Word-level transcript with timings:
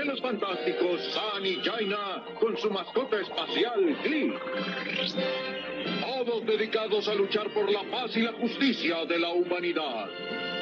Gemelos 0.00 0.20
fantásticos 0.22 1.00
San 1.12 1.44
y 1.44 1.56
Jaina 1.56 2.24
con 2.40 2.56
su 2.56 2.70
mascota 2.70 3.20
espacial 3.20 3.96
Glee. 4.02 4.32
Todos 6.00 6.46
dedicados 6.46 7.06
a 7.08 7.14
luchar 7.14 7.52
por 7.52 7.70
la 7.70 7.82
paz 7.90 8.16
y 8.16 8.22
la 8.22 8.32
justicia 8.32 9.04
de 9.04 9.18
la 9.18 9.30
humanidad. 9.30 10.06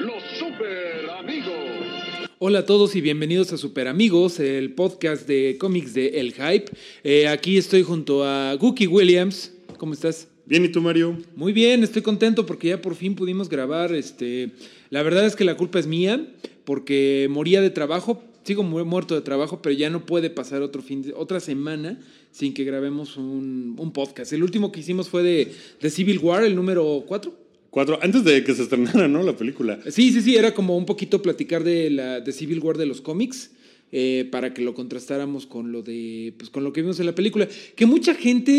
Los 0.00 0.22
super 0.38 1.08
amigos. 1.20 2.28
Hola 2.40 2.60
a 2.60 2.66
todos 2.66 2.96
y 2.96 3.00
bienvenidos 3.00 3.52
a 3.52 3.58
Super 3.58 3.86
Amigos, 3.86 4.40
el 4.40 4.72
podcast 4.74 5.28
de 5.28 5.56
cómics 5.58 5.94
de 5.94 6.20
El 6.20 6.32
Hype. 6.32 6.72
Eh, 7.04 7.28
aquí 7.28 7.58
estoy 7.58 7.82
junto 7.84 8.24
a 8.24 8.54
Gookie 8.54 8.88
Williams. 8.88 9.54
¿Cómo 9.76 9.92
estás? 9.92 10.28
Bien, 10.46 10.64
¿y 10.64 10.68
tú, 10.68 10.80
Mario? 10.80 11.16
Muy 11.36 11.52
bien, 11.52 11.84
estoy 11.84 12.02
contento 12.02 12.44
porque 12.44 12.68
ya 12.68 12.82
por 12.82 12.96
fin 12.96 13.14
pudimos 13.14 13.48
grabar. 13.48 13.94
Este, 13.94 14.50
la 14.90 15.04
verdad 15.04 15.26
es 15.26 15.36
que 15.36 15.44
la 15.44 15.56
culpa 15.56 15.78
es 15.78 15.86
mía 15.86 16.26
porque 16.64 17.28
moría 17.30 17.60
de 17.60 17.70
trabajo. 17.70 18.22
Sigo 18.44 18.62
mu- 18.62 18.84
muerto 18.84 19.14
de 19.14 19.20
trabajo, 19.20 19.60
pero 19.62 19.74
ya 19.74 19.90
no 19.90 20.06
puede 20.06 20.30
pasar 20.30 20.62
otro 20.62 20.80
fin 20.82 21.02
de- 21.02 21.12
otra 21.12 21.40
semana 21.40 22.00
sin 22.30 22.54
que 22.54 22.64
grabemos 22.64 23.16
un, 23.16 23.74
un 23.78 23.92
podcast. 23.92 24.32
El 24.32 24.42
último 24.42 24.72
que 24.72 24.80
hicimos 24.80 25.08
fue 25.08 25.22
de, 25.22 25.52
de 25.80 25.90
Civil 25.90 26.18
War, 26.18 26.44
el 26.44 26.54
número 26.56 27.04
4. 27.06 27.34
Cuatro, 27.70 27.98
antes 28.00 28.24
de 28.24 28.42
que 28.44 28.54
se 28.54 28.62
estrenara, 28.62 29.08
¿no? 29.08 29.22
La 29.22 29.36
película. 29.36 29.78
Sí, 29.90 30.10
sí, 30.12 30.22
sí, 30.22 30.36
era 30.36 30.54
como 30.54 30.76
un 30.76 30.86
poquito 30.86 31.20
platicar 31.20 31.62
de 31.64 31.90
la 31.90 32.20
de 32.20 32.32
Civil 32.32 32.60
War 32.60 32.78
de 32.78 32.86
los 32.86 33.00
cómics. 33.02 33.50
eh, 33.90 34.28
para 34.30 34.52
que 34.52 34.60
lo 34.60 34.74
contrastáramos 34.74 35.46
con 35.46 35.72
lo 35.72 35.82
de 35.82 36.34
pues 36.36 36.50
con 36.50 36.62
lo 36.62 36.74
que 36.74 36.82
vimos 36.82 37.00
en 37.00 37.06
la 37.06 37.14
película 37.14 37.48
que 37.74 37.86
mucha 37.86 38.14
gente 38.14 38.50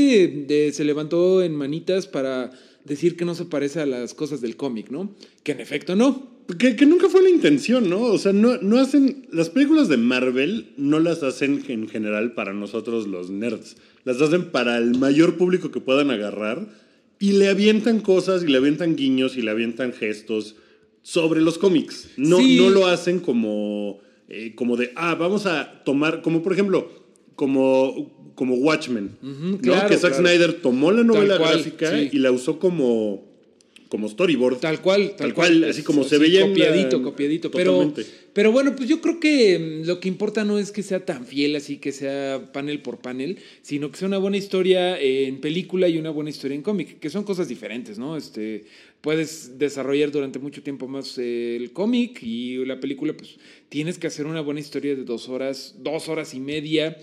de- 0.47 0.71
se 0.73 0.83
levantó 0.83 1.43
en 1.43 1.53
manitas 1.55 2.07
para 2.07 2.49
decir 2.83 3.15
que 3.15 3.25
no 3.25 3.35
se 3.35 3.45
parece 3.45 3.79
a 3.79 3.85
las 3.85 4.15
cosas 4.15 4.41
del 4.41 4.55
cómic 4.55 4.89
no 4.89 5.13
que 5.43 5.51
en 5.51 5.59
efecto 5.59 5.95
no 5.95 6.31
Que, 6.57 6.75
que 6.75 6.85
nunca 6.85 7.09
fue 7.09 7.21
la 7.21 7.29
intención, 7.29 7.89
¿no? 7.89 8.01
O 8.01 8.17
sea, 8.17 8.33
no, 8.33 8.57
no 8.57 8.79
hacen. 8.79 9.27
Las 9.31 9.49
películas 9.49 9.87
de 9.87 9.97
Marvel 9.97 10.71
no 10.77 10.99
las 10.99 11.21
hacen 11.21 11.63
en 11.67 11.87
general 11.87 12.33
para 12.33 12.53
nosotros 12.53 13.07
los 13.07 13.29
nerds. 13.29 13.77
Las 14.03 14.19
hacen 14.21 14.45
para 14.45 14.77
el 14.77 14.97
mayor 14.97 15.37
público 15.37 15.69
que 15.69 15.79
puedan 15.79 16.09
agarrar 16.09 16.67
y 17.19 17.33
le 17.33 17.49
avientan 17.49 17.99
cosas 17.99 18.43
y 18.43 18.47
le 18.47 18.57
avientan 18.57 18.95
guiños 18.95 19.37
y 19.37 19.41
le 19.41 19.51
avientan 19.51 19.93
gestos 19.93 20.55
sobre 21.03 21.41
los 21.41 21.57
cómics. 21.57 22.09
No, 22.17 22.37
Sí. 22.39 22.57
no 22.57 22.69
lo 22.69 22.87
hacen 22.87 23.19
como, 23.19 23.99
eh, 24.27 24.53
como 24.55 24.75
de, 24.77 24.91
ah, 24.95 25.15
vamos 25.15 25.45
a 25.45 25.83
tomar, 25.83 26.21
como 26.21 26.41
por 26.41 26.53
ejemplo, 26.53 26.89
como, 27.35 28.31
como 28.35 28.55
Watchmen, 28.55 29.17
¿no? 29.21 29.57
claro, 29.59 29.87
que 29.87 29.97
Zack 29.97 30.15
claro. 30.15 30.27
Snyder 30.27 30.53
tomó 30.61 30.91
la 30.91 31.03
novela 31.03 31.37
gráfica 31.37 31.91
sí. 31.91 32.09
y 32.11 32.19
la 32.19 32.31
usó 32.31 32.57
como, 32.57 33.28
como 33.89 34.07
storyboard. 34.07 34.59
Tal 34.59 34.81
cual, 34.81 35.09
tal, 35.09 35.17
Tal 35.17 35.33
cual, 35.33 35.63
así 35.65 35.81
como 35.81 36.03
se 36.03 36.15
así, 36.15 36.23
veía 36.23 36.41
en 36.45 36.51
la- 36.57 36.65
Copiadito, 36.67 37.01
copiadito. 37.01 37.51
Pero, 37.51 37.91
pero 38.33 38.51
bueno, 38.51 38.75
pues 38.75 38.87
yo 38.87 39.01
creo 39.01 39.19
que 39.19 39.57
mm, 39.83 39.87
lo 39.87 39.99
que 39.99 40.07
importa 40.07 40.45
no 40.45 40.59
es 40.59 40.71
que 40.71 40.83
sea 40.83 41.03
tan 41.05 41.25
fiel 41.25 41.55
así, 41.55 41.77
que 41.77 41.91
sea 41.91 42.51
panel 42.53 42.81
por 42.81 42.99
panel, 42.99 43.39
sino 43.63 43.91
que 43.91 43.97
sea 43.97 44.07
una 44.07 44.19
buena 44.19 44.37
historia 44.37 44.99
en 45.01 45.41
película 45.41 45.89
y 45.89 45.97
una 45.97 46.11
buena 46.11 46.29
historia 46.29 46.53
en 46.55 46.61
cómic, 46.61 46.99
que 46.99 47.09
son 47.09 47.23
cosas 47.23 47.47
diferentes, 47.47 47.97
¿no? 47.97 48.15
Este, 48.15 48.65
puedes 49.01 49.57
desarrollar 49.57 50.11
durante 50.11 50.37
mucho 50.39 50.61
tiempo 50.61 50.87
más 50.87 51.17
eh, 51.17 51.55
el 51.55 51.71
cómic 51.71 52.21
y 52.21 52.63
la 52.65 52.79
película, 52.79 53.13
pues 53.17 53.37
tienes 53.69 53.97
que 53.97 54.05
hacer 54.07 54.27
una 54.27 54.41
buena 54.41 54.59
historia 54.59 54.95
de 54.95 55.03
dos 55.03 55.29
horas, 55.29 55.75
dos 55.79 56.07
horas 56.09 56.33
y 56.35 56.39
media. 56.39 56.95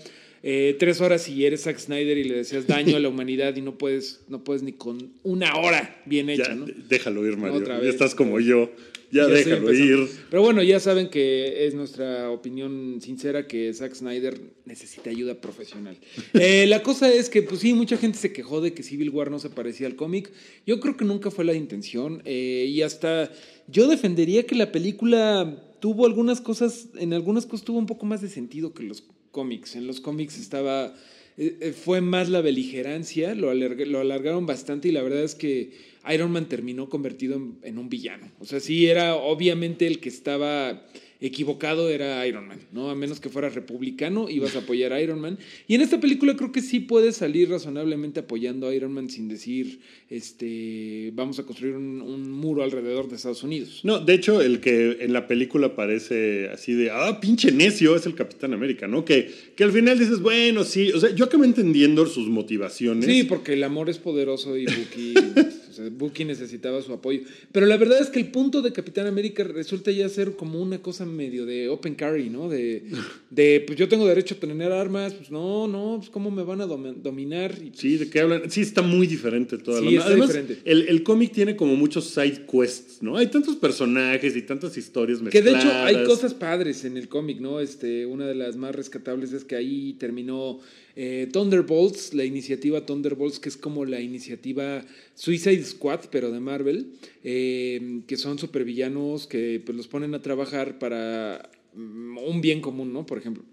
Eh, 0.43 0.75
tres 0.79 1.01
horas 1.01 1.23
si 1.23 1.45
eres 1.45 1.63
Zack 1.63 1.77
Snyder 1.79 2.17
y 2.17 2.23
le 2.23 2.35
deseas 2.35 2.67
daño 2.67 2.95
a 2.95 2.99
la 2.99 3.09
humanidad 3.13 3.55
y 3.55 3.61
no 3.61 3.77
puedes, 3.77 4.21
no 4.27 4.43
puedes 4.43 4.63
ni 4.63 4.73
con 4.73 5.13
una 5.23 5.55
hora 5.57 6.01
bien 6.05 6.29
hecha, 6.29 6.49
Ya, 6.49 6.55
¿no? 6.55 6.65
déjalo 6.89 7.25
ir, 7.27 7.37
Mario. 7.37 7.57
Otra 7.57 7.75
ya 7.75 7.81
vez, 7.81 7.89
estás 7.91 8.15
como 8.15 8.39
yo. 8.39 8.69
Ya, 9.09 9.25
déjalo 9.25 9.73
ir. 9.73 10.09
Pero 10.29 10.41
bueno, 10.41 10.61
ya 10.63 10.81
saben 10.81 11.07
que 11.09 11.65
es 11.65 11.73
nuestra 11.73 12.29
opinión 12.29 12.99
sincera 13.01 13.47
que 13.47 13.73
Zack 13.73 13.95
Snyder 13.95 14.37
necesita 14.65 15.09
ayuda 15.09 15.39
profesional. 15.39 15.97
Eh, 16.33 16.65
la 16.67 16.83
cosa 16.83 17.11
es 17.13 17.29
que, 17.29 17.41
pues 17.41 17.61
sí, 17.61 17.73
mucha 17.73 17.95
gente 17.97 18.17
se 18.17 18.33
quejó 18.33 18.59
de 18.59 18.73
que 18.73 18.83
Civil 18.83 19.09
War 19.11 19.31
no 19.31 19.39
se 19.39 19.49
parecía 19.49 19.87
al 19.87 19.95
cómic. 19.95 20.29
Yo 20.65 20.81
creo 20.81 20.97
que 20.97 21.05
nunca 21.05 21.31
fue 21.31 21.45
la 21.45 21.53
intención. 21.53 22.21
eh, 22.25 22.65
y 22.67 22.81
hasta 22.81 23.31
yo 23.69 23.87
defendería 23.87 24.45
que 24.45 24.55
la 24.55 24.71
película 24.73 25.63
tuvo 25.79 26.05
algunas 26.05 26.41
cosas, 26.41 26.89
en 26.97 27.13
algunas 27.13 27.45
cosas 27.45 27.65
tuvo 27.65 27.79
un 27.79 27.85
poco 27.85 28.05
más 28.05 28.21
de 28.21 28.27
sentido 28.29 28.73
que 28.73 28.83
los 28.83 29.03
cómics. 29.31 29.75
En 29.75 29.87
los 29.87 29.99
cómics 29.99 30.37
estaba 30.37 30.93
eh, 31.37 31.55
eh, 31.61 31.71
fue 31.71 32.01
más 32.01 32.29
la 32.29 32.41
beligerancia, 32.41 33.35
lo, 33.35 33.53
lo 33.53 33.99
alargaron 33.99 34.47
bastante 34.47 34.87
y 34.87 34.91
la 34.91 35.03
verdad 35.03 35.23
es 35.23 35.35
que 35.35 35.71
Iron 36.11 36.31
Man 36.31 36.49
terminó 36.49 36.89
convertido 36.89 37.35
en, 37.35 37.59
en 37.61 37.77
un 37.77 37.89
villano. 37.89 38.31
O 38.39 38.45
sea, 38.45 38.59
sí 38.59 38.87
era 38.87 39.15
obviamente 39.15 39.85
el 39.85 39.99
que 39.99 40.09
estaba 40.09 40.83
equivocado 41.19 41.89
era 41.89 42.25
Iron 42.27 42.47
Man, 42.47 42.59
¿no? 42.71 42.89
A 42.89 42.95
menos 42.95 43.19
que 43.19 43.29
fuera 43.29 43.49
republicano, 43.49 44.29
ibas 44.29 44.55
a 44.55 44.59
apoyar 44.59 44.93
a 44.93 45.01
Iron 45.01 45.19
Man. 45.19 45.37
Y 45.67 45.75
en 45.75 45.81
esta 45.81 45.99
película 45.99 46.35
creo 46.35 46.51
que 46.51 46.61
sí 46.61 46.79
puedes 46.79 47.17
salir 47.17 47.49
razonablemente 47.49 48.19
apoyando 48.19 48.67
a 48.67 48.75
Iron 48.75 48.93
Man 48.93 49.09
sin 49.09 49.27
decir, 49.27 49.79
este, 50.09 51.11
vamos 51.13 51.39
a 51.39 51.43
construir 51.43 51.75
un, 51.75 52.01
un 52.01 52.31
muro 52.31 52.63
alrededor 52.63 53.09
de 53.09 53.15
Estados 53.15 53.43
Unidos. 53.43 53.81
No, 53.83 53.99
de 53.99 54.13
hecho, 54.13 54.41
el 54.41 54.59
que 54.59 54.97
en 55.01 55.13
la 55.13 55.27
película 55.27 55.75
parece 55.75 56.49
así 56.49 56.73
de, 56.73 56.91
ah, 56.91 57.19
pinche 57.19 57.51
necio, 57.51 57.95
es 57.95 58.05
el 58.05 58.15
Capitán 58.15 58.53
América, 58.53 58.87
¿no? 58.87 59.05
Que, 59.05 59.31
que 59.55 59.63
al 59.63 59.71
final 59.71 59.97
dices, 59.97 60.19
bueno, 60.21 60.63
sí. 60.63 60.91
O 60.91 60.99
sea, 60.99 61.13
yo 61.13 61.25
acabé 61.25 61.45
entendiendo 61.45 62.05
sus 62.05 62.27
motivaciones. 62.29 63.05
Sí, 63.05 63.23
porque 63.23 63.53
el 63.53 63.63
amor 63.63 63.89
es 63.89 63.97
poderoso 63.97 64.57
y 64.57 64.65
Bucky, 64.65 65.13
sea, 65.77 65.89
Bucky 65.89 66.25
necesitaba 66.25 66.81
su 66.81 66.91
apoyo. 66.93 67.21
Pero 67.51 67.65
la 67.65 67.77
verdad 67.77 68.01
es 68.01 68.09
que 68.09 68.19
el 68.19 68.27
punto 68.31 68.61
de 68.61 68.71
Capitán 68.73 69.07
América 69.07 69.43
resulta 69.43 69.91
ya 69.91 70.09
ser 70.09 70.35
como 70.35 70.61
una 70.61 70.81
cosa 70.81 71.05
medio 71.05 71.45
de 71.45 71.69
open 71.69 71.95
carry, 71.95 72.29
¿no? 72.29 72.49
De, 72.49 72.83
de 73.29 73.63
pues 73.65 73.77
yo 73.77 73.87
tengo 73.87 74.05
derecho 74.07 74.35
a 74.35 74.39
tener 74.39 74.71
armas, 74.71 75.13
pues 75.13 75.31
no, 75.31 75.67
no, 75.67 75.95
pues 75.99 76.09
cómo 76.09 76.31
me 76.31 76.43
van 76.43 76.61
a 76.61 76.65
dom- 76.67 76.95
dominar. 77.01 77.51
Y, 77.63 77.69
pues, 77.69 77.79
Sí, 77.79 77.97
¿de 77.97 78.09
qué 78.09 78.19
hablan? 78.21 78.49
Sí, 78.49 78.61
está 78.61 78.81
muy 78.81 79.07
diferente 79.07 79.57
toda 79.57 79.79
Sí, 79.79 79.85
la 79.85 79.91
está 79.91 80.07
Además, 80.07 80.27
diferente. 80.29 80.61
el, 80.65 80.87
el 80.87 81.03
cómic 81.03 81.31
tiene 81.31 81.55
como 81.55 81.75
muchos 81.75 82.05
side 82.09 82.45
quests, 82.51 83.01
¿no? 83.01 83.17
Hay 83.17 83.27
tantos 83.27 83.55
personajes 83.55 84.35
y 84.35 84.41
tantas 84.41 84.77
historias 84.77 85.19
Que 85.19 85.25
mezcladas. 85.25 85.63
de 85.63 85.69
hecho 85.69 85.77
hay 85.99 86.05
cosas 86.05 86.33
padres 86.33 86.83
en 86.85 86.97
el 86.97 87.07
cómic, 87.07 87.39
¿no? 87.39 87.59
Este, 87.59 88.05
una 88.05 88.25
de 88.25 88.35
las 88.35 88.55
más 88.55 88.75
rescatables 88.75 89.33
es 89.33 89.43
que 89.43 89.55
ahí 89.55 89.93
terminó 89.99 90.59
eh, 90.99 91.29
Thunderbolts, 91.31 92.15
la 92.15 92.25
iniciativa 92.25 92.83
Thunderbolts, 92.83 93.39
que 93.39 93.49
es 93.49 93.55
como 93.55 93.85
la 93.85 94.01
iniciativa 94.01 94.83
Suicide 95.13 95.63
Squad, 95.63 96.05
pero 96.09 96.31
de 96.31 96.39
Marvel, 96.39 96.87
eh, 97.23 98.01
que 98.07 98.17
son 98.17 98.39
supervillanos 98.39 99.27
que 99.27 99.61
pues, 99.63 99.77
los 99.77 99.87
ponen 99.87 100.15
a 100.15 100.23
trabajar 100.23 100.79
para 100.79 101.51
mm, 101.75 102.17
un 102.17 102.41
bien 102.41 102.61
común, 102.61 102.93
¿no? 102.93 103.05
Por 103.05 103.19
ejemplo. 103.19 103.43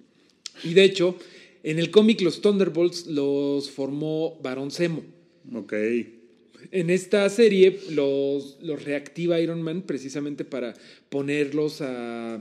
Y 0.63 0.73
de 0.73 0.85
hecho, 0.85 1.19
en 1.63 1.79
el 1.79 1.91
cómic 1.91 2.23
los 2.23 2.41
Thunderbolts 2.41 3.09
los 3.09 3.71
formó 3.71 4.41
Barón 4.43 4.71
Zemo. 4.71 5.03
Ok. 5.53 5.75
En 6.71 6.89
esta 6.89 7.29
serie 7.29 7.79
los, 7.91 8.57
los 8.63 8.83
reactiva 8.85 9.39
Iron 9.39 9.61
Man 9.61 9.83
precisamente 9.83 10.47
para 10.47 10.73
ponerlos 11.11 11.83
a, 11.83 12.37
a, 12.37 12.41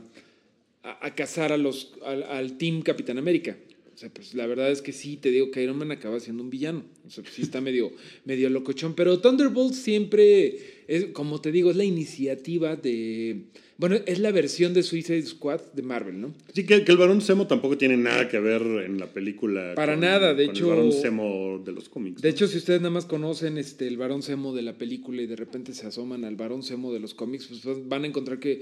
a 0.81 1.13
cazar 1.13 1.51
a 1.51 1.57
los, 1.57 1.91
al, 2.05 2.23
al 2.23 2.57
Team 2.57 2.83
Capitán 2.83 3.17
América. 3.17 3.57
O 3.93 3.97
sea, 3.97 4.09
pues 4.09 4.33
la 4.33 4.47
verdad 4.47 4.71
es 4.71 4.81
que 4.81 4.91
sí, 4.91 5.17
te 5.17 5.29
digo 5.29 5.51
que 5.51 5.61
Iron 5.63 5.77
Man 5.77 5.91
acaba 5.91 6.19
siendo 6.19 6.41
un 6.43 6.49
villano. 6.49 6.83
O 7.05 7.09
sea, 7.09 7.23
pues, 7.23 7.35
sí 7.35 7.41
está 7.43 7.61
medio, 7.61 7.91
medio 8.25 8.49
locochón. 8.49 8.95
Pero 8.95 9.19
Thunderbolt 9.19 9.73
siempre, 9.73 10.83
es, 10.87 11.05
como 11.13 11.41
te 11.41 11.51
digo, 11.51 11.69
es 11.71 11.77
la 11.77 11.83
iniciativa 11.85 12.75
de... 12.75 13.43
Bueno, 13.77 13.97
es 14.05 14.19
la 14.19 14.31
versión 14.31 14.73
de 14.73 14.83
Suicide 14.83 15.23
Squad 15.23 15.59
de 15.73 15.81
Marvel, 15.81 16.21
¿no? 16.21 16.33
Sí, 16.53 16.63
que, 16.65 16.83
que 16.85 16.91
el 16.91 16.97
varón 16.97 17.21
Zemo 17.21 17.47
tampoco 17.47 17.75
tiene 17.77 17.97
nada 17.97 18.29
que 18.29 18.39
ver 18.39 18.61
en 18.85 18.99
la 18.99 19.07
película. 19.11 19.73
Para 19.75 19.95
nada, 19.97 20.33
de 20.35 20.45
con 20.45 20.55
hecho- 20.55 20.65
El 20.71 20.77
varón 20.77 20.91
Zemo 20.93 21.61
de 21.65 21.71
los 21.71 21.89
cómics. 21.89 22.21
De 22.21 22.29
¿no? 22.29 22.33
hecho, 22.35 22.47
si 22.47 22.57
ustedes 22.59 22.81
nada 22.81 22.91
más 22.91 23.05
conocen 23.05 23.57
este, 23.57 23.87
el 23.87 23.97
varón 23.97 24.21
Zemo 24.21 24.53
de 24.53 24.61
la 24.61 24.77
película 24.77 25.21
y 25.23 25.25
de 25.27 25.35
repente 25.35 25.73
se 25.73 25.87
asoman 25.87 26.23
al 26.23 26.35
varón 26.35 26.61
Zemo 26.63 26.93
de 26.93 26.99
los 26.99 27.13
cómics, 27.15 27.47
pues 27.47 27.87
van 27.87 28.03
a 28.03 28.07
encontrar 28.07 28.39
que 28.39 28.61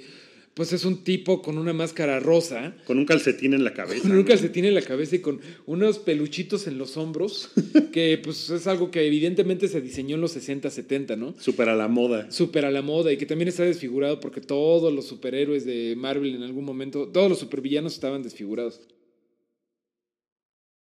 pues 0.53 0.73
es 0.73 0.83
un 0.83 1.03
tipo 1.03 1.41
con 1.41 1.57
una 1.57 1.71
máscara 1.73 2.19
rosa, 2.19 2.75
Con 2.85 2.97
un 2.97 3.05
calcetín 3.05 3.53
en 3.53 3.63
la 3.63 3.73
cabeza. 3.73 4.01
con 4.01 4.11
un 4.17 4.23
calcetín 4.23 4.65
en 4.65 4.75
la 4.75 4.81
cabeza 4.81 5.15
y 5.15 5.19
con 5.19 5.39
unos 5.65 5.99
peluchitos 5.99 6.67
en 6.67 6.77
los 6.77 6.97
hombros, 6.97 7.51
que 7.93 8.19
pues 8.21 8.49
es 8.49 8.67
algo 8.67 8.91
que 8.91 9.07
evidentemente 9.07 9.67
se 9.69 9.79
diseñó 9.81 10.15
en 10.15 10.21
los 10.21 10.31
60, 10.33 10.69
70, 10.69 11.15
¿no? 11.15 11.33
Súper 11.39 11.69
a 11.69 11.75
la 11.75 11.87
moda. 11.87 12.29
Súper 12.31 12.65
a 12.65 12.71
la 12.71 12.81
moda 12.81 13.13
y 13.13 13.17
que 13.17 13.25
también 13.25 13.47
está 13.47 13.63
desfigurado 13.63 14.19
porque 14.19 14.41
todos 14.41 14.91
los 14.93 15.07
superhéroes 15.07 15.65
de 15.65 15.95
Marvel 15.97 16.35
en 16.35 16.43
algún 16.43 16.65
momento, 16.65 17.07
todos 17.07 17.29
los 17.29 17.39
supervillanos 17.39 17.93
estaban 17.93 18.21
desfigurados. 18.21 18.81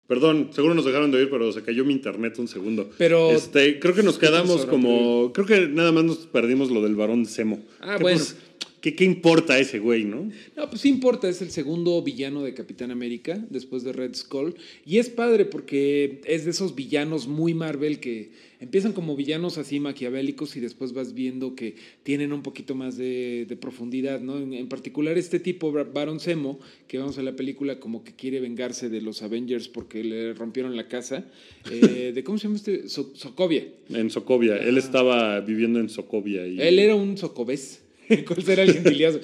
Perdón, 0.08 0.50
seguro 0.52 0.74
nos 0.74 0.84
dejaron 0.84 1.10
de 1.10 1.18
oír, 1.18 1.30
pero 1.30 1.52
se 1.52 1.62
cayó 1.62 1.84
mi 1.86 1.92
internet 1.94 2.38
un 2.38 2.48
segundo. 2.48 2.90
Pero- 2.98 3.30
Este, 3.30 3.78
creo 3.78 3.94
que 3.94 4.02
nos 4.02 4.18
quedamos 4.18 4.66
como. 4.66 5.32
Creo 5.32 5.46
que 5.46 5.68
nada 5.68 5.90
más 5.92 6.04
nos 6.04 6.18
perdimos 6.26 6.70
lo 6.70 6.82
del 6.82 6.96
varón 6.96 7.24
Semo. 7.24 7.62
Ah, 7.80 7.96
Que, 7.96 8.02
bueno. 8.02 8.18
pues, 8.18 8.36
¿qué, 8.82 8.94
¿Qué 8.94 9.04
importa 9.04 9.58
ese 9.58 9.78
güey, 9.78 10.04
no? 10.04 10.30
No, 10.56 10.68
pues 10.68 10.82
sí 10.82 10.90
importa, 10.90 11.28
es 11.28 11.40
el 11.40 11.50
segundo 11.50 12.02
villano 12.02 12.42
de 12.42 12.52
Capitán 12.52 12.90
América, 12.90 13.42
después 13.48 13.82
de 13.84 13.92
Red 13.94 14.14
Skull. 14.14 14.54
Y 14.84 14.98
es 14.98 15.08
padre 15.08 15.46
porque 15.46 16.20
es 16.26 16.44
de 16.44 16.50
esos 16.50 16.74
villanos 16.74 17.26
muy 17.28 17.54
Marvel 17.54 17.98
que 18.00 18.30
empiezan 18.60 18.92
como 18.92 19.16
villanos 19.16 19.58
así 19.58 19.80
maquiavélicos 19.80 20.54
y 20.56 20.60
después 20.60 20.92
vas 20.92 21.14
viendo 21.14 21.56
que 21.56 21.74
tienen 22.04 22.32
un 22.32 22.42
poquito 22.42 22.76
más 22.76 22.96
de, 22.96 23.44
de 23.48 23.56
profundidad, 23.56 24.20
¿no? 24.20 24.38
En, 24.38 24.52
en 24.54 24.68
particular 24.68 25.18
este 25.18 25.40
tipo, 25.40 25.72
Bar- 25.72 25.92
Baron 25.92 26.20
Zemo, 26.20 26.60
que 26.86 26.98
vamos 26.98 27.18
a 27.18 27.22
la 27.22 27.34
película 27.34 27.80
como 27.80 28.04
que 28.04 28.12
quiere 28.14 28.38
vengarse 28.38 28.88
de 28.88 29.00
los 29.00 29.22
Avengers 29.22 29.66
porque 29.68 30.04
le 30.04 30.34
rompieron 30.34 30.76
la 30.76 30.86
casa. 30.86 31.24
eh, 31.70 32.12
de 32.14 32.22
¿Cómo 32.24 32.38
se 32.38 32.44
llama 32.44 32.56
este? 32.56 32.88
So- 32.88 33.12
Sokovia. 33.16 33.66
En 33.90 34.10
Socovia. 34.10 34.56
Él 34.58 34.78
estaba 34.78 35.40
viviendo 35.40 35.80
en 35.80 35.88
Socovia. 35.88 36.46
Y... 36.46 36.60
Él 36.60 36.78
era 36.78 36.94
un 36.94 37.16
socobés. 37.18 37.80
¿Cuál 38.26 38.42
será 38.42 38.62
el 38.62 38.72
gentiliazo? 38.72 39.20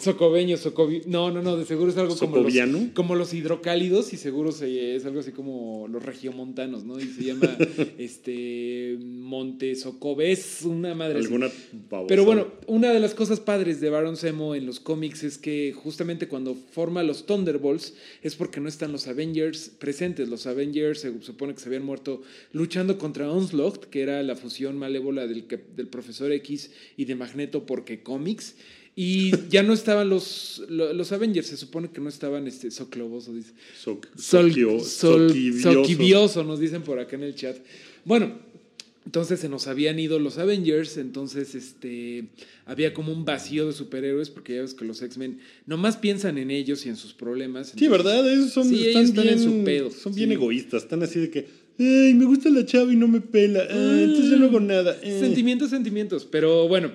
Socoveño, 0.00 0.56
socovi... 0.56 1.02
No, 1.06 1.30
no, 1.30 1.42
no, 1.42 1.56
de 1.56 1.64
seguro 1.64 1.90
es 1.90 1.96
algo 1.96 2.14
como 2.16 2.36
los, 2.36 2.44
como 2.94 3.14
los 3.14 3.34
hidrocálidos 3.34 4.12
y 4.12 4.16
seguro 4.16 4.52
se- 4.52 4.96
es 4.96 5.04
algo 5.04 5.20
así 5.20 5.32
como 5.32 5.86
los 5.88 6.02
regiomontanos, 6.02 6.84
¿no? 6.84 6.98
Y 7.00 7.04
se 7.06 7.24
llama 7.24 7.56
este 7.98 8.96
Monte 9.00 9.74
Socobés, 9.74 10.62
una 10.62 10.94
madre. 10.94 11.18
Alguna. 11.18 11.50
Pero 12.08 12.24
bueno, 12.24 12.48
una 12.66 12.92
de 12.92 13.00
las 13.00 13.14
cosas 13.14 13.40
padres 13.40 13.80
de 13.80 13.90
Baron 13.90 14.16
Zemo 14.16 14.54
en 14.54 14.66
los 14.66 14.80
cómics 14.80 15.22
es 15.24 15.38
que 15.38 15.72
justamente 15.74 16.28
cuando 16.28 16.54
forma 16.54 17.02
los 17.02 17.26
Thunderbolts 17.26 17.94
es 18.22 18.34
porque 18.36 18.60
no 18.60 18.68
están 18.68 18.92
los 18.92 19.06
Avengers 19.08 19.70
presentes. 19.78 20.28
Los 20.28 20.46
Avengers 20.46 21.00
se 21.00 21.12
supone 21.22 21.54
que 21.54 21.60
se 21.60 21.66
habían 21.68 21.84
muerto 21.84 22.22
luchando 22.52 22.98
contra 22.98 23.30
Onslaught, 23.30 23.84
que 23.86 24.02
era 24.02 24.22
la 24.22 24.36
fusión 24.36 24.76
malévola 24.78 25.26
del, 25.26 25.46
que- 25.46 25.60
del 25.76 25.88
Profesor 25.88 26.32
X 26.32 26.70
y 26.96 27.04
de 27.04 27.14
Magneto 27.14 27.66
porque 27.78 28.02
cómics. 28.02 28.54
Y 28.96 29.30
ya 29.48 29.62
no 29.62 29.72
estaban 29.72 30.08
los, 30.08 30.62
lo- 30.68 30.92
los 30.92 31.12
Avengers, 31.12 31.46
se 31.46 31.56
supone 31.56 31.90
que 31.90 32.00
no 32.00 32.08
estaban 32.08 32.46
este, 32.48 32.70
Socloboso, 32.70 33.32
dice. 33.34 33.52
So- 33.80 34.00
Sol, 34.16 34.50
soquio- 34.52 34.80
sol- 34.80 35.28
soquivioso. 35.28 35.72
soquivioso, 35.72 36.44
nos 36.44 36.58
dicen 36.60 36.82
por 36.82 36.98
acá 36.98 37.14
en 37.16 37.22
el 37.22 37.34
chat. 37.36 37.56
Bueno, 38.04 38.32
entonces 39.06 39.38
se 39.40 39.48
nos 39.48 39.68
habían 39.68 39.98
ido 40.00 40.18
los 40.18 40.36
Avengers, 40.38 40.96
entonces 40.98 41.54
este 41.54 42.24
había 42.66 42.92
como 42.92 43.12
un 43.12 43.24
vacío 43.24 43.66
de 43.68 43.72
superhéroes, 43.72 44.28
porque 44.30 44.56
ya 44.56 44.62
ves 44.62 44.74
que 44.74 44.84
los 44.84 45.00
X-Men 45.00 45.38
nomás 45.64 45.96
piensan 45.96 46.36
en 46.36 46.50
ellos 46.50 46.84
y 46.84 46.88
en 46.90 46.96
sus 46.96 47.14
problemas. 47.14 47.72
Sí, 47.78 47.86
¿verdad? 47.88 48.30
Esos 48.30 48.50
son, 48.52 48.68
Sí, 48.68 48.86
están, 48.88 49.02
ellos 49.04 49.12
bien, 49.14 49.28
en 49.28 49.38
su 49.38 49.64
pedo, 49.64 49.90
Son 49.92 50.12
bien 50.14 50.28
sí. 50.30 50.34
egoístas. 50.34 50.82
Están 50.82 51.02
así 51.04 51.20
de 51.20 51.30
que, 51.30 51.46
ay, 51.78 52.12
me 52.14 52.24
gusta 52.26 52.50
la 52.50 52.66
chava 52.66 52.92
y 52.92 52.96
no 52.96 53.06
me 53.08 53.20
pela. 53.22 53.60
ah, 53.70 54.00
entonces 54.02 54.30
yo 54.30 54.36
no 54.38 54.46
hago 54.46 54.58
nada. 54.60 54.98
eh". 55.02 55.20
Sentimientos, 55.20 55.70
sentimientos. 55.70 56.26
Pero 56.30 56.66
bueno, 56.68 56.90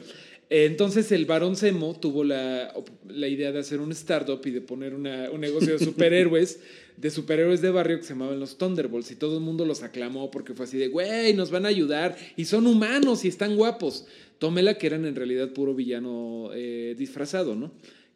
entonces 0.55 1.11
el 1.11 1.25
varón 1.25 1.55
Zemo 1.55 1.97
tuvo 1.99 2.23
la, 2.23 2.73
la 3.07 3.27
idea 3.27 3.51
de 3.51 3.59
hacer 3.59 3.79
un 3.79 3.91
startup 3.91 4.39
y 4.45 4.51
de 4.51 4.61
poner 4.61 4.93
una- 4.93 5.29
un 5.31 5.41
negocio 5.41 5.77
de 5.77 5.83
superhéroes, 5.83 6.59
de 6.97 7.09
superhéroes 7.09 7.61
de 7.61 7.71
barrio 7.71 7.97
que 7.97 8.03
se 8.03 8.09
llamaban 8.13 8.39
los 8.39 8.57
Thunderbolts. 8.59 9.09
Y 9.11 9.15
todo 9.15 9.37
el 9.37 9.43
mundo 9.43 9.65
los 9.65 9.81
aclamó 9.81 10.29
porque 10.29 10.53
fue 10.53 10.65
así 10.65 10.77
de, 10.77 10.89
güey, 10.89 11.33
nos 11.33 11.49
van 11.49 11.65
a 11.65 11.69
ayudar. 11.69 12.15
Y 12.35 12.45
son 12.45 12.67
humanos 12.67 13.25
y 13.25 13.29
están 13.29 13.55
guapos. 13.55 14.05
Tómela 14.37 14.77
que 14.77 14.87
eran 14.87 15.05
en 15.05 15.15
realidad 15.15 15.53
puro 15.53 15.73
villano 15.73 16.49
eh, 16.53 16.93
disfrazado, 16.97 17.55
¿no? 17.55 17.71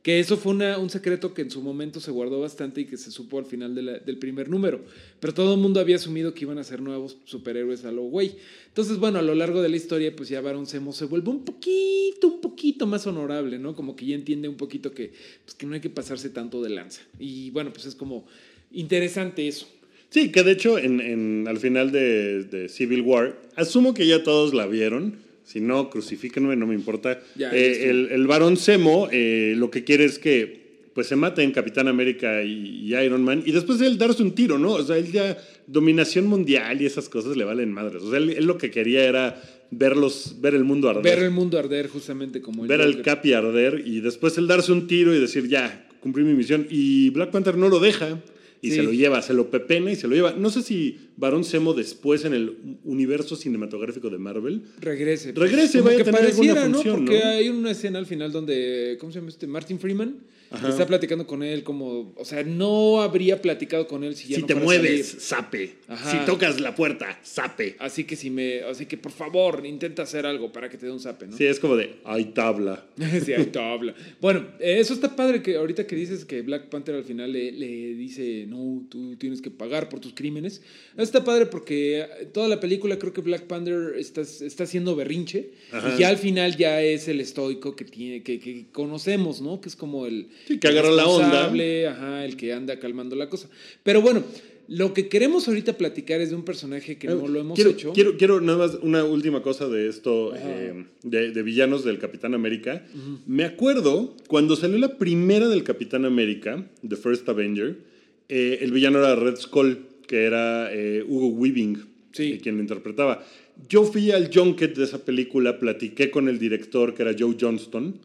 Que 0.07 0.21
eso 0.21 0.37
fue 0.37 0.53
un 0.77 0.89
secreto 0.89 1.33
que 1.33 1.41
en 1.41 1.51
su 1.51 1.61
momento 1.61 1.99
se 1.99 2.11
guardó 2.11 2.39
bastante 2.39 2.79
y 2.79 2.85
que 2.85 2.95
se 2.95 3.11
supo 3.11 3.39
al 3.39 3.45
final 3.45 3.75
del 3.75 4.17
primer 4.17 4.47
número. 4.47 4.79
Pero 5.19 5.33
todo 5.33 5.55
el 5.55 5.59
mundo 5.59 5.81
había 5.81 5.97
asumido 5.97 6.33
que 6.33 6.45
iban 6.45 6.57
a 6.59 6.63
ser 6.63 6.81
nuevos 6.81 7.17
superhéroes 7.25 7.83
a 7.83 7.91
lo 7.91 8.03
güey. 8.03 8.37
Entonces, 8.69 8.99
bueno, 8.99 9.19
a 9.19 9.21
lo 9.21 9.35
largo 9.35 9.61
de 9.61 9.67
la 9.67 9.75
historia, 9.75 10.15
pues 10.15 10.29
ya 10.29 10.39
Baron 10.39 10.65
Zemo 10.65 10.93
se 10.93 11.03
vuelve 11.03 11.29
un 11.29 11.43
poquito, 11.43 12.29
un 12.29 12.39
poquito 12.39 12.87
más 12.87 13.05
honorable, 13.05 13.59
¿no? 13.59 13.75
Como 13.75 13.97
que 13.97 14.05
ya 14.05 14.15
entiende 14.15 14.47
un 14.47 14.55
poquito 14.55 14.93
que, 14.93 15.11
pues, 15.43 15.55
que 15.55 15.65
no 15.65 15.73
hay 15.73 15.81
que 15.81 15.89
pasarse 15.89 16.29
tanto 16.29 16.61
de 16.63 16.69
lanza. 16.69 17.01
Y 17.19 17.49
bueno, 17.51 17.73
pues 17.73 17.85
es 17.85 17.93
como 17.95 18.25
interesante 18.71 19.45
eso. 19.45 19.67
Sí, 20.09 20.31
que 20.31 20.41
de 20.43 20.53
hecho 20.53 20.79
en, 20.79 21.01
en- 21.01 21.47
al 21.49 21.57
final 21.57 21.91
de 21.91 22.67
Civil 22.69 23.01
War, 23.01 23.37
asumo 23.57 23.93
que 23.93 24.07
ya 24.07 24.23
todos 24.23 24.53
la 24.53 24.67
vieron. 24.67 25.26
Si 25.47 25.61
no, 25.61 25.89
crucifíquenme, 25.89 26.57
no 26.57 26.67
me 26.67 26.75
importa. 26.75 27.21
Ya, 27.37 27.49
Eh, 27.55 27.89
el, 27.89 28.09
el 28.11 28.27
varón 28.27 28.57
Zemo 28.57 29.07
eh, 29.13 29.53
lo 29.55 29.71
que 29.71 29.85
quiere 29.85 30.03
es 30.03 30.19
que 30.19 30.67
pues 30.93 31.07
se 31.07 31.15
maten 31.15 31.51
Capitán 31.51 31.87
América 31.87 32.43
y, 32.43 32.81
y 32.83 32.95
Iron 32.95 33.23
Man 33.23 33.43
y 33.45 33.51
después 33.51 33.79
él 33.81 33.97
darse 33.97 34.23
un 34.23 34.33
tiro, 34.33 34.57
¿no? 34.59 34.71
O 34.73 34.83
sea, 34.83 34.97
él 34.97 35.09
ya 35.11 35.37
dominación 35.67 36.25
mundial 36.25 36.81
y 36.81 36.85
esas 36.87 37.07
cosas 37.07 37.37
le 37.37 37.45
valen 37.45 37.71
madres. 37.71 38.01
O 38.03 38.09
sea, 38.09 38.17
él, 38.17 38.31
él 38.31 38.45
lo 38.45 38.57
que 38.57 38.71
quería 38.71 39.05
era 39.05 39.41
verlos, 39.71 40.35
ver 40.41 40.53
el 40.55 40.63
mundo 40.65 40.89
arder. 40.89 41.03
Ver 41.03 41.23
el 41.23 41.31
mundo 41.31 41.57
arder 41.59 41.87
justamente 41.87 42.41
como 42.41 42.65
ver 42.65 42.81
al. 42.81 43.01
Capi 43.01 43.31
arder 43.33 43.83
y 43.85 44.01
después 44.01 44.37
él 44.37 44.47
darse 44.47 44.71
un 44.73 44.87
tiro 44.87 45.15
y 45.15 45.19
decir, 45.19 45.47
ya, 45.47 45.87
cumplí 46.01 46.23
mi 46.23 46.33
misión. 46.33 46.67
Y 46.69 47.09
Black 47.11 47.31
Panther 47.31 47.55
no 47.57 47.69
lo 47.69 47.79
deja 47.79 48.19
y 48.61 48.69
Sí. 48.71 48.75
se 48.77 48.83
lo 48.83 48.91
lleva, 48.91 49.21
se 49.21 49.33
lo 49.33 49.49
pepena 49.49 49.91
y 49.91 49.95
se 49.95 50.07
lo 50.07 50.15
lleva. 50.15 50.33
No 50.33 50.49
sé 50.49 50.61
si 50.61 50.97
Barón 51.17 51.43
Zemo 51.43 51.73
después 51.73 52.25
en 52.25 52.33
el 52.33 52.57
universo 52.83 53.35
cinematográfico 53.35 54.09
de 54.09 54.17
Marvel. 54.17 54.61
Regrese. 54.79 55.31
Regrese, 55.33 55.79
Como 55.79 55.91
vaya 55.91 56.01
a 56.01 56.05
tener 56.05 56.21
alguna 56.21 56.53
pareciera, 56.53 56.67
¿no? 56.67 56.73
función, 56.75 57.05
Porque 57.05 57.19
¿no? 57.19 57.25
hay 57.29 57.49
una 57.49 57.71
escena 57.71 57.99
al 57.99 58.05
final 58.05 58.31
donde, 58.31 58.97
¿cómo 58.99 59.11
se 59.11 59.19
llama 59.19 59.29
este? 59.29 59.47
Martin 59.47 59.79
Freeman. 59.79 60.15
Está 60.51 60.85
platicando 60.85 61.27
con 61.27 61.43
él 61.43 61.63
como, 61.63 62.13
o 62.15 62.25
sea, 62.25 62.43
no 62.43 63.01
habría 63.01 63.41
platicado 63.41 63.87
con 63.87 64.03
él 64.03 64.15
si 64.15 64.29
ya 64.29 64.35
si 64.35 64.41
no 64.41 64.47
te 64.47 64.55
mueves, 64.55 65.17
sape. 65.19 65.75
Si 66.09 66.17
tocas 66.25 66.59
la 66.59 66.75
puerta, 66.75 67.19
sape. 67.23 67.75
Así 67.79 68.05
que 68.05 68.15
si 68.15 68.29
me, 68.29 68.61
así 68.61 68.85
que 68.85 68.97
por 68.97 69.11
favor, 69.11 69.65
intenta 69.65 70.03
hacer 70.03 70.25
algo 70.25 70.51
para 70.51 70.69
que 70.69 70.77
te 70.77 70.85
dé 70.85 70.91
un 70.91 70.99
zape, 70.99 71.27
¿no? 71.27 71.37
Sí, 71.37 71.45
es 71.45 71.59
como 71.59 71.75
de, 71.75 71.95
hay 72.05 72.25
tabla. 72.25 72.85
Sí, 73.27 73.33
ahí 73.33 73.45
te 73.45 73.59
habla. 73.59 73.95
Bueno, 74.21 74.45
eso 74.59 74.93
está 74.93 75.15
padre 75.15 75.41
que 75.41 75.57
ahorita 75.57 75.87
que 75.87 75.95
dices 75.95 76.23
que 76.23 76.41
Black 76.41 76.69
Panther 76.69 76.95
al 76.95 77.03
final 77.03 77.33
le, 77.33 77.51
le 77.51 77.95
dice, 77.95 78.45
no, 78.47 78.85
tú 78.89 79.15
tienes 79.15 79.41
que 79.41 79.49
pagar 79.49 79.89
por 79.89 79.99
tus 79.99 80.13
crímenes. 80.13 80.61
Eso 80.93 81.03
está 81.03 81.23
padre 81.23 81.47
porque 81.47 82.07
toda 82.33 82.47
la 82.47 82.59
película 82.59 82.99
creo 82.99 83.13
que 83.13 83.21
Black 83.21 83.43
Panther 83.43 83.95
está, 83.97 84.21
está 84.21 84.63
haciendo 84.63 84.95
berrinche 84.95 85.51
Ajá. 85.71 85.95
y 85.95 85.99
ya 85.99 86.09
al 86.09 86.17
final 86.17 86.55
ya 86.55 86.81
es 86.81 87.07
el 87.07 87.19
estoico 87.21 87.75
que, 87.75 87.85
tiene, 87.85 88.23
que, 88.23 88.39
que 88.39 88.67
conocemos, 88.71 89.41
¿no? 89.41 89.59
Que 89.59 89.69
es 89.69 89.75
como 89.75 90.05
el... 90.05 90.29
Sí, 90.47 90.59
que 90.59 90.67
agarra 90.67 90.91
la 90.91 91.07
onda. 91.07 91.45
Ajá, 91.47 92.25
el 92.25 92.35
que 92.37 92.53
anda 92.53 92.79
calmando 92.79 93.15
la 93.15 93.29
cosa. 93.29 93.49
Pero 93.83 94.01
bueno, 94.01 94.23
lo 94.69 94.93
que 94.93 95.07
queremos 95.07 95.47
ahorita 95.47 95.77
platicar 95.77 96.19
es 96.21 96.29
de 96.29 96.35
un 96.35 96.43
personaje 96.43 96.97
que 96.97 97.07
no 97.07 97.27
lo 97.27 97.39
hemos 97.39 97.55
quiero, 97.55 97.71
hecho. 97.71 97.93
Quiero, 97.93 98.17
quiero 98.17 98.41
nada 98.41 98.57
más 98.57 98.77
una 98.81 99.03
última 99.05 99.41
cosa 99.41 99.67
de 99.69 99.87
esto, 99.87 100.33
eh, 100.35 100.85
de, 101.03 101.31
de 101.31 101.43
villanos 101.43 101.83
del 101.85 101.99
Capitán 101.99 102.33
América. 102.33 102.85
Me 103.25 103.45
acuerdo 103.45 104.15
cuando 104.27 104.55
salió 104.55 104.77
la 104.77 104.97
primera 104.97 105.47
del 105.47 105.63
Capitán 105.63 106.03
América, 106.05 106.65
The 106.87 106.95
First 106.97 107.29
Avenger, 107.29 107.77
eh, 108.29 108.59
el 108.61 108.71
villano 108.73 108.99
era 108.99 109.15
Red 109.15 109.37
Skull, 109.37 109.85
que 110.05 110.23
era 110.25 110.69
eh, 110.73 111.03
Hugo 111.07 111.27
Weaving, 111.27 111.77
Sí. 112.11 112.33
eh, 112.33 112.39
quien 112.41 112.55
lo 112.55 112.61
interpretaba. 112.61 113.23
Yo 113.69 113.83
fui 113.83 114.11
al 114.11 114.29
junket 114.33 114.75
de 114.75 114.83
esa 114.83 115.03
película, 115.05 115.59
platiqué 115.59 116.11
con 116.11 116.27
el 116.29 116.39
director, 116.39 116.93
que 116.93 117.03
era 117.03 117.15
Joe 117.17 117.35
Johnston. 117.39 117.95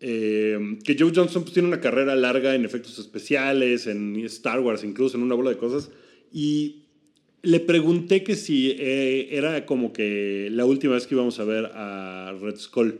Eh, 0.00 0.58
que 0.84 0.96
Joe 0.98 1.12
Johnston 1.14 1.42
pues, 1.42 1.52
tiene 1.54 1.68
una 1.68 1.80
carrera 1.80 2.14
larga 2.16 2.54
en 2.54 2.64
efectos 2.64 2.98
especiales, 2.98 3.86
en 3.86 4.16
Star 4.26 4.60
Wars, 4.60 4.84
incluso 4.84 5.16
en 5.16 5.22
una 5.22 5.34
bola 5.34 5.50
de 5.50 5.56
cosas. 5.58 5.90
Y 6.32 6.82
le 7.42 7.60
pregunté 7.60 8.22
que 8.22 8.36
si 8.36 8.70
eh, 8.78 9.28
era 9.36 9.64
como 9.66 9.92
que 9.92 10.48
la 10.50 10.64
última 10.66 10.94
vez 10.94 11.06
que 11.06 11.14
íbamos 11.14 11.38
a 11.40 11.44
ver 11.44 11.66
a 11.74 12.36
Red 12.40 12.56
Skull. 12.56 12.98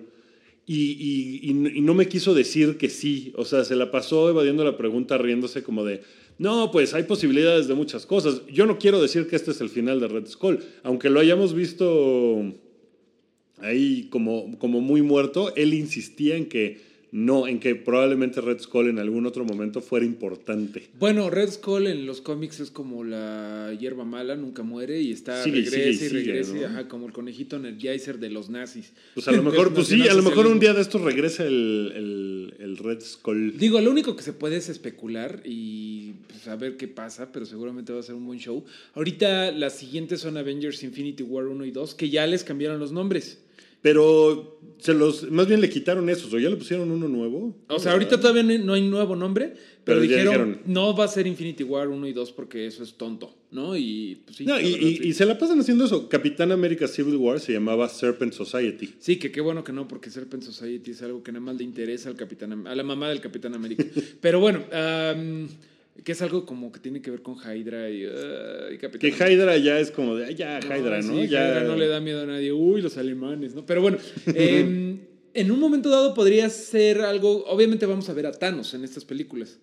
Y, 0.67 0.75
y- 0.93 1.41
y 1.51 1.79
y 1.79 1.81
no 1.81 1.95
me 1.95 2.09
quiso 2.09 2.35
decir 2.35 2.77
que 2.77 2.89
sí. 2.91 3.33
O 3.37 3.45
sea, 3.45 3.65
se 3.65 3.75
la 3.75 3.91
pasó 3.91 4.29
evadiendo 4.29 4.65
la 4.65 4.77
pregunta, 4.77 5.17
riéndose 5.17 5.63
como 5.63 5.83
de, 5.85 6.03
no, 6.39 6.71
pues 6.71 6.93
hay 6.95 7.05
posibilidades 7.05 7.69
de 7.69 7.75
muchas 7.75 8.05
cosas. 8.07 8.43
Yo 8.53 8.67
no 8.67 8.79
quiero 8.79 9.01
decir 9.01 9.27
que 9.29 9.37
este 9.37 9.53
es 9.53 9.61
el 9.63 9.71
final 9.71 9.99
de 9.99 10.09
Red 10.09 10.27
Skull. 10.27 10.59
Aunque 10.83 11.09
lo 11.11 11.21
hayamos 11.21 11.55
visto 11.55 12.53
ahí 13.59 14.09
como, 14.11 14.59
como 14.59 14.81
muy 14.81 15.03
muerto, 15.03 15.55
él 15.57 15.75
insistía 15.75 16.37
en 16.37 16.47
que 16.47 16.81
no, 17.11 17.47
en 17.47 17.59
que 17.59 17.75
probablemente 17.75 18.41
Red 18.41 18.61
Skull 18.61 18.89
en 18.89 18.99
algún 18.99 19.25
otro 19.27 19.45
momento 19.45 19.81
fuera 19.81 20.05
importante. 20.05 20.89
Bueno, 20.99 21.31
Red 21.31 21.51
Skull 21.51 21.87
en 21.87 22.07
los 22.07 22.21
cómics 22.21 22.61
es 22.61 22.71
como 22.71 23.05
la 23.05 23.75
hierba 23.79 24.05
mala, 24.05 24.37
nunca 24.37 24.63
muere 24.63 25.01
y 25.01 25.13
está 25.13 25.43
Sigue, 25.43 25.63
regresa 25.63 25.77
sigue 25.77 25.89
y 25.89 25.93
y 25.93 25.97
sigue, 25.97 26.33
regresa, 26.33 26.55
¿no? 26.55 26.67
ajá, 26.67 26.89
como 26.89 27.07
el 27.07 27.13
conejito 27.13 27.57
Energizer 27.57 28.19
de 28.19 28.31
los 28.31 28.51
nazis. 28.51 28.93
Pues 29.15 29.27
a 29.29 29.33
lo 29.33 29.43
mejor, 29.51 29.73
pues 29.73 29.89
sí, 29.89 30.07
a 30.07 30.15
lo 30.15 30.23
mejor 30.23 30.47
un 30.47 30.61
día 30.61 30.75
de 30.75 30.83
estos 30.83 31.01
regresa 31.01 31.47
el, 31.47 31.93
el, 31.95 32.55
el 32.59 32.77
Red 32.77 33.01
Skull. 33.01 33.57
Digo, 33.57 33.81
lo 33.81 33.91
único 33.91 34.15
que 34.15 34.23
se 34.23 34.33
puede 34.33 34.57
es 34.57 34.69
especular 34.69 35.43
y 35.45 36.13
pues, 36.29 36.47
a 36.49 36.57
ver 36.57 36.77
qué 36.77 36.89
pasa, 36.89 37.33
pero 37.33 37.47
seguramente 37.47 37.93
va 37.93 38.01
a 38.01 38.03
ser 38.03 38.15
un 38.15 38.27
buen 38.27 38.39
show. 38.39 38.65
Ahorita 38.95 39.51
las 39.53 39.75
siguientes 39.75 40.21
son 40.21 40.37
Avengers 40.37 40.83
Infinity 40.83 41.23
War 41.23 41.47
1 41.47 41.65
y 41.65 41.71
2, 41.71 41.95
que 41.95 42.11
ya 42.11 42.27
les 42.27 42.45
cambiaron 42.45 42.79
los 42.79 42.93
nombres. 42.93 43.39
Pero 43.81 44.59
se 44.79 44.93
los, 44.95 45.31
más 45.31 45.47
bien 45.47 45.61
le 45.61 45.69
quitaron 45.71 46.09
esos, 46.09 46.33
o 46.33 46.39
ya 46.39 46.51
le 46.51 46.57
pusieron 46.57 46.91
uno 46.91 47.09
nuevo. 47.09 47.57
O 47.69 47.79
sea, 47.79 47.93
ahorita 47.93 48.19
todavía 48.21 48.43
no 48.43 48.75
hay- 48.75 48.83
nuevo 48.89 49.15
nombre, 49.17 49.55
pero, 49.85 50.01
dijeron, 50.01 50.25
dijeron. 50.25 50.61
no 50.67 50.97
va 50.97 51.05
a 51.05 51.09
ser 51.09 51.27
Infinity 51.27 51.63
War 51.65 51.89
1 51.89 52.07
y 52.09 52.13
2 52.13 52.33
porque 52.33 52.67
eso 52.67 52.83
es 52.83 52.95
tonto, 52.95 53.35
¿no? 53.51 53.77
Y 53.77 54.21
pues 54.25 54.37
sí. 54.37 54.45
No, 54.45 54.59
y, 54.61 54.73
verdad, 54.73 54.79
y- 54.87 54.97
sí. 54.97 55.09
y 55.09 55.13
se 55.15 55.25
la 55.27 55.39
pasan 55.39 55.61
haciendo 55.61 55.85
eso. 55.85 56.09
Capitán 56.09 56.51
América 56.53 56.87
Civil 56.89 57.17
War 57.17 57.39
se 57.41 57.53
llamaba 57.53 57.89
Serpent 57.89 58.33
Society. 58.33 58.95
Sí, 58.99 59.17
que 59.19 59.31
qué 59.33 59.41
bueno 59.41 59.63
que 59.65 59.73
no, 59.73 59.87
porque 59.89 60.11
Serpent 60.11 60.43
Society 60.43 60.91
es 60.93 61.03
algo 61.03 61.23
que 61.23 61.31
nada 61.33 61.45
más 61.45 61.57
le 61.57 61.65
interesa 61.65 62.09
al 62.09 62.17
Capitán, 62.17 62.67
a 62.67 62.75
la 62.75 62.83
mamá 62.83 63.09
del 63.11 63.21
Capitán 63.21 63.55
América. 63.55 63.85
Pero 64.21 64.41
bueno, 64.41 64.65
am, 64.73 65.49
que 66.05 66.13
es 66.13 66.23
algo 66.23 66.47
como 66.47 66.71
que 66.73 66.81
tiene 66.81 67.03
que 67.03 67.11
ver 67.11 67.23
con 67.23 67.37
Hydra 67.37 67.91
y, 67.91 68.05
ah, 68.07 68.69
y 68.73 68.79
Capitán 68.79 69.11
Que. 69.11 69.33
Hydra 69.35 69.57
ya 69.57 69.79
es 69.81 69.91
como 69.91 70.15
de, 70.17 70.27
"Ay, 70.27 70.35
ya, 70.35 70.59
Hydra, 70.61 71.03
¿no? 71.03 71.15
Sí, 71.15 71.29
ya, 71.29 71.49
Hydra 71.51 71.65
no 71.65 71.77
le 71.77 71.89
da 71.89 72.01
miedo 72.01 72.23
a 72.23 72.27
nadie. 72.27 72.53
Uy, 72.53 72.81
los 72.83 72.97
alemanes, 72.97 73.55
¿no? 73.55 73.67
Pero 73.67 73.83
bueno, 73.83 73.99
em, 74.35 74.99
en 75.35 75.51
un 75.51 75.61
momento 75.61 75.91
dado 75.91 76.15
podría 76.15 76.49
ser 76.51 77.01
algo. 77.01 77.45
Obviamente 77.47 77.87
vamos 77.87 78.09
a 78.09 78.15
ver 78.15 78.27
a 78.27 78.33
Thanos 78.33 78.75
en 78.75 78.85
estas 78.85 79.05
películas. 79.05 79.59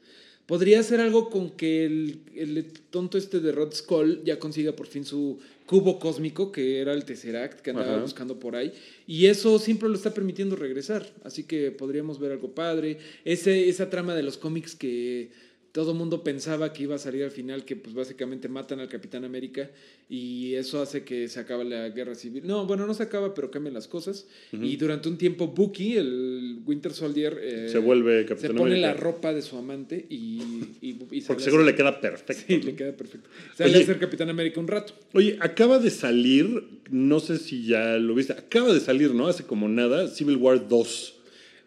Podría 0.46 0.84
ser 0.84 1.00
algo 1.02 1.32
con 1.32 1.50
que 1.52 1.86
el, 1.86 2.20
el 2.36 2.66
tonto 2.92 3.18
este 3.18 3.40
de 3.40 3.52
Rod 3.52 3.74
Skull 3.74 4.22
ya 4.24 4.38
consiga 4.38 4.76
por 4.76 4.86
fin 4.86 5.04
su 5.04 5.40
cubo 5.66 5.98
cósmico, 5.98 6.52
que 6.52 6.80
era 6.82 6.94
el 6.94 7.04
Tesseract 7.04 7.62
que 7.62 7.72
andaba 7.72 7.94
Ajá. 7.94 8.02
buscando 8.04 8.38
por 8.40 8.56
ahí. 8.56 8.72
Y 9.08 9.26
eso 9.26 9.58
siempre 9.58 9.90
lo 9.90 9.96
está 9.96 10.14
permitiendo 10.14 10.56
regresar. 10.56 11.08
Así 11.24 11.46
que 11.46 11.72
podríamos 11.72 12.20
ver 12.20 12.32
algo 12.34 12.54
padre. 12.54 13.00
Ese, 13.24 13.70
esa 13.70 13.90
trama 13.90 14.14
de 14.14 14.22
los 14.22 14.38
cómics 14.38 14.76
que 14.76 15.32
todo 15.76 15.92
el 15.92 15.98
mundo 15.98 16.24
pensaba 16.24 16.72
que 16.72 16.84
iba 16.84 16.96
a 16.96 16.98
salir 16.98 17.22
al 17.26 17.32
final, 17.32 17.66
que 17.66 17.76
pues 17.76 17.94
básicamente 17.94 18.48
matan 18.48 18.80
al 18.80 18.88
Capitán 18.88 19.26
América 19.26 19.70
y 20.10 20.54
eso 20.54 20.82
hace 20.82 21.04
que 21.04 21.28
se 21.28 21.38
acabe 21.42 21.66
la 21.66 21.90
guerra 21.90 22.16
civil. 22.16 22.44
No, 22.46 22.66
bueno, 22.66 22.88
no 22.88 22.94
se 22.94 23.04
acaba, 23.04 23.34
pero 23.34 23.52
cambian 23.52 23.74
las 23.74 23.90
cosas. 23.90 24.26
Y 24.54 24.78
durante 24.78 25.10
un 25.10 25.18
tiempo 25.18 25.48
Bucky, 25.50 25.98
el 25.98 26.60
Winter 26.66 26.94
Soldier, 26.94 27.38
eh, 27.44 27.68
Se 27.70 27.80
vuelve 27.80 28.22
se 28.22 28.26
Capitán 28.30 28.56
pone 28.56 28.72
América. 28.76 28.88
la 28.88 28.94
ropa 28.94 29.34
de 29.34 29.42
su 29.42 29.58
amante 29.58 30.06
y, 30.10 30.40
y, 30.82 30.98
y 31.12 31.22
Porque 31.22 31.44
seguro 31.44 31.64
ser- 31.66 31.74
le 31.74 31.76
queda 31.76 32.00
perfecto. 32.00 32.44
Sí, 32.48 32.58
¿no? 32.60 32.64
le 32.68 32.76
queda 32.78 32.96
perfecto. 32.96 33.30
Sale 33.58 33.72
Oye. 33.74 33.84
a 33.84 33.86
ser 33.86 34.00
Capitán 34.00 34.30
América 34.30 34.62
un 34.62 34.70
rato. 34.70 34.94
Oye, 35.12 35.38
acaba 35.42 35.78
de 35.80 35.90
salir, 35.90 36.64
no 36.90 37.20
sé 37.20 37.38
si 37.38 37.66
ya 37.66 37.98
lo 37.98 38.16
viste, 38.16 38.32
acaba 38.32 38.74
de 38.74 38.80
salir, 38.80 39.14
¿no? 39.14 39.28
Hace 39.28 39.44
como 39.44 39.68
nada, 39.68 40.08
Civil 40.08 40.38
War 40.38 40.70
2. 40.70 41.15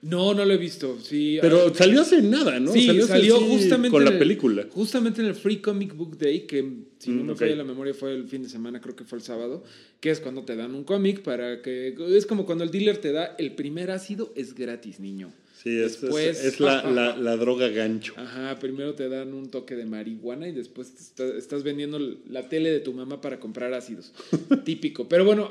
No, 0.03 0.33
no 0.33 0.45
lo 0.45 0.55
he 0.55 0.57
visto. 0.57 0.97
Sí, 1.03 1.39
Pero 1.41 1.75
salió 1.75 2.03
hace 2.03 2.23
nada, 2.23 2.61
¿no? 2.61 2.73
Sí, 2.73 2.87
salió, 3.03 3.41
justamente 3.41 3.91
con 3.91 4.05
la 4.05 4.11
el- 4.11 4.19
película. 4.19 4.67
Justamente 4.71 5.21
en 5.21 5.27
el 5.27 5.35
Free 5.35 5.57
Comic 5.59 5.97
Book 5.97 6.17
Day, 6.19 6.41
que 6.47 6.65
si 6.99 7.11
no 7.11 7.25
Mm, 7.25 7.27
me 7.27 7.35
falla 7.35 7.57
la 7.57 7.65
memoria 7.65 7.95
fue 7.95 8.15
el 8.15 8.29
fin 8.29 8.43
de 8.45 8.49
semana, 8.49 8.81
creo 8.81 8.95
que 8.95 9.05
fue 9.05 9.19
el 9.19 9.25
sábado, 9.25 9.65
que 10.01 10.11
es 10.11 10.21
cuando 10.21 10.45
te 10.45 10.55
dan 10.55 10.75
un 10.77 10.85
cómic 10.85 11.23
para 11.23 11.63
que 11.63 11.95
es 12.17 12.27
como 12.27 12.47
cuando 12.47 12.63
el 12.65 12.71
dealer 12.71 12.99
te 12.99 13.11
da 13.13 13.35
el 13.39 13.53
primer 13.57 13.91
ácido 13.91 14.33
es 14.37 14.55
gratis, 14.55 15.01
niño. 15.01 15.33
Sí, 15.61 15.71
es, 15.81 15.95
es- 15.97 16.01
Después- 16.03 16.45
es 16.45 16.61
la, 16.61 16.89
la- 16.89 17.17
la 17.17 17.37
droga 17.37 17.67
gancho. 17.69 18.15
Ajá, 18.17 18.57
primero 18.61 18.95
te 18.95 19.09
dan 19.09 19.35
un 19.35 19.51
toque 19.51 19.75
de 19.75 19.85
marihuana 19.87 20.47
y 20.47 20.53
después 20.53 20.95
te 20.95 21.03
está- 21.03 21.37
estás 21.37 21.65
vendiendo 21.65 21.99
la 22.31 22.49
tele 22.49 22.71
de 22.71 22.79
tu 22.79 22.93
mamá 22.93 23.21
para 23.21 23.41
comprar 23.41 23.75
ácidos. 23.75 24.13
Típico. 24.65 25.09
Pero 25.09 25.25
bueno, 25.25 25.51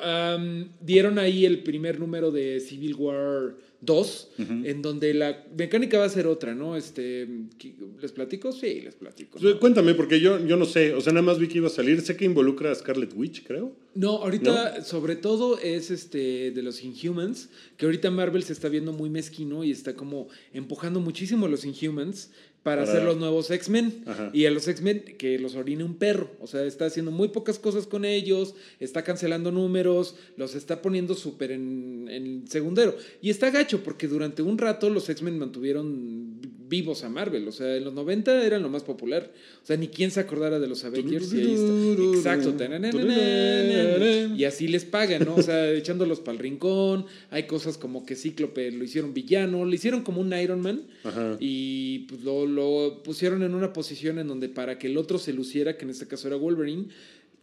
dieron 0.79 1.19
ahí 1.19 1.45
el 1.45 1.63
primer 1.63 1.99
número 1.99 2.31
de 2.31 2.61
Civil 2.61 2.95
War 2.95 3.55
2, 3.81 4.29
en 4.63 4.81
donde 4.81 5.13
la 5.13 5.45
mecánica 5.55 5.99
va 5.99 6.05
a 6.05 6.09
ser 6.09 6.25
otra, 6.25 6.55
¿no? 6.55 6.75
Este, 6.75 7.27
¿Les 8.01 8.11
platico? 8.11 8.51
Sí, 8.51 8.81
les 8.81 8.95
platico. 8.95 9.37
Pues, 9.39 9.55
Cuéntame, 9.55 9.93
porque 9.93 10.19
yo, 10.19 10.43
yo 10.45 10.57
no 10.57 10.65
sé, 10.65 10.93
o 10.93 11.01
sea, 11.01 11.13
nada 11.13 11.23
más 11.23 11.37
vi 11.37 11.47
que 11.47 11.59
iba 11.59 11.67
a 11.67 11.71
salir, 11.71 12.01
sé 12.01 12.17
que 12.17 12.25
involucra 12.25 12.71
a 12.71 12.75
Scarlet 12.75 13.13
Witch, 13.15 13.45
creo. 13.45 13.75
No, 13.93 14.17
ahorita 14.17 14.83
sobre 14.83 15.15
todo 15.15 15.59
es 15.59 15.91
este 15.91 16.51
de 16.51 16.63
los 16.63 16.83
Inhumans, 16.83 17.49
que 17.77 17.85
ahorita 17.85 18.09
Marvel 18.09 18.43
se 18.43 18.53
está 18.53 18.67
viendo 18.67 18.93
muy 18.93 19.09
mezquino 19.09 19.63
y 19.63 19.71
está 19.71 19.95
como 19.95 20.27
empujando 20.53 20.99
muchísimo 20.99 21.45
a 21.45 21.49
los 21.49 21.63
Inhumans 21.63 22.31
para, 22.67 22.81
Para- 22.81 22.91
hacer 22.91 23.03
los 23.05 23.15
nuevos 23.15 23.49
X-Men. 23.49 24.03
Y 24.33 24.45
a 24.45 24.51
los 24.51 24.67
X-Men 24.67 25.15
que 25.17 25.39
los 25.39 25.55
orine 25.55 25.85
un 25.85 25.95
perro. 25.95 26.31
O 26.41 26.47
sea, 26.47 26.63
está 26.65 26.85
haciendo 26.87 27.11
muy 27.11 27.29
pocas 27.29 27.59
cosas 27.59 27.87
con 27.87 28.03
ellos, 28.03 28.55
está 28.81 29.05
cancelando 29.05 29.53
números, 29.53 30.15
los 30.35 30.53
está 30.53 30.81
poniendo 30.81 31.15
súper 31.15 31.51
en, 31.51 32.07
en 32.11 32.45
segundero. 32.49 32.93
Y 33.21 33.29
está 33.29 33.51
gacho 33.51 33.83
porque 33.83 34.09
durante 34.09 34.41
un 34.41 34.57
rato 34.57 34.89
los 34.89 35.07
X-Men 35.07 35.39
mantuvieron 35.39 36.41
vivos 36.69 37.03
a 37.03 37.09
Marvel. 37.09 37.47
O 37.47 37.51
sea, 37.51 37.75
en 37.75 37.83
los 37.83 37.93
90 37.93 38.45
eran 38.45 38.61
lo 38.61 38.69
más 38.69 38.83
popular. 38.83 39.31
O 39.63 39.65
sea, 39.65 39.77
ni 39.77 39.87
quien 39.87 40.11
se 40.11 40.19
acordara 40.19 40.59
de 40.59 40.67
los 40.67 40.83
Avengers. 40.85 41.33
Y 41.33 41.39
ahí 41.41 41.53
está. 41.53 42.33
Exacto. 42.33 42.49
Y 44.35 44.43
así 44.43 44.67
les 44.67 44.85
pagan, 44.85 45.25
¿no? 45.25 45.35
O 45.35 45.41
sea, 45.41 45.71
echándolos 45.71 46.19
para 46.19 46.33
el 46.33 46.39
rincón. 46.39 47.05
Hay 47.31 47.43
cosas 47.43 47.77
como 47.77 48.05
que 48.05 48.15
Cíclope 48.15 48.71
lo 48.71 48.83
hicieron 48.83 49.13
villano, 49.13 49.65
le 49.65 49.75
hicieron 49.75 50.01
como 50.03 50.21
un 50.21 50.33
Iron 50.37 50.61
Man. 50.61 50.83
Ajá. 51.03 51.37
Y 51.39 51.99
pues 52.09 52.21
lo, 52.23 52.45
lo 52.45 53.01
pusieron 53.03 53.43
en 53.43 53.53
una 53.53 53.73
posición 53.73 54.19
en 54.19 54.27
donde 54.27 54.49
para 54.49 54.77
que 54.77 54.87
el 54.87 54.97
otro 54.97 55.17
se 55.19 55.33
luciera, 55.33 55.77
que 55.77 55.85
en 55.85 55.91
este 55.91 56.07
caso 56.07 56.27
era 56.27 56.37
Wolverine, 56.37 56.87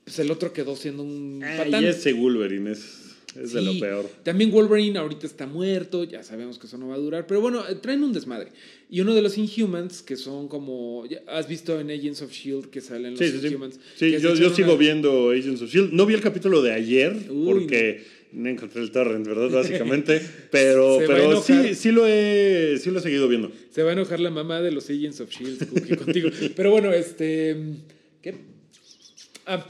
pues 0.04 0.18
el 0.18 0.30
otro 0.30 0.52
quedó 0.52 0.76
siendo 0.76 1.02
un 1.02 1.42
Ah, 1.44 1.64
patán. 1.64 1.82
y 1.82 1.86
ese 1.86 2.12
Wolverine 2.12 2.72
es, 2.72 3.13
es 3.36 3.52
de 3.52 3.62
lo 3.62 3.72
Sí, 3.72 3.80
peor. 3.80 4.08
También 4.22 4.50
Wolverine 4.50 4.98
ahorita 4.98 5.26
está 5.26 5.46
muerto, 5.46 6.04
ya 6.04 6.22
sabemos 6.22 6.58
que 6.58 6.66
eso 6.66 6.78
no 6.78 6.88
va 6.88 6.94
a 6.94 6.98
durar, 6.98 7.26
pero 7.26 7.40
bueno, 7.40 7.62
eh, 7.68 7.74
traen 7.74 8.02
un 8.02 8.12
desmadre. 8.12 8.48
Y 8.90 9.00
uno 9.00 9.14
de 9.14 9.22
los 9.22 9.36
Inhumans, 9.38 10.02
que 10.02 10.16
son 10.16 10.48
como, 10.48 11.04
¿has 11.26 11.48
visto 11.48 11.78
en 11.80 11.90
Agents 11.90 12.22
of 12.22 12.30
Shield 12.32 12.66
que 12.70 12.80
salen 12.80 13.12
los 13.12 13.18
Sí, 13.18 13.30
sí, 13.30 13.38
sí. 13.40 13.46
Inhumans? 13.48 13.80
Sí, 13.96 14.10
yo, 14.20 14.34
yo 14.34 14.50
sigo 14.54 14.68
una- 14.72 14.78
viendo 14.78 15.30
Agents 15.30 15.62
of 15.62 15.68
S.H.I.E.L.D. 15.68 15.96
No 15.96 16.06
vi 16.06 16.14
el 16.14 16.20
capítulo 16.20 16.62
de 16.62 16.72
ayer 16.72 17.12
Uy, 17.30 17.44
porque 17.44 18.04
no 18.32 18.48
encontré 18.48 18.82
el 18.82 18.90
torrent, 18.90 19.26
¿verdad? 19.26 19.48
Básicamente. 19.50 20.20
Pero, 20.50 20.98
pero 21.06 21.40
sí, 21.42 21.74
sí, 21.74 21.90
lo 21.92 22.06
he, 22.06 22.78
sí 22.80 22.90
lo 22.90 22.98
he 22.98 23.02
seguido 23.02 23.28
viendo. 23.28 23.50
Se 23.70 23.82
va 23.82 23.90
a 23.90 23.92
enojar 23.92 24.18
la 24.20 24.30
mamá 24.30 24.60
de 24.60 24.70
los 24.72 24.88
Agents 24.90 25.20
of 25.20 25.30
Shield 25.30 25.68
Cookie, 25.68 25.96
contigo. 26.04 26.30
Pero 26.56 26.70
bueno, 26.70 26.92
este. 26.92 27.56
Ah, 29.46 29.66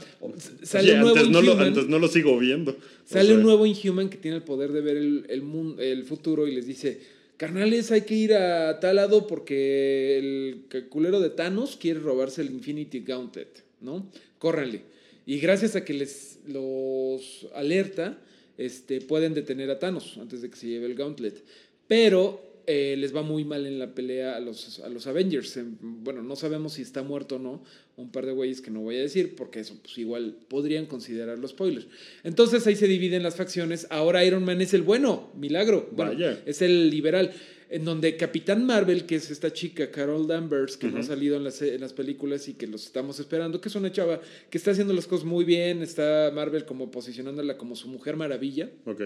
sale 0.63 0.91
Oye, 0.91 0.93
un 0.95 0.99
nuevo 1.01 1.15
antes, 1.17 1.29
no 1.31 1.41
lo, 1.41 1.47
Inhuman. 1.51 1.67
antes 1.67 1.87
no 1.87 1.99
lo 1.99 2.07
sigo 2.07 2.37
viendo. 2.39 2.71
O 2.71 2.75
Sale 3.05 3.27
sea, 3.27 3.35
un 3.35 3.43
nuevo 3.43 3.65
Inhuman 3.65 4.09
que 4.09 4.17
tiene 4.17 4.37
el 4.37 4.43
poder 4.43 4.71
de 4.71 4.81
ver 4.81 4.97
el, 4.97 5.25
el, 5.29 5.41
mun- 5.41 5.77
el 5.79 6.03
futuro 6.05 6.47
y 6.47 6.55
les 6.55 6.65
dice, 6.65 6.99
carnales, 7.37 7.91
hay 7.91 8.01
que 8.01 8.15
ir 8.15 8.33
a 8.33 8.79
tal 8.79 8.95
lado 8.97 9.27
porque 9.27 10.17
el 10.17 10.65
culero 10.89 11.19
de 11.19 11.29
Thanos 11.29 11.75
quiere 11.77 11.99
robarse 11.99 12.41
el 12.41 12.51
Infinity 12.51 13.01
Gauntlet, 13.01 13.63
¿no? 13.81 14.09
Córranle. 14.39 14.81
Y 15.25 15.39
gracias 15.39 15.75
a 15.75 15.83
que 15.83 15.93
les 15.93 16.39
los 16.47 17.47
alerta, 17.55 18.17
este, 18.57 19.01
pueden 19.01 19.33
detener 19.33 19.69
a 19.71 19.79
Thanos 19.79 20.17
antes 20.21 20.41
de 20.41 20.49
que 20.49 20.55
se 20.55 20.67
lleve 20.67 20.85
el 20.85 20.95
Gauntlet. 20.95 21.43
Pero 21.87 22.41
eh, 22.67 22.95
les 22.97 23.15
va 23.15 23.21
muy 23.21 23.43
mal 23.45 23.65
en 23.65 23.79
la 23.79 23.93
pelea 23.93 24.35
a 24.35 24.39
los, 24.39 24.79
a 24.79 24.89
los 24.89 25.07
Avengers. 25.07 25.57
Em, 25.57 25.75
Bueno, 25.79 26.21
no 26.23 26.35
sabemos 26.35 26.73
si 26.73 26.81
está 26.81 27.03
muerto 27.03 27.35
o 27.35 27.39
no. 27.39 27.63
Un 27.97 28.11
par 28.11 28.25
de 28.25 28.31
güeyes 28.33 28.61
que 28.61 28.71
no 28.71 28.81
voy 28.81 28.97
a 28.97 29.01
decir, 29.01 29.35
porque 29.35 29.59
eso 29.61 29.77
pues, 29.81 29.97
igual 29.97 30.35
podrían 30.47 30.85
considerarlo 30.85 31.47
spoiler. 31.47 31.87
Entonces 32.23 32.65
ahí 32.67 32.75
se 32.75 32.87
dividen 32.87 33.23
las 33.23 33.35
facciones. 33.35 33.87
Ahora 33.89 34.25
Iron 34.25 34.43
Man 34.43 34.61
es 34.61 34.73
el 34.73 34.81
bueno, 34.81 35.31
milagro. 35.35 35.89
Bueno, 35.91 36.11
Vaya. 36.11 36.41
es 36.45 36.61
el 36.61 36.89
liberal. 36.89 37.31
En 37.67 37.83
donde 37.83 38.15
Capitán 38.15 38.63
Marvel, 38.65 39.05
que 39.07 39.15
es 39.15 39.31
esta 39.31 39.51
chica, 39.51 39.89
Carol 39.89 40.27
Danvers, 40.27 40.77
que 40.77 40.87
no 40.87 40.99
ha 40.99 41.03
salido 41.03 41.35
en 41.35 41.43
las, 41.43 41.61
en 41.63 41.81
las 41.81 41.93
películas 41.93 42.47
y 42.47 42.53
que 42.53 42.67
los 42.67 42.85
estamos 42.85 43.19
esperando, 43.19 43.59
que 43.59 43.69
es 43.69 43.75
una 43.75 43.91
chava 43.91 44.21
que 44.51 44.57
está 44.59 44.69
haciendo 44.71 44.93
las 44.93 45.07
cosas 45.07 45.25
muy 45.25 45.45
bien. 45.45 45.81
Está 45.81 46.31
Marvel 46.33 46.65
como 46.65 46.91
posicionándola 46.91 47.57
como 47.57 47.75
su 47.75 47.87
mujer 47.87 48.17
maravilla. 48.17 48.69
Ok. 48.85 49.01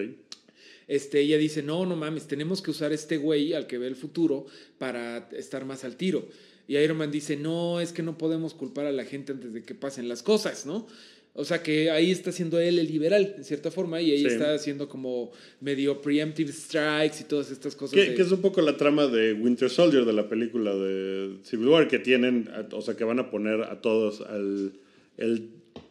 Este, 0.90 1.20
ella 1.20 1.38
dice, 1.38 1.62
no, 1.62 1.86
no 1.86 1.94
mames, 1.94 2.26
tenemos 2.26 2.60
que 2.62 2.72
usar 2.72 2.92
este 2.92 3.16
güey 3.16 3.52
al 3.54 3.68
que 3.68 3.78
ve 3.78 3.86
el 3.86 3.94
futuro 3.94 4.46
para 4.76 5.28
estar 5.32 5.64
más 5.64 5.84
al 5.84 5.94
tiro. 5.96 6.26
Y 6.66 6.76
Iron 6.78 6.96
Man 6.98 7.12
dice, 7.12 7.36
no, 7.36 7.80
es 7.80 7.92
que 7.92 8.02
no 8.02 8.18
podemos 8.18 8.54
culpar 8.54 8.86
a 8.86 8.92
la 8.92 9.04
gente 9.04 9.30
antes 9.32 9.52
de 9.52 9.62
que 9.62 9.74
pasen 9.76 10.08
las 10.08 10.22
cosas, 10.24 10.66
¿no? 10.66 10.88
O 11.32 11.44
sea 11.44 11.62
que 11.62 11.92
ahí 11.92 12.10
está 12.10 12.32
siendo 12.32 12.58
él 12.58 12.80
el 12.80 12.88
liberal, 12.88 13.34
en 13.38 13.44
cierta 13.44 13.70
forma, 13.70 14.00
y 14.00 14.10
ahí 14.10 14.18
Sí. 14.22 14.26
está 14.26 14.52
haciendo 14.52 14.88
como 14.88 15.30
medio 15.60 16.00
preemptive 16.02 16.50
strikes 16.52 17.18
y 17.20 17.24
todas 17.24 17.52
estas 17.52 17.76
cosas. 17.76 17.94
Que, 17.94 18.10
de- 18.10 18.14
que 18.16 18.22
es 18.22 18.32
un 18.32 18.40
poco 18.40 18.60
la 18.60 18.76
trama 18.76 19.06
de 19.06 19.32
Winter 19.34 19.70
Soldier 19.70 20.04
de 20.04 20.12
la 20.12 20.28
película 20.28 20.74
de 20.74 21.36
Civil 21.44 21.68
War, 21.68 21.86
que 21.86 22.00
tienen, 22.00 22.50
o 22.72 22.82
sea, 22.82 22.96
que 22.96 23.04
van 23.04 23.20
a 23.20 23.30
poner 23.30 23.62
a 23.62 23.80
todos 23.80 24.22
al 24.22 24.72
el 25.18 25.50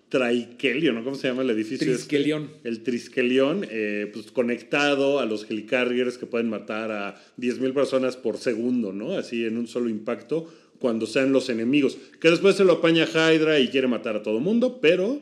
Traikelion, 0.09 0.95
¿no? 0.95 1.03
¿Cómo 1.03 1.15
se 1.15 1.27
llama 1.27 1.43
el 1.43 1.49
edificio? 1.51 1.85
este? 1.85 1.93
Triskelion. 1.93 2.49
El 2.63 2.81
Triskelion, 2.81 3.65
eh, 3.69 4.09
pues 4.11 4.31
conectado 4.31 5.19
a 5.19 5.25
los 5.25 5.49
helicarriers 5.49 6.17
que 6.17 6.25
pueden 6.25 6.49
matar 6.49 6.91
a 6.91 7.21
10.000 7.37 7.73
personas 7.73 8.17
por 8.17 8.37
segundo, 8.37 8.91
¿no? 8.91 9.13
Así 9.17 9.45
en 9.45 9.57
un 9.57 9.67
solo 9.67 9.87
impacto, 9.89 10.51
cuando 10.79 11.05
sean 11.05 11.31
los 11.31 11.49
enemigos. 11.49 11.97
Que 12.19 12.29
después 12.31 12.55
se 12.55 12.63
lo 12.65 12.73
apaña 12.73 13.05
Hydra 13.05 13.59
y 13.59 13.67
quiere 13.67 13.87
matar 13.87 14.15
a 14.15 14.23
todo 14.23 14.39
mundo, 14.39 14.79
pero 14.81 15.21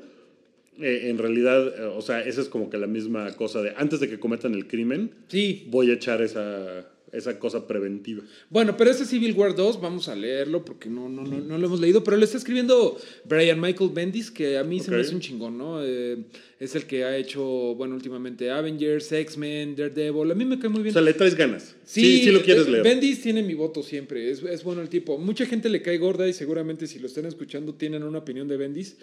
eh, 0.79 1.09
en 1.09 1.17
realidad, 1.17 1.67
eh, 1.67 1.83
o 1.85 2.01
sea, 2.01 2.21
esa 2.21 2.39
es 2.41 2.47
como 2.47 2.69
que 2.69 2.77
la 2.77 2.87
misma 2.87 3.35
cosa 3.35 3.61
de 3.61 3.73
antes 3.75 3.99
de 3.99 4.07
que 4.07 4.19
cometan 4.19 4.53
el 4.53 4.67
crimen, 4.67 5.11
Sí. 5.27 5.65
voy 5.69 5.89
a 5.89 5.93
echar 5.95 6.21
esa, 6.21 6.87
esa 7.11 7.39
cosa 7.39 7.67
preventiva. 7.67 8.21
Bueno, 8.49 8.75
pero 8.75 8.91
ese 8.91 9.05
Civil 9.05 9.33
War 9.33 9.55
2, 9.55 9.79
vamos 9.79 10.07
a 10.09 10.15
leerlo 10.15 10.65
porque 10.65 10.89
no, 10.89 11.07
no, 11.07 11.23
no, 11.23 11.37
no 11.39 11.57
lo 11.57 11.67
hemos 11.67 11.79
leído, 11.79 12.03
pero 12.03 12.17
lo 12.17 12.23
está 12.23 12.37
escribiendo 12.37 12.97
Brian 13.23 13.59
Michael 13.61 13.91
Bendis, 13.93 14.29
que 14.29 14.57
a 14.57 14.63
mí 14.63 14.79
se 14.79 14.91
me 14.91 14.99
hace 14.99 15.15
un 15.15 15.21
chingón, 15.21 15.57
¿no? 15.57 15.83
Eh, 15.83 16.17
es 16.59 16.75
el 16.75 16.85
que 16.85 17.03
ha 17.03 17.15
hecho, 17.15 17.43
bueno, 17.75 17.95
últimamente 17.95 18.49
Avengers, 18.51 19.11
X-Men, 19.11 19.75
Daredevil. 19.75 20.31
A 20.31 20.35
mí 20.35 20.43
me 20.43 20.59
cae 20.59 20.69
muy 20.69 20.81
O 20.81 20.83
bien. 20.83 20.93
sea, 20.93 21.01
le 21.01 21.13
traes 21.13 21.35
ganas. 21.35 21.75
Sí, 21.85 22.23
sí, 22.23 22.31
lo 22.31 22.41
quieres 22.41 22.67
eh, 22.67 22.71
leer. 22.71 22.83
Bendis 22.83 23.21
tiene 23.21 23.43
mi 23.43 23.53
voto 23.53 23.83
siempre, 23.83 24.29
es, 24.29 24.43
es 24.43 24.63
bueno 24.63 24.81
el 24.81 24.89
tipo. 24.89 25.17
Mucha 25.17 25.45
gente 25.45 25.69
le 25.69 25.81
cae 25.81 25.97
gorda 25.97 26.27
y 26.27 26.33
seguramente 26.33 26.87
si 26.87 26.99
lo 26.99 27.07
están 27.07 27.25
escuchando 27.25 27.73
tienen 27.75 28.03
una 28.03 28.19
opinión 28.19 28.47
de 28.47 28.57
Bendis. 28.57 28.97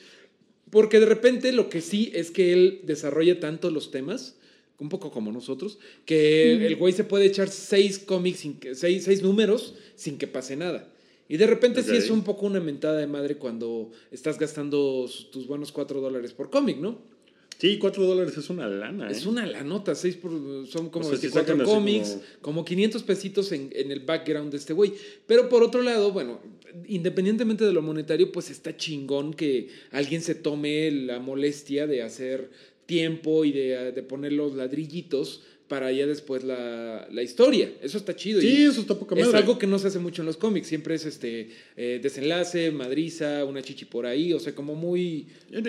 Porque 0.70 0.98
de 0.98 1.06
repente 1.06 1.52
lo 1.52 1.68
que 1.68 1.80
sí 1.80 2.10
es 2.14 2.30
que 2.32 2.52
él 2.52 2.80
desarrolla 2.84 3.38
tanto 3.38 3.70
los 3.70 3.90
temas, 3.92 4.36
un 4.78 4.88
poco 4.88 5.10
como 5.10 5.30
nosotros, 5.32 5.78
que 6.04 6.66
el 6.66 6.76
güey 6.76 6.92
se 6.92 7.04
puede 7.04 7.26
echar 7.26 7.48
seis 7.48 7.98
cómics, 7.98 8.40
sin 8.40 8.54
que, 8.54 8.74
seis, 8.74 9.04
seis 9.04 9.22
números 9.22 9.74
sin 9.94 10.18
que 10.18 10.26
pase 10.26 10.56
nada. 10.56 10.90
Y 11.28 11.36
de 11.36 11.46
repente 11.46 11.82
sí 11.82 11.96
es 11.96 12.10
un 12.10 12.22
poco 12.22 12.46
una 12.46 12.60
mentada 12.60 12.98
de 12.98 13.06
madre 13.06 13.36
cuando 13.36 13.90
estás 14.10 14.38
gastando 14.38 15.08
tus 15.32 15.46
buenos 15.46 15.72
cuatro 15.72 16.00
dólares 16.00 16.32
por 16.32 16.50
cómic, 16.50 16.78
¿no? 16.78 17.14
Sí, 17.58 17.78
4 17.78 18.04
dólares 18.04 18.36
es 18.36 18.50
una 18.50 18.66
lana. 18.68 19.08
Es 19.10 19.24
¿eh? 19.24 19.28
una 19.28 19.46
la 19.46 19.62
nota, 19.62 19.94
seis 19.94 20.16
por, 20.16 20.32
son 20.66 20.90
como 20.90 21.06
O 21.06 21.08
sea, 21.08 21.18
si 21.18 21.28
24 21.28 21.40
sacan 21.40 21.60
así 21.60 21.70
cómics, 21.70 22.08
como- 22.10 22.42
como... 22.42 22.64
500 22.64 23.02
pesitos 23.04 23.52
en, 23.52 23.70
en 23.72 23.90
el 23.90 24.00
background 24.00 24.50
de 24.50 24.58
este 24.58 24.72
güey. 24.72 24.92
Pero 25.26 25.48
por 25.48 25.62
otro 25.62 25.82
lado, 25.82 26.12
bueno, 26.12 26.40
independientemente 26.86 27.64
de 27.64 27.72
lo 27.72 27.80
monetario, 27.80 28.32
pues 28.32 28.50
está 28.50 28.76
chingón 28.76 29.34
que 29.34 29.68
alguien 29.92 30.20
se 30.20 30.34
tome 30.34 30.90
la 30.90 31.20
molestia 31.20 31.86
de 31.86 32.02
hacer 32.02 32.50
tiempo 32.86 33.44
y 33.44 33.52
de, 33.52 33.92
de 33.92 34.02
poner 34.02 34.32
los 34.32 34.54
ladrillitos 34.54 35.42
para 35.68 35.90
ya 35.90 36.06
después 36.06 36.44
la, 36.44 37.08
la 37.10 37.22
historia. 37.22 37.72
Eso 37.82 37.96
está 37.96 38.14
chido. 38.14 38.40
Sí, 38.40 38.48
y 38.48 38.62
eso 38.64 38.82
está 38.82 38.94
poca 38.98 39.14
Es 39.16 39.24
madre. 39.26 39.38
algo 39.38 39.58
que 39.58 39.66
no 39.66 39.78
se 39.78 39.88
hace 39.88 39.98
mucho 39.98 40.20
en 40.22 40.26
los 40.26 40.36
cómics. 40.36 40.66
Siempre 40.66 40.94
es 40.94 41.06
este 41.06 41.48
eh, 41.76 42.00
desenlace, 42.02 42.70
madriza, 42.70 43.44
una 43.46 43.62
chichi 43.62 43.86
por 43.86 44.04
ahí. 44.04 44.34
O 44.34 44.40
sea, 44.40 44.54
como 44.54 44.74
muy... 44.74 45.26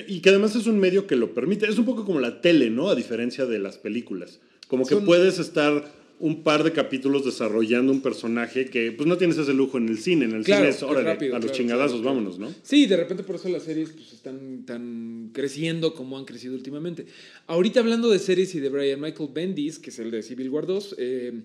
Y 0.07 0.19
que 0.19 0.29
además 0.29 0.53
es 0.55 0.67
un 0.67 0.79
medio 0.79 1.07
que 1.07 1.15
lo 1.15 1.33
permite. 1.33 1.65
Es 1.67 1.77
un 1.77 1.85
poco 1.85 2.03
como 2.05 2.19
la 2.19 2.41
tele, 2.41 2.69
¿no? 2.69 2.89
A 2.89 2.95
diferencia 2.95 3.45
de 3.45 3.57
las 3.59 3.77
películas. 3.77 4.41
Como 4.67 4.83
que 4.85 4.95
Son- 4.95 5.05
puedes 5.05 5.39
estar 5.39 5.89
un 6.19 6.43
par 6.43 6.63
de 6.63 6.71
capítulos 6.71 7.25
desarrollando 7.25 7.91
un 7.91 8.01
personaje 8.01 8.65
que 8.65 8.91
pues 8.93 9.07
no 9.07 9.17
tienes 9.17 9.37
ese 9.37 9.53
lujo 9.53 9.77
en 9.77 9.89
el 9.89 9.97
cine. 9.97 10.25
En 10.25 10.31
el 10.31 10.43
Claro, 10.43 10.71
cine 10.71 10.89
es, 10.99 11.03
rápido, 11.03 11.35
a 11.35 11.39
los 11.39 11.45
claro, 11.45 11.57
chingadazos, 11.57 12.01
claro. 12.01 12.15
vámonos, 12.15 12.39
¿no? 12.39 12.53
Sí, 12.63 12.85
de 12.85 12.95
repente 12.97 13.23
por 13.23 13.35
eso 13.35 13.49
las 13.49 13.63
series 13.63 13.89
pues, 13.89 14.13
están 14.13 14.65
tan 14.65 15.31
creciendo 15.33 15.93
como 15.93 16.17
han 16.17 16.25
crecido 16.25 16.55
últimamente. 16.55 17.05
Ahorita 17.47 17.81
hablando 17.81 18.09
de 18.09 18.19
series 18.19 18.55
y 18.55 18.59
de 18.59 18.69
Brian 18.69 19.01
Michael 19.01 19.29
Bendis, 19.33 19.77
que 19.79 19.89
es 19.89 19.99
el 19.99 20.09
de 20.11 20.23
Civil 20.23 20.49
War 20.49 20.65
2, 20.65 20.95
eh, 20.97 21.41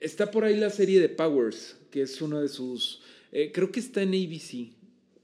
está 0.00 0.30
por 0.30 0.44
ahí 0.44 0.56
la 0.56 0.70
serie 0.70 1.00
de 1.00 1.08
Powers, 1.08 1.76
que 1.90 2.02
es 2.02 2.22
una 2.22 2.40
de 2.40 2.48
sus... 2.48 3.00
eh, 3.32 3.50
creo 3.52 3.72
que 3.72 3.80
está 3.80 4.02
en 4.02 4.10
ABC. 4.10 4.70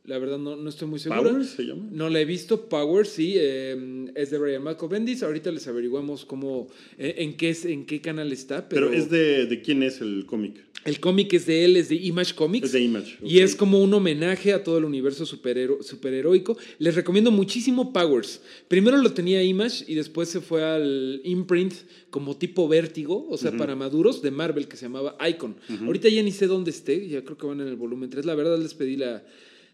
La 0.04 0.18
verdad 0.18 0.36
no, 0.36 0.56
no 0.56 0.68
estoy 0.68 0.88
muy 0.88 0.98
seguro. 0.98 1.22
¿Powers 1.22 1.50
se 1.50 1.62
llama? 1.62 1.86
No 1.92 2.10
la 2.10 2.20
he 2.20 2.24
visto. 2.24 2.68
Powers, 2.68 3.08
sí, 3.08 3.34
eh, 3.36 4.10
es 4.16 4.30
de 4.32 4.38
Brian 4.38 4.64
Michael 4.64 4.90
Bendis. 4.90 5.22
Ahorita 5.22 5.52
les 5.52 5.68
averiguamos 5.68 6.24
cómo, 6.24 6.66
eh, 6.98 7.14
en, 7.18 7.36
qué, 7.36 7.50
es- 7.50 7.64
en 7.64 7.86
qué 7.86 8.00
canal 8.00 8.32
está. 8.32 8.68
Pero, 8.68 8.88
Pero, 8.88 9.00
es 9.00 9.08
de, 9.10 9.46
de 9.46 9.62
quién 9.62 9.84
es 9.84 10.00
el 10.00 10.26
cómic. 10.26 10.56
el 10.84 10.98
cómic 10.98 11.32
es 11.34 11.46
de 11.46 11.64
él, 11.64 11.76
es 11.76 11.88
de 11.88 11.94
Image 11.94 12.34
Comics. 12.34 12.66
Es 12.66 12.72
de 12.72 12.80
Image. 12.80 13.16
Y 13.22 13.38
es 13.38 13.54
como 13.54 13.80
un 13.80 13.94
homenaje 13.94 14.52
a 14.52 14.64
todo 14.64 14.78
el 14.78 14.84
universo 14.86 15.24
superhero- 15.24 15.80
superheroico. 15.84 16.58
Les 16.80 16.96
recomiendo 16.96 17.30
muchísimo 17.30 17.92
Powers. 17.92 18.40
Primero 18.66 18.96
lo 18.96 19.12
tenía 19.12 19.40
Image 19.44 19.84
y 19.86 19.94
después 19.94 20.28
se 20.28 20.40
fue 20.40 20.64
al 20.64 21.20
imprint 21.22 21.74
como 22.10 22.36
tipo 22.36 22.66
vértigo, 22.66 23.28
o 23.30 23.36
sea, 23.38 23.52
para 23.52 23.76
maduros 23.76 24.20
de 24.20 24.32
Marvel 24.32 24.66
que 24.66 24.76
se 24.76 24.86
llamaba 24.86 25.16
Icon. 25.30 25.54
Ahorita 25.86 26.08
ya 26.08 26.24
ni 26.24 26.32
sé 26.32 26.48
dónde 26.48 26.72
esté, 26.72 27.06
ya 27.08 27.22
creo 27.22 27.38
que 27.38 27.46
van 27.46 27.60
en 27.60 27.68
el 27.68 27.76
volumen 27.76 28.10
3. 28.10 28.26
La 28.26 28.34
verdad 28.34 28.58
les 28.58 28.74
pedí 28.74 28.96
la, 28.96 29.24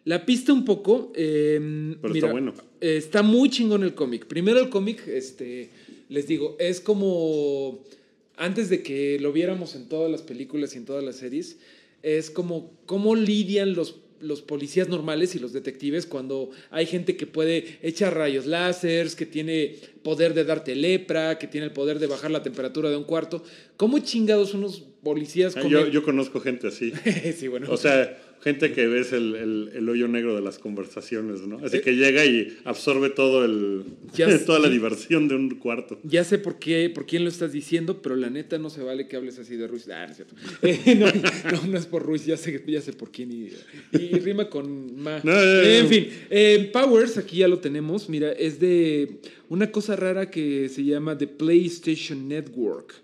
la 0.08 0.24
pista 0.24 0.52
un 0.52 0.64
poco. 0.64 1.12
eh, 1.14 1.58
Pero 2.00 2.14
mira, 2.14 2.26
está 2.28 2.32
bueno. 2.32 2.54
está 2.80 3.22
muy 3.22 3.50
chingón 3.50 3.82
el 3.82 3.94
cómic. 3.94 4.26
Primero 4.26 4.58
el 4.58 4.70
cómic, 4.70 5.06
este, 5.06 5.68
les 6.08 6.26
digo, 6.26 6.56
es 6.58 6.80
como 6.80 7.84
antes 8.36 8.68
de 8.70 8.82
que 8.82 9.18
lo 9.20 9.32
viéramos 9.32 9.74
en 9.74 9.88
todas 9.88 10.10
las 10.10 10.22
películas 10.22 10.74
y 10.74 10.78
en 10.78 10.84
todas 10.84 11.04
las 11.04 11.16
series, 11.16 11.58
es 12.02 12.30
como 12.30 12.72
cómo 12.86 13.16
lidian 13.16 13.74
los, 13.74 13.96
los 14.20 14.40
policías 14.42 14.88
normales 14.88 15.34
y 15.34 15.40
los 15.40 15.52
detectives 15.52 16.06
cuando 16.06 16.50
hay 16.70 16.86
gente 16.86 17.16
que 17.16 17.26
puede 17.26 17.78
echar 17.82 18.16
rayos 18.16 18.46
láseres, 18.46 19.14
que 19.16 19.26
tiene 19.26 19.74
poder 20.02 20.32
de 20.34 20.44
darte 20.44 20.74
lepra, 20.76 21.38
que 21.38 21.48
tiene 21.48 21.66
el 21.66 21.72
poder 21.72 21.98
de 21.98 22.06
bajar 22.06 22.30
la 22.30 22.42
temperatura 22.42 22.88
de 22.90 22.96
un 22.96 23.04
cuarto. 23.04 23.42
¿Cómo 23.76 23.98
chingados 23.98 24.54
unos 24.54 24.84
policías 25.02 25.56
Ah, 25.56 25.62
comen- 25.62 25.70
yo, 25.70 25.88
yo 25.88 26.02
conozco 26.04 26.40
gente 26.40 26.68
así. 26.68 26.92
sí, 27.36 27.48
bueno. 27.48 27.66
O 27.70 27.76
sea, 27.76 28.16
gente 28.42 28.72
que 28.72 28.86
ves 28.86 29.12
el, 29.12 29.34
el- 29.34 29.70
el 29.74 29.88
hoyo 29.88 30.08
negro 30.08 30.34
de 30.36 30.40
las 30.42 30.58
conversaciones, 30.58 31.40
¿no? 31.42 31.56
Eh, 31.60 31.62
Así 31.64 31.80
que 31.80 31.96
llega 31.96 32.24
y 32.24 32.56
absorbe 32.64 33.10
todo 33.10 33.44
el, 33.44 33.84
Ya 34.14 34.26
toda 34.46 34.58
la 34.58 34.68
diversión 34.68 35.28
de 35.28 35.34
un 35.34 35.50
cuarto. 35.56 35.98
Ya 36.04 36.24
sé 36.24 36.38
por 36.38 36.58
qué, 36.58 36.90
por 36.94 37.06
quién 37.06 37.24
lo 37.24 37.30
estás 37.30 37.52
diciendo, 37.52 38.00
pero 38.02 38.16
la 38.16 38.30
neta 38.30 38.58
no 38.58 38.70
se 38.70 38.82
vale 38.82 39.08
que 39.08 39.16
hables 39.16 39.38
así 39.38 39.56
de 39.56 39.66
Ruiz. 39.66 39.88
Ah, 39.88 40.04
no 40.06 40.10
es 40.12 40.16
cierto. 40.16 40.34
Eh, 40.62 40.94
no, 40.96 41.06
no, 41.52 41.66
no 41.66 41.78
es 41.78 41.86
por 41.86 42.02
Ruiz, 42.04 42.24
ya 42.26 42.36
sé, 42.36 42.62
ya 42.66 42.80
sé 42.80 42.92
por 42.92 43.10
quién. 43.10 43.32
Y, 43.32 43.50
y 43.96 44.18
rima 44.18 44.48
con 44.48 45.00
ma. 45.00 45.20
No, 45.22 45.32
en 45.40 45.88
fin, 45.88 46.08
eh, 46.30 46.70
Powers, 46.72 47.16
aquí 47.18 47.38
ya 47.38 47.48
lo 47.48 47.58
tenemos. 47.58 48.08
Mira, 48.08 48.32
es 48.32 48.58
de 48.60 49.18
una 49.48 49.70
cosa 49.70 49.96
rara 49.96 50.30
que 50.30 50.68
se 50.68 50.84
llama 50.84 51.16
The 51.18 51.26
PlayStation 51.26 52.28
Network. 52.28 52.94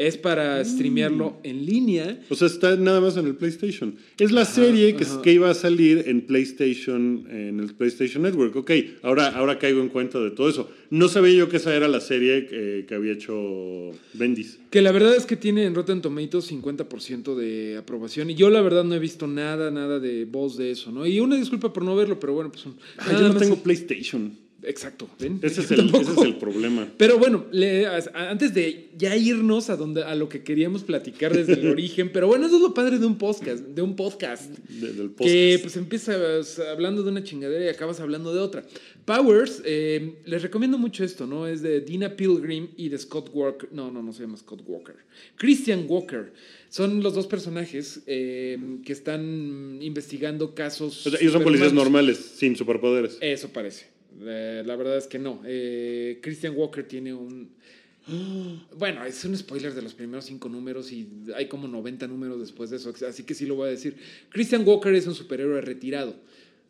Es 0.00 0.16
para 0.16 0.64
streamearlo 0.64 1.40
en 1.42 1.66
línea. 1.66 2.18
O 2.30 2.34
sea, 2.34 2.46
está 2.46 2.74
nada 2.76 3.02
más 3.02 3.18
en 3.18 3.26
el 3.26 3.34
PlayStation. 3.34 3.96
Es 4.16 4.32
la 4.32 4.46
serie 4.46 4.96
que, 4.96 5.30
iba 5.30 5.50
a 5.50 5.54
salir 5.54 6.04
en 6.06 6.22
PlayStation, 6.22 7.26
en 7.28 7.60
el 7.60 7.74
PlayStation 7.74 8.22
Network. 8.22 8.56
Ok, 8.56 8.70
ahora, 9.02 9.28
ahora 9.28 9.58
caigo 9.58 9.82
en 9.82 9.90
cuenta 9.90 10.18
de 10.18 10.30
todo 10.30 10.48
eso. 10.48 10.70
No 10.88 11.08
sabía 11.08 11.34
yo 11.34 11.50
que 11.50 11.58
esa 11.58 11.76
era 11.76 11.86
la 11.86 12.00
serie 12.00 12.48
eh, 12.50 12.86
que 12.88 12.94
había 12.94 13.12
hecho 13.12 13.90
Bendis. 14.14 14.58
Que 14.70 14.80
la 14.80 14.90
verdad 14.90 15.14
es 15.14 15.26
que 15.26 15.36
tiene 15.36 15.66
en 15.66 15.74
Rotten 15.74 16.00
Tomatoes 16.00 16.50
50% 16.50 17.34
de 17.34 17.76
aprobación. 17.76 18.30
Y 18.30 18.34
yo 18.36 18.48
la 18.48 18.62
verdad 18.62 18.84
no 18.84 18.94
he 18.94 18.98
visto 18.98 19.26
nada, 19.26 19.70
nada 19.70 20.00
de 20.00 20.24
voz 20.24 20.56
de 20.56 20.70
eso, 20.70 20.90
¿no? 20.92 21.06
Y 21.06 21.20
una 21.20 21.36
disculpa 21.36 21.74
por 21.74 21.84
no 21.84 21.94
verlo, 21.94 22.18
pero 22.18 22.32
bueno, 22.32 22.50
pues... 22.50 22.64
Ah, 22.96 23.12
yo 23.12 23.28
no 23.28 23.36
tengo 23.36 23.56
PlayStation. 23.56 24.32
Exacto, 24.62 25.08
¿ven? 25.18 25.38
Ese 25.42 25.62
es, 25.62 25.70
el, 25.70 25.80
ese 25.80 25.88
tampoco. 25.90 26.20
es 26.22 26.26
el 26.28 26.36
problema. 26.36 26.86
Pero 26.98 27.18
bueno, 27.18 27.46
le- 27.50 27.86
antes 28.14 28.52
de 28.52 28.90
ya 28.98 29.16
irnos 29.16 29.70
a 29.70 29.76
donde 29.76 30.02
a 30.04 30.14
lo 30.14 30.28
que 30.28 30.42
queríamos 30.42 30.84
platicar 30.84 31.34
desde 31.34 31.54
el 31.54 31.66
origen, 31.70 32.10
pero 32.12 32.26
bueno, 32.26 32.46
eso 32.46 32.56
es 32.56 32.62
lo 32.62 32.74
padre 32.74 32.98
de 32.98 33.06
un 33.06 33.16
podcast, 33.16 33.64
de 33.64 33.80
un 33.82 33.96
podcast. 33.96 34.50
de- 34.68 34.92
del 34.92 35.08
Que 35.12 35.56
podcast. 35.56 35.62
pues 35.62 35.76
empiezas 35.76 36.58
hablando 36.58 37.02
de 37.02 37.10
una 37.10 37.24
chingadera 37.24 37.64
y 37.64 37.68
acabas 37.68 38.00
hablando 38.00 38.34
de 38.34 38.40
otra. 38.40 38.64
Powers, 39.06 39.62
eh, 39.64 40.16
les 40.26 40.42
recomiendo 40.42 40.78
mucho 40.78 41.04
esto, 41.04 41.26
¿no? 41.26 41.46
Es 41.46 41.62
de 41.62 41.80
Dina 41.80 42.14
Pilgrim 42.16 42.68
y 42.76 42.90
de 42.90 42.98
Scott 42.98 43.30
Walker. 43.32 43.68
No, 43.72 43.90
no, 43.90 44.02
no 44.02 44.12
se 44.12 44.22
llama 44.22 44.36
Scott 44.36 44.62
Walker. 44.66 44.94
Christian 45.36 45.86
Walker. 45.88 46.32
Son 46.68 47.02
los 47.02 47.14
dos 47.14 47.26
personajes 47.26 48.02
eh, 48.06 48.56
que 48.84 48.92
están 48.92 49.78
investigando 49.80 50.54
casos. 50.54 51.06
O 51.06 51.10
sea, 51.10 51.18
ellos 51.18 51.32
son 51.32 51.42
policías 51.42 51.72
normales, 51.72 52.18
sin 52.36 52.54
superpoderes. 52.54 53.18
Eso 53.20 53.48
parece. 53.48 53.86
Eh, 54.22 54.62
la 54.64 54.76
verdad 54.76 54.96
es 54.96 55.06
que 55.06 55.18
no. 55.18 55.42
Eh, 55.44 56.18
Christian 56.22 56.54
Walker 56.56 56.86
tiene 56.86 57.12
un... 57.14 57.50
Bueno, 58.76 59.04
es 59.04 59.24
un 59.24 59.36
spoiler 59.36 59.74
de 59.74 59.82
los 59.82 59.94
primeros 59.94 60.24
cinco 60.24 60.48
números 60.48 60.90
y 60.90 61.06
hay 61.34 61.46
como 61.48 61.68
90 61.68 62.06
números 62.06 62.40
después 62.40 62.70
de 62.70 62.76
eso, 62.76 62.92
así 63.06 63.24
que 63.24 63.34
sí 63.34 63.46
lo 63.46 63.56
voy 63.56 63.68
a 63.68 63.70
decir. 63.70 63.96
Christian 64.30 64.66
Walker 64.66 64.94
es 64.94 65.06
un 65.06 65.14
superhéroe 65.14 65.60
retirado, 65.60 66.16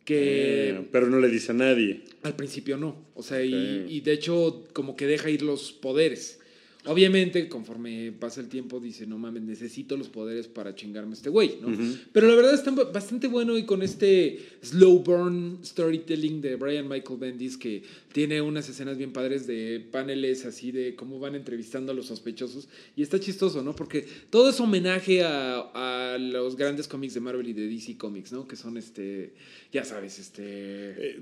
que 0.05 0.69
Eh, 0.69 0.87
pero 0.91 1.07
no 1.07 1.19
le 1.19 1.29
dice 1.29 1.51
a 1.51 1.55
nadie. 1.55 2.03
al 2.23 2.35
principio 2.35 2.77
no. 2.77 3.05
O 3.15 3.23
sea, 3.23 3.43
y, 3.43 4.01
de 4.01 4.11
hecho 4.11 4.67
como 4.73 4.95
que 4.95 5.07
deja 5.07 5.29
ir 5.29 5.41
los 5.41 5.71
poderes. 5.71 6.40
Obviamente, 6.85 7.47
conforme 7.47 8.11
pasa 8.11 8.41
el 8.41 8.49
tiempo, 8.49 8.79
dice, 8.79 9.05
no 9.05 9.19
mames, 9.19 9.43
necesito 9.43 9.97
los 9.97 10.09
poderes 10.09 10.47
para 10.47 10.73
chingarme 10.73 11.11
a 11.11 11.13
este 11.13 11.29
güey, 11.29 11.57
¿no? 11.61 11.67
Pero 12.11 12.27
la 12.27 12.33
verdad 12.33 12.55
está 12.55 12.71
bastante 12.71 13.27
bueno 13.27 13.55
y 13.55 13.65
con 13.65 13.83
este 13.83 14.39
slow 14.63 15.03
burn 15.03 15.59
storytelling 15.63 16.41
de 16.41 16.55
Brian 16.55 16.89
Michael 16.89 17.19
Bendis 17.19 17.55
que 17.57 17.83
tiene 18.11 18.41
unas 18.41 18.67
escenas 18.67 18.97
bien 18.97 19.13
padres 19.13 19.45
de 19.45 19.85
paneles 19.91 20.45
así 20.45 20.71
de 20.71 20.95
cómo 20.95 21.19
van 21.19 21.35
entrevistando 21.35 21.91
a 21.91 21.95
los 21.95 22.07
sospechosos 22.07 22.67
y 22.95 23.03
está 23.03 23.19
chistoso, 23.19 23.61
¿no? 23.61 23.75
Porque 23.75 24.07
todo 24.31 24.49
es 24.49 24.59
homenaje 24.59 25.23
a, 25.23 25.59
a 25.59 26.17
los 26.17 26.55
grandes 26.55 26.87
cómics 26.87 27.13
de 27.13 27.19
Marvel 27.19 27.47
y 27.47 27.53
de 27.53 27.67
DC 27.67 27.95
Comics, 27.97 28.31
¿no? 28.31 28.47
Que 28.47 28.55
son 28.55 28.77
este, 28.77 29.33
ya 29.71 29.85
sabes, 29.85 30.17
este... 30.17 30.41
Eh, 30.43 31.19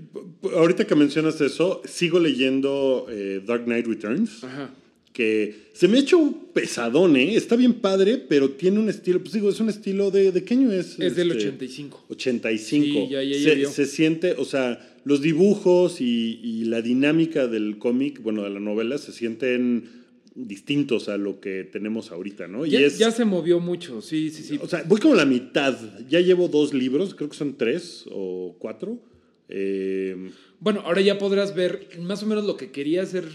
ahorita 0.56 0.88
que 0.88 0.96
mencionas 0.96 1.42
eso, 1.42 1.82
sigo 1.84 2.18
leyendo 2.18 3.08
eh, 3.10 3.44
Dark 3.46 3.66
Knight 3.66 3.86
Returns. 3.86 4.42
Ajá 4.46 4.74
que 5.14 5.70
se 5.74 5.88
me 5.88 5.98
ha 5.98 6.02
hecho 6.02 6.34
pesadón, 6.54 7.16
¿eh? 7.18 7.36
Está 7.36 7.56
bien 7.56 7.74
padre, 7.76 8.18
pero 8.18 8.52
tiene 8.52 8.80
un 8.80 8.90
estilo, 8.90 9.20
pues 9.20 9.34
digo, 9.34 9.50
es 9.50 9.60
un 9.60 9.70
estilo 9.70 10.12
de, 10.12 10.32
¿de 10.32 10.44
qué 10.44 10.54
año 10.54 10.72
es? 10.72 11.00
Es 11.00 11.16
del 11.16 11.32
85. 11.32 12.06
85. 12.10 12.86
Sí, 12.86 13.08
ya, 13.10 13.24
ya, 13.24 13.70
se, 13.70 13.86
siente, 13.86 14.34
o 14.34 14.46
sea, 14.46 14.98
los 15.04 15.22
dibujos 15.22 16.02
y, 16.02 16.40
y 16.44 16.66
la 16.66 16.82
dinámica 16.82 17.48
del 17.48 17.78
cómic, 17.78 18.22
bueno, 18.22 18.44
de 18.44 18.50
la 18.52 18.60
novela, 18.60 18.98
se 18.98 19.12
sienten 19.12 20.00
distintos 20.48 21.10
a 21.10 21.18
lo 21.18 21.40
que 21.40 21.64
tenemos 21.64 22.12
ahorita, 22.12 22.48
¿no? 22.48 22.66
Ya, 22.66 22.80
y 22.80 22.84
es, 22.84 22.98
ya 22.98 23.12
se 23.12 23.26
movió 23.26 23.60
mucho, 23.60 24.02
sí, 24.02 24.30
sí, 24.30 24.44
sí. 24.44 24.60
O 24.62 24.68
sea, 24.68 24.84
voy 24.88 25.00
como 25.00 25.16
la 25.16 25.26
mitad. 25.26 25.78
Ya 26.08 26.20
llevo 26.22 26.48
dos 26.48 26.74
libros, 26.74 27.16
creo 27.16 27.30
que 27.30 27.36
son 27.36 27.58
tres 27.58 28.06
o 28.12 28.56
cuatro. 28.60 29.00
Eh, 29.50 30.32
bueno, 30.60 30.82
ahora 30.86 31.02
ya 31.02 31.18
podrás 31.18 31.56
ver 31.56 31.88
más 32.00 32.24
o 32.24 32.28
menos 32.28 32.46
lo 32.46 32.56
que 32.56 32.72
quería 32.72 33.02
hacer 33.02 33.26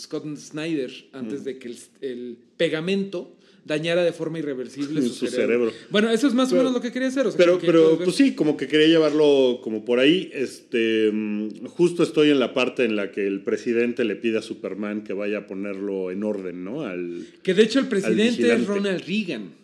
Scott 0.00 0.24
Snyder 0.36 0.90
antes 1.12 1.44
de 1.44 1.58
que 1.58 1.68
el, 1.68 1.76
el, 2.00 2.36
pegamento 2.56 3.36
dañara 3.64 4.02
de 4.02 4.12
forma 4.12 4.38
irreversible 4.38 5.00
su, 5.02 5.08
su 5.10 5.26
cerebro. 5.26 5.70
cerebro. 5.70 5.72
Bueno, 5.90 6.10
eso 6.10 6.26
es 6.26 6.34
más 6.34 6.48
Pero- 6.48 6.60
o 6.60 6.64
menos 6.64 6.74
lo 6.74 6.80
que 6.82 6.92
quería 6.92 7.08
hacer. 7.08 7.26
o 7.26 7.30
sea, 7.30 7.38
Pero, 7.38 7.58
que 7.58 7.66
pero 7.66 7.98
pues 7.98 8.16
sí, 8.16 8.34
como 8.34 8.56
que 8.56 8.66
quería 8.66 8.88
llevarlo 8.88 9.60
como 9.62 9.84
por 9.84 9.98
ahí. 9.98 10.30
Este, 10.32 11.10
mm, 11.12 11.66
justo 11.66 12.02
estoy 12.02 12.30
en 12.30 12.38
la 12.40 12.54
parte 12.54 12.84
en 12.84 12.96
la 12.96 13.12
que 13.12 13.26
el 13.26 13.42
presidente 13.42 14.04
le 14.04 14.16
pide 14.16 14.38
a 14.38 14.42
Superman 14.42 15.04
que 15.04 15.12
vaya 15.12 15.38
a 15.38 15.46
ponerlo 15.46 16.10
en 16.10 16.22
orden, 16.24 16.64
¿no? 16.64 16.82
Al, 16.82 17.26
Que 17.42 17.54
de 17.54 17.62
hecho 17.62 17.78
el 17.80 17.88
presidente 17.88 18.52
es. 18.52 18.66
Ronald 18.66 19.04
Reagan. 19.06 19.59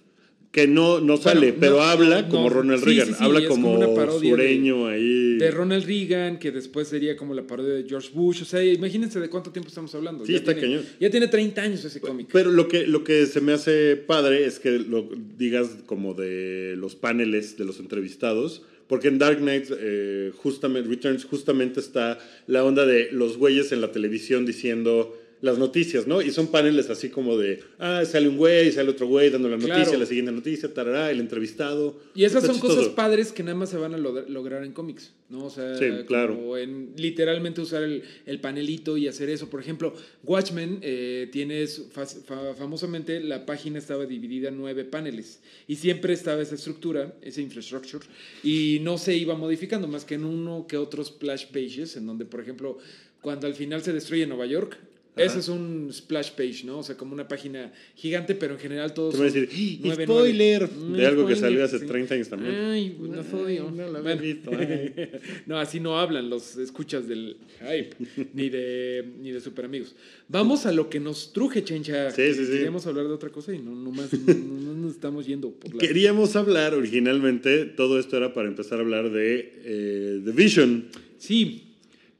Que 0.56 0.66
no, 0.66 1.00
no 1.02 1.18
sale, 1.18 1.52
Bueno, 1.52 1.56
pero 1.60 1.76
no, 1.76 1.82
habla 1.82 2.22
no, 2.22 2.28
como. 2.30 2.48
Ronald 2.48 2.82
Reagan. 2.82 3.08
sí, 3.08 3.12
sí, 3.18 3.22
habla 3.22 3.46
como, 3.46 3.78
de- 3.78 4.28
sureño 4.30 4.86
ahí. 4.86 5.36
De 5.36 5.50
Ronald 5.50 5.84
Reagan, 5.84 6.38
que 6.38 6.50
después 6.50 6.88
sería 6.88 7.14
como 7.14 7.34
la 7.34 7.46
parodia 7.46 7.74
de 7.74 7.84
George 7.86 8.08
Bush. 8.14 8.40
O 8.40 8.44
sea, 8.46 8.64
imagínense 8.64 9.20
de 9.20 9.28
cuánto 9.28 9.50
tiempo 9.50 9.68
estamos 9.68 9.94
hablando. 9.94 10.24
Sí, 10.24 10.32
Ya 10.32 10.38
está 10.38 10.54
tiene- 10.54 10.76
cañón. 10.78 10.86
Ya 10.98 11.10
tiene 11.10 11.28
30 11.28 11.60
años 11.60 11.84
ese 11.84 12.00
cómic. 12.00 12.28
Pero 12.32 12.50
lo 12.50 12.68
que, 12.68 12.86
lo 12.86 13.04
que 13.04 13.26
se 13.26 13.42
me 13.42 13.52
hace 13.52 13.96
padre 13.96 14.46
es 14.46 14.58
que 14.58 14.78
lo 14.78 15.06
digas 15.36 15.68
como 15.84 16.14
de 16.14 16.74
los 16.78 16.94
paneles 16.96 17.58
de 17.58 17.66
los 17.66 17.78
entrevistados, 17.78 18.62
porque 18.86 19.08
en 19.08 19.18
Dark 19.18 19.40
Knight 19.40 19.66
eh, 19.78 20.32
justamente, 20.36 20.88
Returns 20.88 21.26
justamente 21.26 21.80
está 21.80 22.18
la 22.46 22.64
onda 22.64 22.86
de 22.86 23.10
los 23.12 23.36
güeyes 23.36 23.72
en 23.72 23.82
la 23.82 23.92
televisión 23.92 24.46
diciendo 24.46 25.14
las 25.42 25.58
noticias, 25.58 26.06
¿no? 26.06 26.22
Y 26.22 26.30
son 26.30 26.46
paneles 26.48 26.88
así 26.88 27.10
como 27.10 27.36
de, 27.36 27.62
ah, 27.78 28.02
sale 28.06 28.26
un 28.28 28.38
güey, 28.38 28.72
sale 28.72 28.90
otro 28.90 29.06
güey 29.06 29.28
dando 29.30 29.48
la 29.48 29.56
noticia, 29.56 29.82
Claro. 29.84 29.98
la 29.98 30.06
siguiente 30.06 30.32
noticia, 30.32 30.72
tarará, 30.72 31.10
el 31.10 31.20
entrevistado. 31.20 32.00
Y 32.14 32.24
esas 32.24 32.44
son 32.46 32.58
cosas 32.58 32.88
padres 32.88 33.32
que 33.32 33.42
nada 33.42 33.54
más 33.54 33.68
se 33.70 33.76
van 33.76 33.92
a 33.94 33.98
lograr, 33.98 34.30
lograr 34.30 34.64
en 34.64 34.72
cómics, 34.72 35.12
¿no? 35.28 35.44
O 35.44 35.50
sea, 35.50 35.76
Sí, 35.76 35.84
claro. 36.06 36.34
como 36.36 36.56
en 36.56 36.92
literalmente 36.96 37.60
usar 37.60 37.82
el, 37.82 38.02
el 38.24 38.40
panelito 38.40 38.96
y 38.96 39.08
hacer 39.08 39.28
eso. 39.28 39.50
Por 39.50 39.60
ejemplo, 39.60 39.92
Watchmen 40.24 40.78
eh, 40.82 41.28
tienes 41.30 41.82
fa- 41.92 42.06
fa- 42.06 42.54
famosamente 42.54 43.20
la 43.20 43.44
página 43.44 43.78
estaba 43.78 44.06
dividida 44.06 44.48
en 44.48 44.56
nueve 44.56 44.84
paneles 44.84 45.40
y 45.68 45.76
siempre 45.76 46.14
estaba 46.14 46.40
esa 46.42 46.54
estructura, 46.54 47.14
esa 47.22 47.42
infrastructure 47.42 48.04
y 48.42 48.78
no 48.82 48.96
se 48.96 49.14
iba 49.16 49.34
modificando 49.34 49.86
más 49.86 50.04
que 50.06 50.14
en 50.14 50.24
uno 50.24 50.66
que 50.66 50.76
otros 50.78 51.08
splash 51.08 51.46
pages 51.48 51.96
en 51.96 52.06
donde, 52.06 52.24
por 52.24 52.40
ejemplo, 52.40 52.78
cuando 53.20 53.46
al 53.46 53.54
final 53.54 53.82
se 53.82 53.92
destruye 53.92 54.26
Nueva 54.26 54.46
York. 54.46 54.78
Ese 55.16 55.38
es 55.38 55.48
un 55.48 55.88
splash 55.92 56.32
page, 56.32 56.62
¿no? 56.64 56.80
O 56.80 56.82
sea, 56.82 56.94
como 56.96 57.14
una 57.14 57.26
página 57.26 57.72
gigante, 57.94 58.34
pero 58.34 58.52
en 58.54 58.60
general 58.60 58.92
todos 58.92 59.12
Te 59.14 59.18
voy 59.18 59.28
a 59.28 59.30
decir, 59.32 59.80
nueve, 59.82 60.04
spoiler 60.04 60.68
de 60.68 61.06
algo 61.06 61.26
que 61.26 61.36
salió 61.36 61.64
hace 61.64 61.78
sí. 61.78 61.86
30 61.86 62.14
años 62.14 62.28
también. 62.28 62.54
Ay, 62.54 62.96
no 63.00 63.24
soy 63.24 63.56
yo. 63.56 63.70
no 63.70 63.88
lo 63.88 63.98
había 63.98 64.14
Bueno. 64.14 64.20
visto. 64.22 64.50
No, 65.46 65.58
así 65.58 65.80
no 65.80 65.98
hablan 65.98 66.28
los 66.28 66.56
escuchas 66.56 67.08
del 67.08 67.36
hype, 67.60 67.96
ni 68.34 68.48
de, 68.50 69.04
ni 69.20 69.30
de 69.30 69.40
super 69.40 69.64
amigos. 69.64 69.94
Vamos 70.28 70.66
a 70.66 70.72
lo 70.72 70.90
que 70.90 71.00
nos 71.00 71.32
truje, 71.32 71.64
Chencha. 71.64 72.10
Sí, 72.10 72.34
sí, 72.34 72.44
sí. 72.44 72.52
Queríamos 72.52 72.86
hablar 72.86 73.06
de 73.06 73.12
otra 73.14 73.30
cosa 73.30 73.54
y 73.54 73.58
no, 73.58 73.74
no 73.74 73.90
más, 73.92 74.12
no, 74.12 74.34
no 74.34 74.74
nos 74.74 74.92
estamos 74.92 75.26
yendo 75.26 75.50
por 75.50 75.72
la... 75.74 75.78
Queríamos 75.80 76.36
hablar 76.36 76.74
originalmente, 76.74 77.64
todo 77.64 77.98
esto 77.98 78.16
era 78.16 78.34
para 78.34 78.48
empezar 78.48 78.78
a 78.78 78.82
hablar 78.82 79.10
de 79.10 79.52
eh, 79.64 80.20
The 80.24 80.32
Vision. 80.32 80.88
Sí, 81.18 81.65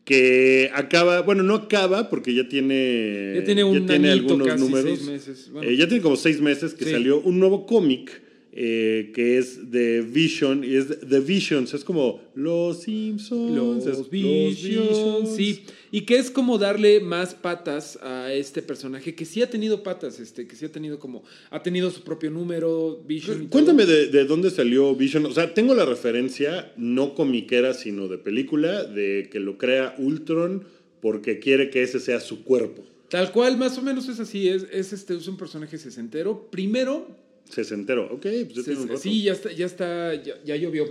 que 0.07 0.71
acaba, 0.73 1.21
bueno, 1.23 1.42
no 1.42 1.57
acaba 1.57 2.09
porque 2.09 2.33
ya 2.33 2.49
tiene, 2.49 3.33
ya 3.35 3.45
tiene 3.45 3.64
un 3.64 3.90
añito, 3.90 4.35
algunos 4.35 4.61
números. 4.61 4.85
seis 5.01 5.03
meses. 5.05 5.51
Bueno, 5.51 5.69
Eh, 5.69 5.77
ya 5.77 5.88
tiene 5.88 6.01
como 6.01 6.14
seis 6.14 6.40
meses 6.40 6.75
que 6.75 6.85
Sí. 6.85 6.92
salió 6.92 7.21
un 7.21 7.40
nuevo 7.40 7.66
cómic 7.66 8.23
eh, 8.59 9.12
que 9.14 9.37
es 9.37 9.71
de 9.71 10.01
Vision 10.01 10.64
y 10.64 10.77
es 10.77 10.87
The 11.07 11.21
Visions, 11.21 11.75
es 11.75 11.85
como 11.85 12.23
Los 12.35 12.85
Simpsons, 12.85 13.55
los 13.55 13.87
es 13.87 14.09
Visions, 14.09 15.37
sí. 15.37 15.64
Y 15.90 16.01
que 16.07 16.16
es 16.16 16.31
como 16.31 16.57
darle 16.57 17.01
más 17.01 17.35
patas 17.35 17.99
a 18.03 18.33
este 18.33 18.62
personaje 18.62 19.14
que 19.14 19.27
sí 19.27 19.42
ha 19.42 19.51
tenido 19.51 19.83
patas, 19.83 20.21
este, 20.21 20.47
que 20.47 20.57
sí 20.57 20.64
ha 20.64 20.73
tenido 20.73 20.99
como, 20.99 21.23
ha 21.51 21.62
tenido 21.62 21.90
su 21.90 22.03
propio 22.03 22.31
número, 22.31 23.03
Vision. 23.07 23.49
Cuéntame 23.49 23.85
de, 23.85 24.07
de 24.07 24.25
dónde 24.25 24.51
salió 24.51 24.95
Vision. 24.95 25.27
O 25.27 25.33
sea, 25.33 25.53
tengo 25.53 25.75
la 25.75 25.85
referencia, 25.85 26.73
no 26.79 27.14
comiquera, 27.14 27.75
sino 27.75 28.09
de 28.09 28.16
película, 28.16 28.85
de 28.85 29.29
que 29.31 29.38
lo 29.38 29.59
crea 29.59 29.95
Ultron 29.99 30.64
porque 31.03 31.40
quiere 31.40 31.69
que 31.69 31.83
ese 31.83 32.01
sea 32.01 32.21
su 32.21 32.42
cuerpo. 32.42 32.83
Tal 33.11 33.33
cual, 33.33 33.59
más 33.59 33.77
o 33.77 33.83
menos 33.83 34.09
es 34.09 34.19
así, 34.19 34.49
es, 34.49 34.66
es, 34.73 34.95
este, 34.95 35.14
es 35.14 35.29
un 35.29 35.37
personaje 35.37 35.77
sesentero. 35.77 36.49
Primero, 36.51 37.07
Sesentero. 37.48 38.06
Ok, 38.12 38.22
pues 38.22 38.54
ya 38.54 38.62
tiene 38.62 38.80
un 38.80 38.88
rato. 38.88 39.00
sí, 39.00 39.22
ya 39.22 39.32
está, 39.32 39.52
ya 39.52 39.66
está, 39.66 40.14
ya, 40.14 40.35
ya 40.44 40.56
llovió. 40.56 40.87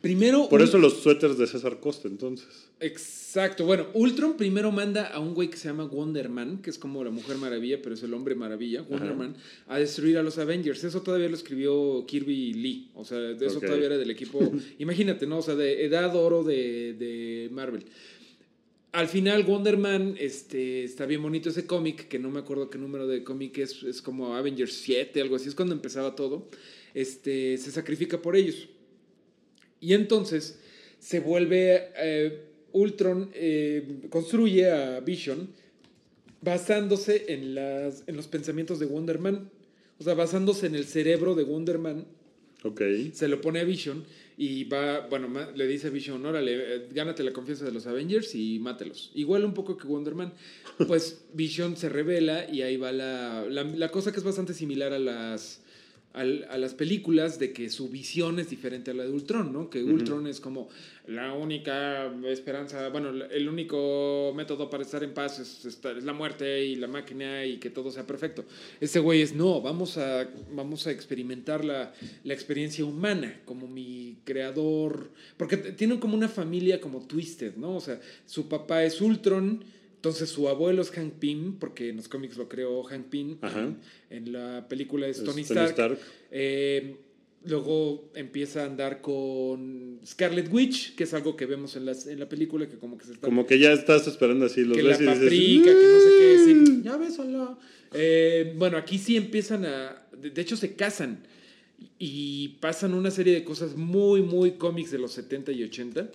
Primero, 0.00 0.48
Por 0.48 0.62
eso 0.62 0.78
los 0.78 1.02
suéteres 1.02 1.38
de 1.38 1.46
César 1.46 1.80
Costa, 1.80 2.06
entonces. 2.06 2.46
Exacto. 2.78 3.64
Bueno, 3.64 3.86
Ultron 3.94 4.36
primero 4.36 4.70
manda 4.70 5.06
a 5.06 5.18
un 5.18 5.34
güey 5.34 5.50
que 5.50 5.56
se 5.56 5.68
llama 5.68 5.84
Wonder 5.84 6.28
Man, 6.28 6.58
que 6.62 6.70
es 6.70 6.78
como 6.78 7.02
la 7.02 7.10
Mujer 7.10 7.38
Maravilla, 7.38 7.80
pero 7.82 7.94
es 7.94 8.02
el 8.02 8.14
hombre 8.14 8.34
maravilla, 8.34 8.82
Wonder 8.82 9.08
Ajá. 9.08 9.18
Man, 9.18 9.36
a 9.66 9.78
destruir 9.78 10.18
a 10.18 10.22
los 10.22 10.38
Avengers. 10.38 10.84
Eso 10.84 11.02
todavía 11.02 11.28
lo 11.28 11.34
escribió 11.34 12.04
Kirby 12.06 12.52
Lee. 12.54 12.90
O 12.94 13.04
sea, 13.04 13.18
de 13.18 13.46
eso 13.46 13.58
todavía 13.58 13.86
era 13.86 13.98
del 13.98 14.10
equipo. 14.10 14.38
imagínate, 14.78 15.26
¿no? 15.26 15.38
O 15.38 15.42
sea, 15.42 15.54
de 15.54 15.84
edad 15.84 16.14
oro 16.14 16.44
de, 16.44 16.94
de 16.94 17.48
Marvel. 17.50 17.84
Al 18.96 19.08
final, 19.08 19.44
Wonder 19.44 19.76
Man, 19.76 20.16
este, 20.18 20.82
está 20.82 21.04
bien 21.04 21.22
bonito 21.22 21.50
ese 21.50 21.66
cómic, 21.66 22.08
que 22.08 22.18
no 22.18 22.30
me 22.30 22.38
acuerdo 22.38 22.70
qué 22.70 22.78
número 22.78 23.06
de 23.06 23.22
cómic 23.24 23.58
es, 23.58 23.82
es 23.82 24.00
como 24.00 24.34
Avengers 24.34 24.72
7, 24.72 25.20
algo 25.20 25.36
así, 25.36 25.50
es 25.50 25.54
cuando 25.54 25.74
empezaba 25.74 26.16
todo. 26.16 26.48
Este, 26.94 27.58
se 27.58 27.70
sacrifica 27.72 28.22
por 28.22 28.36
ellos. 28.36 28.70
Y 29.80 29.92
entonces 29.92 30.58
se 30.98 31.20
vuelve. 31.20 31.90
eh, 31.98 32.42
Ultron 32.72 33.28
eh, 33.34 34.00
construye 34.08 34.70
a 34.70 35.00
Vision 35.00 35.50
basándose 36.40 37.26
en, 37.34 37.54
las, 37.54 38.02
en 38.06 38.16
los 38.16 38.28
pensamientos 38.28 38.78
de 38.78 38.86
Wonder 38.86 39.18
Man. 39.18 39.50
O 39.98 40.04
sea, 40.04 40.14
basándose 40.14 40.68
en 40.68 40.74
el 40.74 40.86
cerebro 40.86 41.34
de 41.34 41.44
Wonder 41.44 41.76
Man, 41.78 42.06
Ok. 42.64 42.80
se 43.12 43.28
lo 43.28 43.42
pone 43.42 43.60
a 43.60 43.64
Vision 43.64 44.04
y 44.38 44.64
va, 44.64 45.06
bueno, 45.08 45.28
le 45.54 45.66
dice 45.66 45.88
Vision, 45.88 46.24
órale, 46.26 46.52
eh, 46.54 46.88
gánate 46.92 47.22
la 47.22 47.32
confianza 47.32 47.64
de 47.64 47.72
los 47.72 47.86
Avengers 47.86 48.34
y 48.34 48.58
mátelos. 48.58 49.10
Igual 49.14 49.44
un 49.44 49.54
poco 49.54 49.76
que 49.76 49.86
Wonder 49.86 50.14
Man. 50.14 50.32
Pues 50.86 51.24
Vision 51.32 51.76
se 51.76 51.88
revela 51.88 52.50
y 52.50 52.60
ahí 52.60 52.76
va 52.76 52.92
la, 52.92 53.46
la 53.48 53.88
cosa 53.90 54.12
que 54.12 54.18
es 54.18 54.24
bastante 54.24 54.52
similar 54.52 54.92
a 54.92 54.98
las, 54.98 55.62
al- 56.16 56.46
a 56.50 56.58
las 56.58 56.74
películas 56.74 57.38
de 57.38 57.52
que 57.52 57.70
su 57.70 57.88
visión 57.88 58.38
es 58.40 58.50
diferente 58.50 58.90
a 58.90 58.94
la 58.94 59.04
de 59.04 59.10
Ultron, 59.10 59.52
¿no? 59.52 59.70
Que 59.70 59.84
Ultron 59.84 60.26
es 60.26 60.40
como 60.40 60.68
la 61.06 61.32
única 61.34 62.12
esperanza, 62.24 62.88
bueno, 62.88 63.10
el 63.10 63.48
único 63.48 64.32
método 64.34 64.68
para 64.68 64.82
estar 64.82 65.04
en 65.04 65.14
paz 65.14 65.38
es, 65.38 65.64
estar- 65.64 65.96
es 65.96 66.02
la 66.04 66.12
muerte 66.12 66.64
y 66.64 66.74
la 66.74 66.88
máquina 66.88 67.44
y 67.44 67.58
que 67.58 67.70
todo 67.70 67.90
sea 67.92 68.04
perfecto. 68.06 68.44
Ese 68.80 68.98
güey 68.98 69.22
es, 69.22 69.34
no, 69.34 69.60
vamos 69.60 69.98
a, 69.98 70.28
vamos 70.52 70.86
a 70.86 70.90
experimentar 70.90 71.64
la, 71.64 71.92
la 72.24 72.34
experiencia 72.34 72.84
humana 72.84 73.40
como 73.44 73.68
mi 73.68 74.16
creador, 74.24 75.10
porque 75.36 75.56
tienen 75.58 75.98
como 75.98 76.16
una 76.16 76.28
familia 76.28 76.80
como 76.80 77.06
twisted, 77.06 77.54
¿no? 77.56 77.76
O 77.76 77.80
sea, 77.80 78.00
su 78.26 78.48
papá 78.48 78.82
es 78.84 79.00
Ultron. 79.00 79.64
Entonces 80.06 80.30
su 80.30 80.48
abuelo 80.48 80.82
es 80.82 80.90
Hank 80.92 81.14
Pym, 81.14 81.58
porque 81.58 81.88
en 81.88 81.96
los 81.96 82.06
cómics 82.08 82.36
lo 82.36 82.48
creó 82.48 82.84
Hank 82.84 83.06
Pym. 83.06 83.38
En, 83.42 83.78
en 84.10 84.32
la 84.32 84.66
película 84.68 85.08
es 85.08 85.18
Es 85.18 85.24
Tony 85.24 85.42
Stark. 85.42 85.70
Stark. 85.70 85.98
Eh, 86.30 86.96
Luego 87.44 88.10
empieza 88.16 88.62
a 88.64 88.66
andar 88.66 89.00
con 89.00 90.00
Scarlet 90.04 90.52
Witch, 90.52 90.96
que 90.96 91.04
es 91.04 91.14
algo 91.14 91.36
que 91.36 91.46
vemos 91.46 91.76
en, 91.76 91.86
las, 91.86 92.08
en 92.08 92.18
la 92.18 92.28
película, 92.28 92.68
que 92.68 92.76
como 92.76 92.98
que 92.98 93.04
se 93.04 93.12
está... 93.12 93.24
Como 93.24 93.46
que 93.46 93.60
ya 93.60 93.72
estás 93.72 94.08
esperando 94.08 94.46
así 94.46 94.64
los 94.64 94.76
que 94.76 94.82
la 94.82 94.88
ves 94.90 95.00
y 95.00 95.04
dices, 95.04 95.18
paprika, 95.20 95.64
que 95.70 95.86
no 95.86 96.00
sé 96.00 96.08
qué, 96.18 96.44
sí, 96.44 96.54
"Mm". 96.54 96.82
ya 96.82 96.96
ves, 96.96 97.18
hola. 97.20 97.56
Eh, 97.94 98.52
bueno, 98.56 98.76
aquí 98.76 98.98
sí 98.98 99.16
empiezan 99.16 99.64
a... 99.64 100.08
De, 100.20 100.30
de 100.30 100.42
hecho, 100.42 100.56
se 100.56 100.74
casan 100.74 101.20
y 102.00 102.48
pasan 102.60 102.94
una 102.94 103.12
serie 103.12 103.32
de 103.34 103.44
cosas 103.44 103.76
muy, 103.76 104.22
muy 104.22 104.52
cómics 104.52 104.90
de 104.90 104.98
los 104.98 105.12
70 105.12 105.52
y 105.52 105.62
80. 105.62 106.10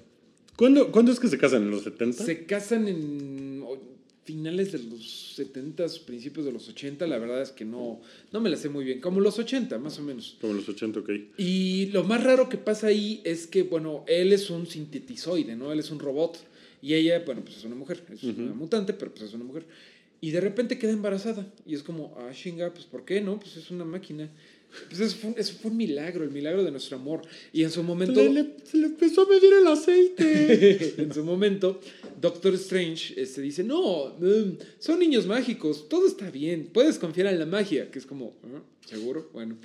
¿Cuándo, 0.61 0.91
¿Cuándo 0.91 1.11
es 1.11 1.19
que 1.19 1.27
se 1.27 1.39
casan? 1.39 1.63
¿En 1.63 1.71
los 1.71 1.81
70? 1.81 2.23
Se 2.23 2.45
casan 2.45 2.87
en 2.87 3.65
finales 4.25 4.71
de 4.71 4.77
los 4.77 5.33
70, 5.35 5.87
principios 6.05 6.45
de 6.45 6.51
los 6.51 6.69
80, 6.69 7.07
la 7.07 7.17
verdad 7.17 7.41
es 7.41 7.51
que 7.51 7.65
no, 7.65 7.99
no 8.31 8.41
me 8.41 8.47
la 8.47 8.57
sé 8.57 8.69
muy 8.69 8.85
bien, 8.85 9.01
como 9.01 9.21
los 9.21 9.39
80 9.39 9.79
más 9.79 9.97
o 9.97 10.03
menos. 10.03 10.37
Como 10.39 10.53
los 10.53 10.69
80, 10.69 10.99
ok. 10.99 11.09
Y 11.37 11.87
lo 11.87 12.03
más 12.03 12.23
raro 12.23 12.47
que 12.47 12.59
pasa 12.59 12.85
ahí 12.85 13.21
es 13.23 13.47
que, 13.47 13.63
bueno, 13.63 14.05
él 14.07 14.33
es 14.33 14.51
un 14.51 14.67
sintetizoide, 14.67 15.55
¿no? 15.55 15.71
Él 15.71 15.79
es 15.79 15.89
un 15.89 15.97
robot. 15.97 16.37
Y 16.79 16.93
ella, 16.93 17.23
bueno, 17.25 17.41
pues 17.41 17.57
es 17.57 17.65
una 17.65 17.75
mujer. 17.75 18.03
Es 18.13 18.21
una 18.21 18.53
mutante, 18.53 18.93
pero 18.93 19.09
pues 19.09 19.23
es 19.23 19.33
una 19.33 19.45
mujer. 19.45 19.65
Y 20.21 20.29
de 20.29 20.41
repente 20.41 20.77
queda 20.77 20.91
embarazada. 20.91 21.51
Y 21.65 21.73
es 21.73 21.81
como, 21.81 22.15
ah, 22.19 22.29
chinga, 22.33 22.71
pues 22.71 22.85
¿por 22.85 23.03
qué 23.03 23.19
no? 23.19 23.39
Pues 23.39 23.57
es 23.57 23.71
una 23.71 23.83
máquina. 23.83 24.29
Pues 24.89 24.99
eso 25.01 25.15
fue, 25.17 25.29
un- 25.31 25.39
eso 25.39 25.53
fue 25.61 25.71
un 25.71 25.77
milagro, 25.77 26.23
el 26.23 26.31
milagro 26.31 26.63
de 26.63 26.71
nuestro 26.71 26.97
amor. 26.97 27.21
Y 27.53 27.63
en 27.63 27.71
su 27.71 27.83
momento... 27.83 28.15
Se 28.21 28.29
le, 28.29 28.45
se 28.63 28.77
le 28.77 28.85
empezó 28.87 29.21
a 29.23 29.27
medir 29.27 29.51
el 29.53 29.67
aceite. 29.67 30.93
en 31.01 31.13
su 31.13 31.23
momento, 31.23 31.79
Doctor 32.19 32.53
Strange 32.55 33.13
este, 33.21 33.41
dice, 33.41 33.63
no, 33.63 34.15
mm, 34.19 34.57
son 34.79 34.99
niños 34.99 35.25
mágicos, 35.27 35.87
todo 35.89 36.07
está 36.07 36.29
bien, 36.31 36.69
puedes 36.73 36.97
confiar 36.99 37.27
en 37.27 37.39
la 37.39 37.45
magia, 37.45 37.89
que 37.91 37.99
es 37.99 38.05
como, 38.05 38.35
"Ah, 38.43 38.61
¿seguro? 38.85 39.29
Bueno. 39.33 39.57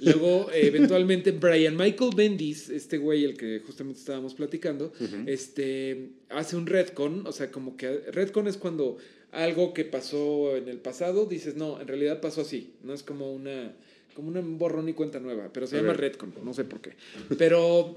Luego, 0.00 0.48
eh, 0.52 0.66
eventualmente, 0.68 1.32
Brian 1.32 1.76
Michael 1.76 2.10
Bendis, 2.16 2.68
este 2.70 2.98
güey, 2.98 3.24
el 3.24 3.36
que 3.36 3.60
justamente 3.66 3.98
estábamos 3.98 4.34
platicando, 4.34 4.92
este, 5.26 6.10
hace 6.28 6.56
un 6.56 6.66
retcon, 6.66 7.26
o 7.26 7.32
sea, 7.32 7.50
como 7.50 7.76
que 7.76 7.88
retcon 8.12 8.46
es 8.48 8.56
cuando 8.56 8.96
algo 9.32 9.74
que 9.74 9.84
pasó 9.84 10.56
en 10.56 10.68
el 10.68 10.78
pasado, 10.78 11.26
dices, 11.26 11.56
no, 11.56 11.80
en 11.80 11.88
realidad 11.88 12.20
pasó 12.20 12.40
así, 12.42 12.72
no 12.82 12.94
es 12.94 13.02
como 13.02 13.32
una, 13.32 13.74
como 14.18 14.30
una 14.30 14.40
borrón 14.40 14.88
y 14.88 14.94
cuenta 14.94 15.20
nueva, 15.20 15.48
pero 15.52 15.68
se 15.68 15.76
llama 15.76 15.92
Ok. 15.92 15.98
retcon, 15.98 16.34
no 16.44 16.52
sé 16.52 16.64
por 16.64 16.80
qué. 16.80 16.90
Pero 17.38 17.96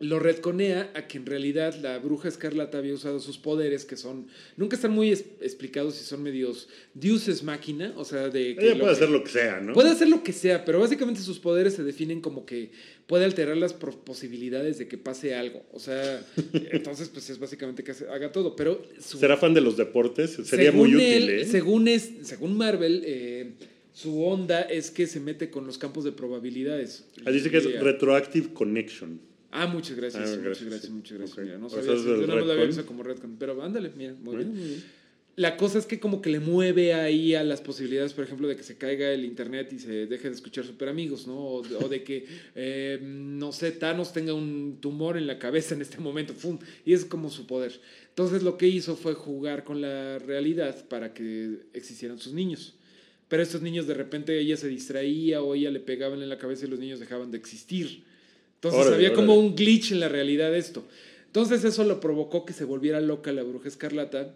lo 0.00 0.18
retconea 0.18 0.90
a 0.94 1.06
que 1.06 1.18
en 1.18 1.26
realidad 1.26 1.74
la 1.82 1.98
bruja 1.98 2.28
escarlata 2.28 2.78
había 2.78 2.94
usado 2.94 3.20
sus 3.20 3.36
poderes 3.38 3.84
que 3.84 3.96
son 3.96 4.26
nunca 4.56 4.74
están 4.74 4.90
muy 4.90 5.10
es- 5.12 5.24
explicados 5.40 5.94
si 5.94 6.04
son 6.04 6.22
medios 6.22 6.68
dioses 6.94 7.42
máquina 7.44 7.92
o 7.96 8.04
sea 8.04 8.28
de 8.28 8.56
que 8.56 8.64
Ella 8.70 8.80
puede 8.80 8.84
que- 8.92 8.96
hacer 8.96 9.08
lo 9.10 9.22
que 9.22 9.30
sea, 9.30 9.60
¿no? 9.60 9.72
puede 9.72 9.90
hacer 9.90 10.08
lo 10.08 10.22
que 10.24 10.32
sea 10.32 10.64
pero 10.64 10.80
básicamente 10.80 11.20
sus 11.20 11.38
poderes 11.38 11.74
se 11.74 11.84
definen 11.84 12.20
como 12.20 12.44
que 12.44 12.72
puede 13.06 13.24
alterar 13.24 13.56
las 13.56 13.72
posibilidades 13.72 14.78
de 14.78 14.88
que 14.88 14.98
pase 14.98 15.34
algo 15.36 15.62
o 15.72 15.78
sea 15.78 16.26
entonces 16.72 17.08
pues 17.08 17.30
es 17.30 17.38
básicamente 17.38 17.84
que 17.84 17.92
haga 18.12 18.32
todo 18.32 18.56
pero 18.56 18.82
su- 18.98 19.18
¿Será 19.18 19.36
fan 19.36 19.54
de 19.54 19.60
los 19.60 19.76
deportes? 19.76 20.32
Sería 20.44 20.72
muy 20.72 20.90
él, 20.90 20.96
útil, 20.96 21.30
¿eh? 21.30 21.44
según 21.46 21.86
es 21.88 22.10
según 22.22 22.56
Marvel 22.58 23.02
eh, 23.06 23.52
su 23.94 24.22
onda 24.22 24.60
es 24.62 24.90
que 24.90 25.06
se 25.06 25.20
mete 25.20 25.50
con 25.50 25.66
los 25.66 25.78
campos 25.78 26.04
de 26.04 26.12
probabilidades 26.12 27.06
Ah, 27.24 27.30
dice 27.30 27.50
que 27.50 27.56
es 27.58 27.80
Retroactive 27.80 28.52
Connection. 28.52 29.20
Ah, 29.52 29.66
muchas 29.68 29.96
gracias, 29.96 30.22
Ah, 30.30 30.36
muchas 30.36 30.62
gracias, 30.64 30.82
sí. 30.82 30.90
muchas 30.90 31.16
gracias. 31.18 31.38
Mira, 31.38 31.58
no 31.58 31.70
sabía, 31.70 31.84
sea, 31.84 31.94
es 31.94 32.00
si- 32.02 32.08
del 32.08 32.20
yo 32.22 32.26
no 32.26 32.36
lo 32.44 32.52
había 32.52 32.64
visto 32.64 32.84
como 32.84 33.02
Redcon, 33.04 33.36
pero 33.38 33.62
ándale, 33.62 33.90
mira, 33.96 34.12
muy 34.14 34.22
Bueno, 34.24 34.38
bien. 34.40 34.54
muy 34.56 34.64
bien. 34.68 34.82
La 35.36 35.56
cosa 35.56 35.78
es 35.80 35.86
que 35.86 35.98
como 35.98 36.22
que 36.22 36.30
le 36.30 36.38
mueve 36.38 36.94
ahí 36.94 37.34
a 37.34 37.42
las 37.42 37.60
posibilidades, 37.60 38.12
por 38.12 38.24
ejemplo, 38.24 38.46
de 38.46 38.54
que 38.56 38.62
se 38.62 38.76
caiga 38.78 39.10
el 39.10 39.24
internet 39.24 39.72
y 39.72 39.80
se 39.80 40.06
deje 40.06 40.28
de 40.28 40.34
escuchar 40.36 40.64
Super 40.64 40.88
Amigos, 40.88 41.26
¿no? 41.26 41.36
O 41.36 41.62
de, 41.62 41.74
o 41.74 41.88
de 41.88 42.04
que, 42.04 42.24
eh, 42.54 43.00
no 43.02 43.50
sé, 43.50 43.72
Thanos 43.72 44.12
tenga 44.12 44.32
un 44.32 44.78
tumor 44.80 45.16
en 45.16 45.26
la 45.26 45.40
cabeza 45.40 45.74
en 45.74 45.82
este 45.82 45.98
momento, 45.98 46.34
¡fum! 46.34 46.58
Y 46.84 46.92
es 46.92 47.04
como 47.04 47.30
su 47.30 47.48
poder. 47.48 47.80
Entonces 48.10 48.44
lo 48.44 48.56
que 48.56 48.68
hizo 48.68 48.94
fue 48.96 49.14
jugar 49.14 49.64
con 49.64 49.80
la 49.80 50.20
realidad 50.20 50.84
para 50.88 51.14
que 51.14 51.62
existieran 51.72 52.18
sus 52.20 52.32
niños. 52.32 52.74
Pero 53.28 53.42
estos 53.42 53.62
niños 53.62 53.86
de 53.86 53.94
repente 53.94 54.38
ella 54.38 54.56
se 54.56 54.68
distraía 54.68 55.42
o 55.42 55.54
ella 55.54 55.70
le 55.70 55.80
pegaban 55.80 56.22
en 56.22 56.28
la 56.28 56.38
cabeza 56.38 56.66
y 56.66 56.68
los 56.68 56.78
niños 56.78 57.00
dejaban 57.00 57.30
de 57.30 57.38
existir. 57.38 58.04
Entonces 58.56 58.80
Órale, 58.80 58.96
había 58.96 59.14
como 59.14 59.34
un 59.34 59.54
glitch 59.54 59.92
en 59.92 60.00
la 60.00 60.08
realidad 60.08 60.50
de 60.50 60.58
esto. 60.58 60.84
Entonces 61.26 61.64
eso 61.64 61.84
lo 61.84 62.00
provocó 62.00 62.44
que 62.44 62.52
se 62.52 62.64
volviera 62.64 63.00
loca 63.00 63.32
la 63.32 63.42
bruja 63.42 63.68
escarlata 63.68 64.34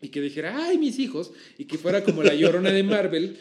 y 0.00 0.08
que 0.08 0.20
dijera, 0.20 0.66
ay, 0.66 0.78
mis 0.78 0.98
hijos, 0.98 1.32
y 1.58 1.64
que 1.64 1.78
fuera 1.78 2.04
como 2.04 2.22
la 2.22 2.34
llorona 2.34 2.70
de 2.70 2.82
Marvel 2.82 3.38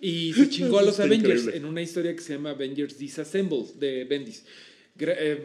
y 0.00 0.32
se 0.32 0.48
chingó 0.48 0.78
a 0.78 0.82
los 0.82 1.00
Avengers 1.00 1.42
increíble. 1.42 1.56
en 1.56 1.64
una 1.64 1.82
historia 1.82 2.14
que 2.14 2.22
se 2.22 2.34
llama 2.34 2.50
Avengers 2.50 2.98
Disassembled 2.98 3.74
de 3.74 4.04
Bendis. 4.04 4.44
Eh, 4.98 5.44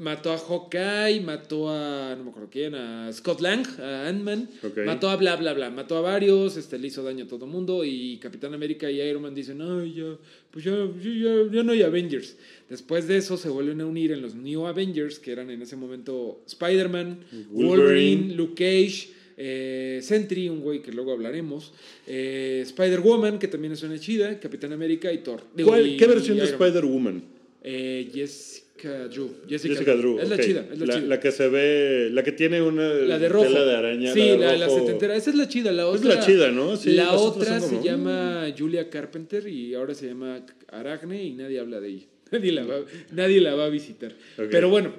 mató 0.00 0.30
a 0.32 0.38
Hawkeye, 0.38 1.20
mató 1.20 1.68
a, 1.68 2.14
no 2.16 2.22
me 2.22 2.30
acuerdo 2.30 2.48
quién, 2.48 2.76
a 2.76 3.12
Scott 3.12 3.40
Lang, 3.40 3.66
a 3.80 4.06
Ant-Man, 4.08 4.48
mató 4.86 5.08
a 5.10 5.16
bla, 5.16 5.34
bla, 5.34 5.52
bla, 5.52 5.68
mató 5.70 5.96
a 5.96 6.00
varios, 6.00 6.56
este, 6.56 6.78
le 6.78 6.86
hizo 6.86 7.02
daño 7.02 7.24
a 7.24 7.28
todo 7.28 7.44
mundo 7.46 7.84
y 7.84 8.18
Capitán 8.18 8.54
América 8.54 8.88
y 8.88 9.00
Iron 9.00 9.22
Man 9.22 9.34
dicen, 9.34 9.60
ay, 9.62 9.94
ya, 9.94 10.16
pues 10.52 10.64
ya, 10.64 10.72
ya, 11.02 11.34
ya- 11.52 11.62
no 11.64 11.72
hay 11.72 11.82
Avengers. 11.82 12.36
Después 12.70 13.08
de 13.08 13.16
eso 13.16 13.36
se 13.36 13.48
vuelven 13.48 13.80
a 13.80 13.86
unir 13.86 14.12
en 14.12 14.22
los 14.22 14.36
New 14.36 14.64
Avengers, 14.64 15.18
que 15.18 15.32
eran 15.32 15.50
en 15.50 15.60
ese 15.62 15.74
momento 15.74 16.42
Spider-Man, 16.46 17.18
Wolverine. 17.50 17.66
Wolverine, 17.68 18.34
Luke 18.36 18.54
Cage, 18.54 19.08
eh, 19.36 19.98
Sentry, 20.02 20.48
un 20.48 20.60
güey 20.60 20.82
que 20.82 20.92
luego 20.92 21.10
hablaremos, 21.12 21.72
eh, 22.06 22.60
Spider-Woman, 22.64 23.40
que 23.40 23.48
también 23.48 23.72
es 23.72 23.82
una 23.82 23.98
chida, 23.98 24.38
Capitán 24.38 24.72
América 24.72 25.12
y 25.12 25.18
Thor. 25.18 25.42
Digo, 25.56 25.70
¿Cuál- 25.70 25.84
y- 25.88 25.96
¿Qué 25.96 26.06
versión 26.06 26.36
y 26.36 26.40
de. 26.42 26.46
Spider-Woman? 26.46 27.24
Eh, 27.64 28.08
Jessica 28.14 28.63
Drew. 28.82 29.36
Jessica, 29.48 29.74
Jessica 29.74 29.94
Drew. 29.94 30.18
Es 30.18 30.28
la 30.28 30.38
chida, 30.38 30.66
es 30.70 30.78
la, 30.78 30.94
chida. 30.94 31.06
La 31.06 31.20
que 31.20 31.32
se 31.32 31.48
ve, 31.48 32.08
la 32.12 32.22
que 32.22 32.32
tiene 32.32 32.60
una 32.60 32.88
La 32.88 33.18
de 33.18 33.28
rojo. 33.28 33.46
tela 33.46 33.64
de 33.64 33.76
araña. 33.76 34.12
Sí, 34.12 34.20
de 34.20 34.38
la, 34.38 34.56
la 34.56 34.68
setentera. 34.68 35.16
Esa 35.16 35.30
es 35.30 35.36
la 35.36 35.48
chida. 35.48 35.72
La 35.72 35.82
Es 35.82 36.00
otra, 36.00 36.14
la 36.16 36.20
chida, 36.20 36.50
¿no? 36.50 36.76
Sí, 36.76 36.92
la 36.92 37.04
las 37.04 37.14
otras 37.14 37.48
otra 37.48 37.60
se 37.60 37.76
como, 37.76 37.84
llama 37.84 38.46
Julia 38.56 38.90
Carpenter 38.90 39.46
y 39.48 39.74
ahora 39.74 39.94
se 39.94 40.08
llama 40.08 40.44
Arachne 40.68 41.22
y 41.24 41.34
nadie 41.34 41.60
habla 41.60 41.80
de 41.80 41.88
ella. 41.88 42.06
Nadie 42.32 42.52
la 42.52 42.64
va, 42.64 42.76
nadie 43.12 43.40
la 43.40 43.54
va 43.54 43.66
a 43.66 43.68
visitar. 43.68 44.12
Pero 44.36 44.68
bueno, 44.68 44.92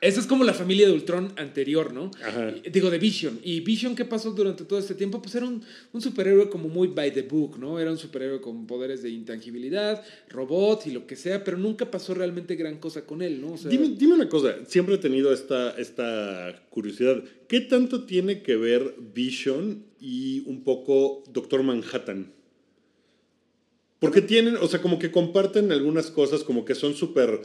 esa 0.00 0.20
es 0.20 0.26
como 0.26 0.44
la 0.44 0.52
familia 0.52 0.86
de 0.86 0.92
Ultron 0.92 1.32
anterior, 1.36 1.92
¿no? 1.92 2.10
Ajá. 2.22 2.52
Digo, 2.70 2.90
de 2.90 2.98
Vision. 2.98 3.40
¿Y 3.42 3.60
Vision 3.60 3.96
qué 3.96 4.04
pasó 4.04 4.30
durante 4.32 4.64
todo 4.64 4.78
este 4.78 4.94
tiempo? 4.94 5.22
Pues 5.22 5.34
era 5.34 5.46
un, 5.46 5.62
un 5.92 6.00
superhéroe 6.02 6.50
como 6.50 6.68
muy 6.68 6.88
by 6.88 7.12
the 7.12 7.22
book, 7.22 7.58
¿no? 7.58 7.78
Era 7.78 7.90
un 7.90 7.96
superhéroe 7.96 8.40
con 8.40 8.66
poderes 8.66 9.02
de 9.02 9.10
intangibilidad, 9.10 10.04
robot 10.28 10.86
y 10.86 10.90
lo 10.90 11.06
que 11.06 11.16
sea, 11.16 11.42
pero 11.42 11.56
nunca 11.56 11.90
pasó 11.90 12.12
realmente 12.12 12.56
gran 12.56 12.78
cosa 12.78 13.06
con 13.06 13.22
él, 13.22 13.40
¿no? 13.40 13.54
O 13.54 13.56
sea, 13.56 13.70
Dime, 13.70 13.94
dime 13.96 14.14
una 14.14 14.28
cosa, 14.28 14.56
siempre 14.66 14.96
he 14.96 14.98
tenido 14.98 15.32
esta, 15.32 15.70
esta 15.78 16.62
curiosidad. 16.68 17.24
¿Qué 17.48 17.62
tanto 17.62 18.04
tiene 18.04 18.42
que 18.42 18.56
ver 18.56 18.96
Vision 19.14 19.84
y 19.98 20.40
un 20.46 20.62
poco 20.62 21.24
Doctor 21.32 21.62
Manhattan? 21.62 22.32
Porque 23.98 24.20
tienen, 24.20 24.56
o 24.56 24.68
sea, 24.68 24.82
como 24.82 24.98
que 24.98 25.10
comparten 25.10 25.72
algunas 25.72 26.10
cosas, 26.10 26.44
como 26.44 26.66
que 26.66 26.74
son 26.74 26.94
súper 26.94 27.40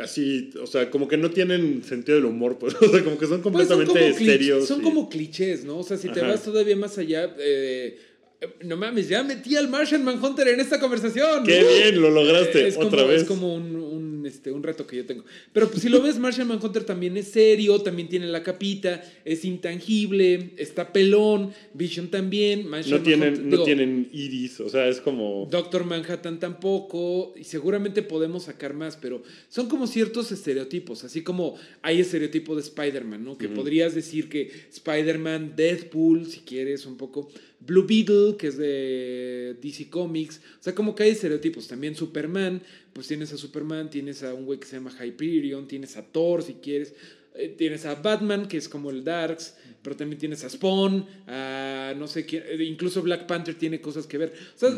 así, 0.00 0.50
o 0.60 0.66
sea, 0.66 0.90
como 0.90 1.06
que 1.08 1.16
no 1.16 1.30
tienen 1.30 1.82
sentido 1.84 2.16
del 2.16 2.24
humor, 2.26 2.58
pues, 2.60 2.74
o 2.74 2.88
sea, 2.90 3.02
como 3.04 3.18
que 3.18 3.26
son 3.26 3.40
Pues 3.42 3.68
son 3.68 3.78
completamente 3.78 3.92
como, 4.14 4.14
serios. 4.30 4.66
son 4.66 4.80
y- 4.80 4.84
como 4.84 5.08
clichés, 5.08 5.64
¿no? 5.64 5.78
O 5.78 5.82
sea, 5.82 5.96
si 5.96 6.08
te 6.08 6.20
Ajá. 6.20 6.30
vas 6.30 6.42
todavía 6.42 6.76
más 6.76 6.96
allá, 6.98 7.34
eh, 7.38 7.98
eh, 8.40 8.48
no 8.64 8.76
mames, 8.76 9.08
ya 9.08 9.22
metí 9.22 9.54
al 9.56 9.68
Martian 9.68 10.04
Manhunter 10.04 10.48
en 10.48 10.60
esta 10.60 10.80
conversación. 10.80 11.44
¡Qué 11.44 11.62
bien! 11.62 12.00
Lo 12.00 12.10
lograste 12.10 12.66
es 12.66 12.76
otra 12.76 12.90
como, 12.90 13.06
vez. 13.08 13.22
Es 13.22 13.28
como 13.28 13.54
un, 13.54 13.76
un, 14.22 14.26
este, 14.26 14.52
un 14.52 14.62
reto 14.62 14.86
que 14.86 14.96
yo 14.96 15.04
tengo. 15.06 15.24
Pero 15.52 15.68
pues, 15.68 15.82
si 15.82 15.88
lo 15.88 16.00
ves, 16.00 16.18
Martian 16.18 16.48
Manhunter 16.48 16.84
también 16.84 17.16
es 17.16 17.28
serio, 17.28 17.80
también 17.80 18.08
tiene 18.08 18.26
la 18.26 18.42
capita, 18.42 19.02
es 19.24 19.44
intangible, 19.44 20.50
está 20.56 20.92
pelón, 20.92 21.52
Vision 21.74 22.08
también. 22.08 22.66
Martian 22.66 22.98
no 22.98 23.02
tienen, 23.04 23.34
Manhunter- 23.34 23.44
no 23.44 23.50
digo, 23.50 23.64
tienen 23.64 24.08
iris, 24.12 24.60
o 24.60 24.68
sea, 24.68 24.88
es 24.88 25.00
como... 25.00 25.48
Doctor 25.50 25.84
Manhattan 25.84 26.38
tampoco, 26.38 27.34
y 27.36 27.44
seguramente 27.44 28.02
podemos 28.02 28.44
sacar 28.44 28.74
más, 28.74 28.96
pero 28.96 29.22
son 29.48 29.68
como 29.68 29.86
ciertos 29.86 30.32
estereotipos, 30.32 31.04
así 31.04 31.22
como 31.22 31.56
hay 31.82 32.00
estereotipo 32.00 32.54
de 32.54 32.62
Spider-Man, 32.62 33.24
¿no? 33.24 33.36
Que 33.36 33.48
podrías 33.48 33.94
decir 33.94 34.28
que 34.28 34.50
Spider-Man, 34.72 35.54
Deadpool, 35.56 36.26
si 36.26 36.40
quieres, 36.40 36.86
un 36.86 36.96
poco, 36.96 37.28
Blue 37.66 37.86
Beetle, 37.86 38.36
que 38.36 38.48
es 38.48 38.56
de 38.56 39.56
DC 39.62 39.88
Comics, 39.88 40.40
o 40.60 40.62
sea, 40.62 40.74
como 40.74 40.94
que 40.94 41.04
hay 41.04 41.10
estereotipos, 41.10 41.68
también 41.68 41.94
Superman, 41.94 42.62
pues 42.92 43.06
tienes 43.06 43.32
a 43.32 43.38
Superman, 43.38 43.90
tienes 43.90 44.22
a 44.22 44.34
un 44.34 44.46
güey 44.46 44.58
que 44.58 44.66
se 44.66 44.76
llama 44.76 44.92
Hyperion, 44.92 45.68
tienes 45.68 45.96
a 45.96 46.02
Thor, 46.02 46.42
si 46.42 46.54
quieres, 46.54 46.94
eh, 47.34 47.54
tienes 47.56 47.86
a 47.86 47.94
Batman, 47.94 48.46
que 48.46 48.58
es 48.58 48.68
como 48.68 48.90
el 48.90 49.04
Darks, 49.04 49.54
pero 49.82 49.96
también 49.96 50.18
tienes 50.18 50.44
a 50.44 50.50
Spawn, 50.50 51.06
a 51.26 51.94
no 51.96 52.06
sé 52.06 52.26
quién, 52.26 52.42
eh, 52.46 52.62
incluso 52.64 53.00
Black 53.02 53.26
Panther 53.26 53.54
tiene 53.54 53.80
cosas 53.80 54.06
que 54.06 54.18
ver. 54.18 54.32
O 54.54 54.58
sea, 54.58 54.70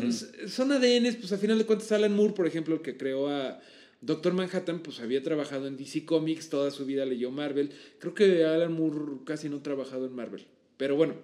son 0.47 0.71
ADNs, 0.71 1.17
pues 1.17 1.31
a 1.31 1.37
final 1.37 1.57
de 1.57 1.65
cuentas 1.65 1.91
Alan 1.91 2.15
Moore, 2.15 2.33
por 2.33 2.47
ejemplo, 2.47 2.75
el 2.75 2.81
que 2.81 2.95
creó 2.95 3.27
a 3.29 3.59
Doctor 4.01 4.33
Manhattan, 4.33 4.79
pues 4.79 4.99
había 4.99 5.23
trabajado 5.23 5.67
en 5.67 5.77
DC 5.77 6.05
Comics, 6.05 6.49
toda 6.49 6.71
su 6.71 6.85
vida 6.85 7.05
leyó 7.05 7.31
Marvel. 7.31 7.71
Creo 7.99 8.13
que 8.13 8.45
Alan 8.45 8.73
Moore 8.73 9.17
casi 9.25 9.49
no 9.49 9.57
ha 9.57 9.63
trabajado 9.63 10.05
en 10.05 10.13
Marvel. 10.13 10.45
Pero 10.77 10.95
bueno, 10.95 11.15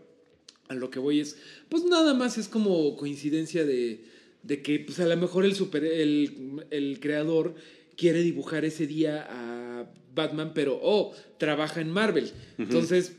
a 0.72 0.76
lo 0.76 0.90
que 0.90 1.00
voy 1.00 1.20
es, 1.20 1.38
pues 1.70 1.84
nada 1.84 2.14
más 2.14 2.38
es 2.38 2.48
como 2.48 2.96
coincidencia 2.96 3.66
de, 3.66 4.06
de 4.44 4.62
que 4.62 4.80
pues 4.80 5.00
a 5.00 5.06
lo 5.06 5.18
mejor 5.18 5.46
el, 5.46 5.54
super, 5.54 5.84
el, 5.84 6.64
el 6.72 7.00
creador 7.00 7.56
quiere 7.98 8.22
dibujar 8.22 8.66
ese 8.66 8.88
día 8.88 9.28
a 9.30 9.86
Batman, 10.16 10.54
pero, 10.54 10.80
oh, 10.82 11.14
trabaja 11.38 11.82
en 11.82 11.92
Marvel. 11.92 12.32
Entonces, 12.58 13.18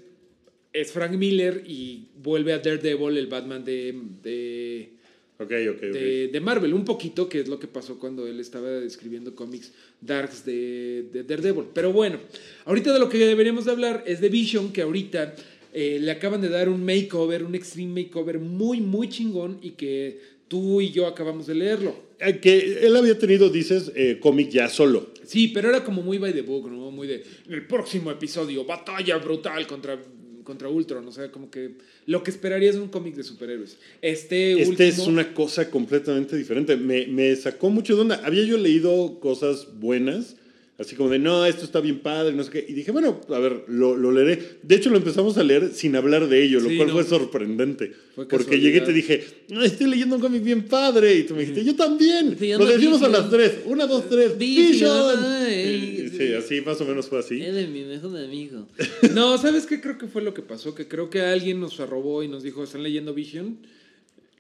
es 0.73 0.93
Frank 0.93 1.13
Miller 1.13 1.63
y 1.67 2.09
vuelve 2.23 2.53
a 2.53 2.59
Daredevil, 2.59 3.17
el 3.17 3.27
Batman 3.27 3.65
de, 3.65 3.95
de, 4.23 4.93
Ok, 5.39 5.53
ok, 5.71 5.77
ok. 5.77 5.81
de, 5.81 6.29
de 6.29 6.41
Marvel, 6.41 6.75
un 6.75 6.85
poquito, 6.85 7.29
que 7.29 7.41
es 7.41 7.49
lo 7.49 7.59
que 7.59 7.69
pasó 7.69 7.99
cuando 7.99 8.27
él 8.27 8.41
estaba 8.41 8.79
escribiendo 8.79 9.35
cómics 9.35 9.73
darks 10.01 10.45
de, 10.45 11.07
de 11.13 11.23
Daredevil. 11.25 11.67
Pero 11.75 11.93
bueno, 11.93 12.19
ahorita 12.65 12.93
de 12.93 12.99
lo 12.99 13.09
que 13.09 13.19
deberíamos 13.19 13.65
de 13.67 13.73
hablar 13.73 14.05
es 14.07 14.21
de 14.21 14.29
Vision, 14.29 14.73
que 14.73 14.83
ahorita 14.83 15.35
eh, 15.73 15.99
le 16.01 16.11
acaban 16.11 16.41
de 16.41 16.49
dar 16.49 16.69
un 16.69 16.85
makeover, 16.85 17.43
un 17.45 17.55
extreme 17.55 18.03
makeover 18.03 18.39
muy, 18.39 18.81
muy 18.81 19.09
chingón 19.09 19.59
y 19.63 19.71
que 19.71 20.21
tú 20.49 20.81
y 20.83 20.91
yo 20.91 21.07
acabamos 21.07 21.47
de 21.47 21.55
leerlo. 21.55 21.95
Eh, 22.21 22.39
Que 22.41 22.87
él 22.87 22.95
había 22.95 23.19
tenido, 23.19 23.49
dices, 23.49 23.91
eh, 23.95 24.19
cómic 24.21 24.51
ya 24.51 24.69
solo. 24.69 25.11
Sí, 25.25 25.49
pero 25.49 25.71
era 25.71 25.83
como 25.83 26.03
muy 26.03 26.19
by 26.19 26.33
the 26.35 26.43
book, 26.43 26.71
¿no? 26.71 26.91
Muy 26.91 27.07
de 27.09 27.25
el 27.49 27.67
próximo 27.67 28.11
episodio, 28.11 28.65
batalla 28.67 29.17
brutal 29.17 29.67
contra, 29.67 29.99
contra 30.45 30.69
Ultron. 30.69 31.09
O 31.09 31.13
sea, 31.13 31.31
como 31.33 31.51
que 31.51 31.77
lo 32.05 32.23
que 32.23 32.31
esperarías 32.31 32.75
de 32.75 32.83
un 32.83 32.89
cómic 32.89 33.15
de 33.15 33.23
superhéroes. 33.23 33.79
Este, 34.03 34.53
Este 34.53 34.69
último, 34.69 34.89
es 34.89 34.99
una 34.99 35.33
cosa 35.33 35.71
completamente 35.71 36.37
diferente. 36.37 36.77
Me, 36.77 37.07
me 37.07 37.35
sacó 37.37 37.71
mucho 37.71 37.95
de 37.97 38.03
onda. 38.03 38.21
Había 38.25 38.45
yo 38.45 38.59
leído 38.59 39.21
cosas 39.21 39.69
buenas, 39.81 40.37
así 40.79 40.97
como 40.97 41.11
de, 41.11 41.19
no, 41.19 41.45
esto 41.47 41.65
está 41.65 41.81
bien 41.81 42.01
padre, 42.01 42.35
no 42.35 42.43
sé 42.43 42.51
qué. 42.51 42.67
Y 42.69 42.73
dije, 42.73 42.91
bueno, 42.91 43.21
a 43.29 43.39
ver, 43.39 43.65
lo, 43.69 43.97
lo 43.97 44.11
leeré. 44.11 44.59
De 44.63 44.75
hecho, 44.75 44.91
lo 44.91 44.97
empezamos 44.97 45.37
a 45.39 45.45
leer 45.45 45.71
sin 45.75 45.95
hablar 45.95 46.29
de 46.29 46.43
ello, 46.43 46.59
lo 46.61 46.69
Sí, 46.69 46.77
cual 46.77 46.89
no. 46.89 46.95
fue 46.95 47.05
sorprendente. 47.05 47.93
Fue 48.15 48.27
porque 48.27 48.59
llegué 48.59 48.79
y 48.79 48.85
te 48.85 48.93
dije, 48.93 49.25
no, 49.49 49.63
estoy 49.63 49.89
leyendo 49.89 50.17
un 50.17 50.21
cómic 50.23 50.43
bien 50.43 50.65
padre. 50.65 51.15
Y 51.15 51.23
tú 51.23 51.35
me 51.35 51.41
dijiste, 51.41 51.65
yo 51.65 51.77
también. 51.77 52.37
Lo 52.59 52.67
decimos 52.67 53.01
a 53.03 53.09
las 53.09 53.31
tres. 53.31 53.59
Una, 53.67 53.87
dos, 53.87 54.09
tres. 54.09 54.37
Vision, 54.37 55.25
ay. 55.25 55.99
Y- 56.07 56.13
Sí, 56.13 56.35
así 56.35 56.61
más 56.61 56.81
o 56.81 56.85
menos 56.85 57.07
fue 57.09 57.21
así. 57.21 57.41
Eres 57.43 57.69
mi 57.69 57.83
mejor 57.85 58.17
amigo. 58.19 58.69
No, 59.15 59.39
¿sabes 59.39 59.67
qué 59.67 59.81
creo 59.81 59.99
que 59.99 60.07
fue 60.07 60.23
lo 60.23 60.35
que 60.35 60.43
pasó? 60.43 60.75
Que 60.75 60.87
creo 60.89 61.09
que 61.11 61.21
alguien 61.23 61.59
nos 61.61 61.81
arrobó 61.81 62.23
y 62.23 62.29
nos 62.29 62.43
dijo, 62.43 62.63
¿están 62.65 62.83
leyendo 62.83 63.15
Vision? 63.15 63.59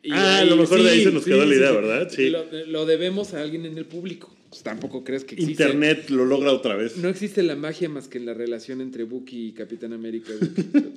Y 0.03 0.11
Ah, 0.12 0.38
a 0.40 0.45
lo 0.45 0.57
mejor 0.57 0.83
de 0.83 0.90
ahí 0.90 1.03
se 1.05 1.12
nos 1.12 1.25
quedó 1.25 1.45
la 1.45 1.55
idea, 1.55 1.71
¿verdad? 1.73 2.09
Sí. 2.11 2.29
Lo, 2.31 2.45
lo 2.66 2.87
debemos 2.87 3.33
a 3.35 3.40
alguien 3.40 3.64
en 3.66 3.79
el 3.79 3.87
público. 3.87 4.35
Pues 4.52 4.62
tampoco 4.62 5.02
crees 5.02 5.24
que 5.24 5.34
existe. 5.34 5.52
Internet 5.64 6.10
lo 6.10 6.26
logra 6.26 6.52
otra 6.52 6.76
vez. 6.76 6.98
No 6.98 7.08
existe 7.08 7.42
la 7.42 7.56
magia 7.56 7.88
más 7.88 8.06
que 8.06 8.18
en 8.18 8.26
la 8.26 8.34
relación 8.34 8.82
entre 8.82 9.04
Bucky 9.04 9.46
y 9.48 9.52
Capitán 9.52 9.92
América. 9.94 10.30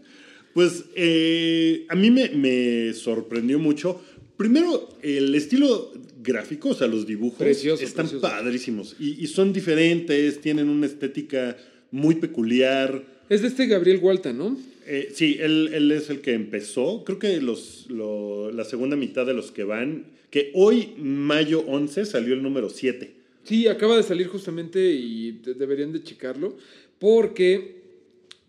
Pues 0.53 0.85
eh, 0.95 1.85
a 1.89 1.95
mí 1.95 2.09
me, 2.11 2.29
me 2.29 2.93
sorprendió 2.93 3.59
mucho. 3.59 4.01
Primero, 4.37 4.87
el 5.01 5.35
estilo 5.35 5.91
gráfico, 6.23 6.69
o 6.69 6.73
sea, 6.73 6.87
los 6.87 7.05
dibujos 7.05 7.39
Precioso, 7.39 7.83
están 7.83 8.05
precioso. 8.05 8.21
padrísimos 8.21 8.95
y, 8.97 9.21
y 9.21 9.27
son 9.27 9.51
diferentes, 9.51 10.39
tienen 10.39 10.69
una 10.69 10.85
estética 10.85 11.57
muy 11.91 12.15
peculiar. 12.15 13.03
es 13.27 13.41
de 13.41 13.49
este 13.49 13.67
Gabriel 13.67 13.99
Walta, 14.01 14.31
¿no? 14.31 14.57
Eh, 14.87 15.11
sí, 15.13 15.37
él, 15.41 15.71
él 15.73 15.91
es 15.91 16.09
el 16.09 16.21
que 16.21 16.31
empezó. 16.33 17.03
Creo 17.03 17.19
que 17.19 17.41
los, 17.41 17.87
lo- 17.89 18.49
la 18.51 18.63
segunda 18.63 18.95
mitad 18.95 19.25
de 19.25 19.33
los 19.33 19.51
que 19.51 19.65
van, 19.65 20.05
que 20.29 20.51
hoy, 20.53 20.91
mayo 20.97 21.65
11, 21.67 22.05
salió 22.05 22.33
el 22.33 22.41
número 22.43 22.69
7. 22.69 23.11
Sí, 23.45 23.67
acaba 23.67 23.95
de 23.95 24.03
salir 24.03 24.27
justamente 24.27 24.79
y 24.91 25.31
de- 25.31 25.53
deberían 25.53 25.93
de 25.93 26.03
checarlo 26.03 26.58
porque 26.99 27.84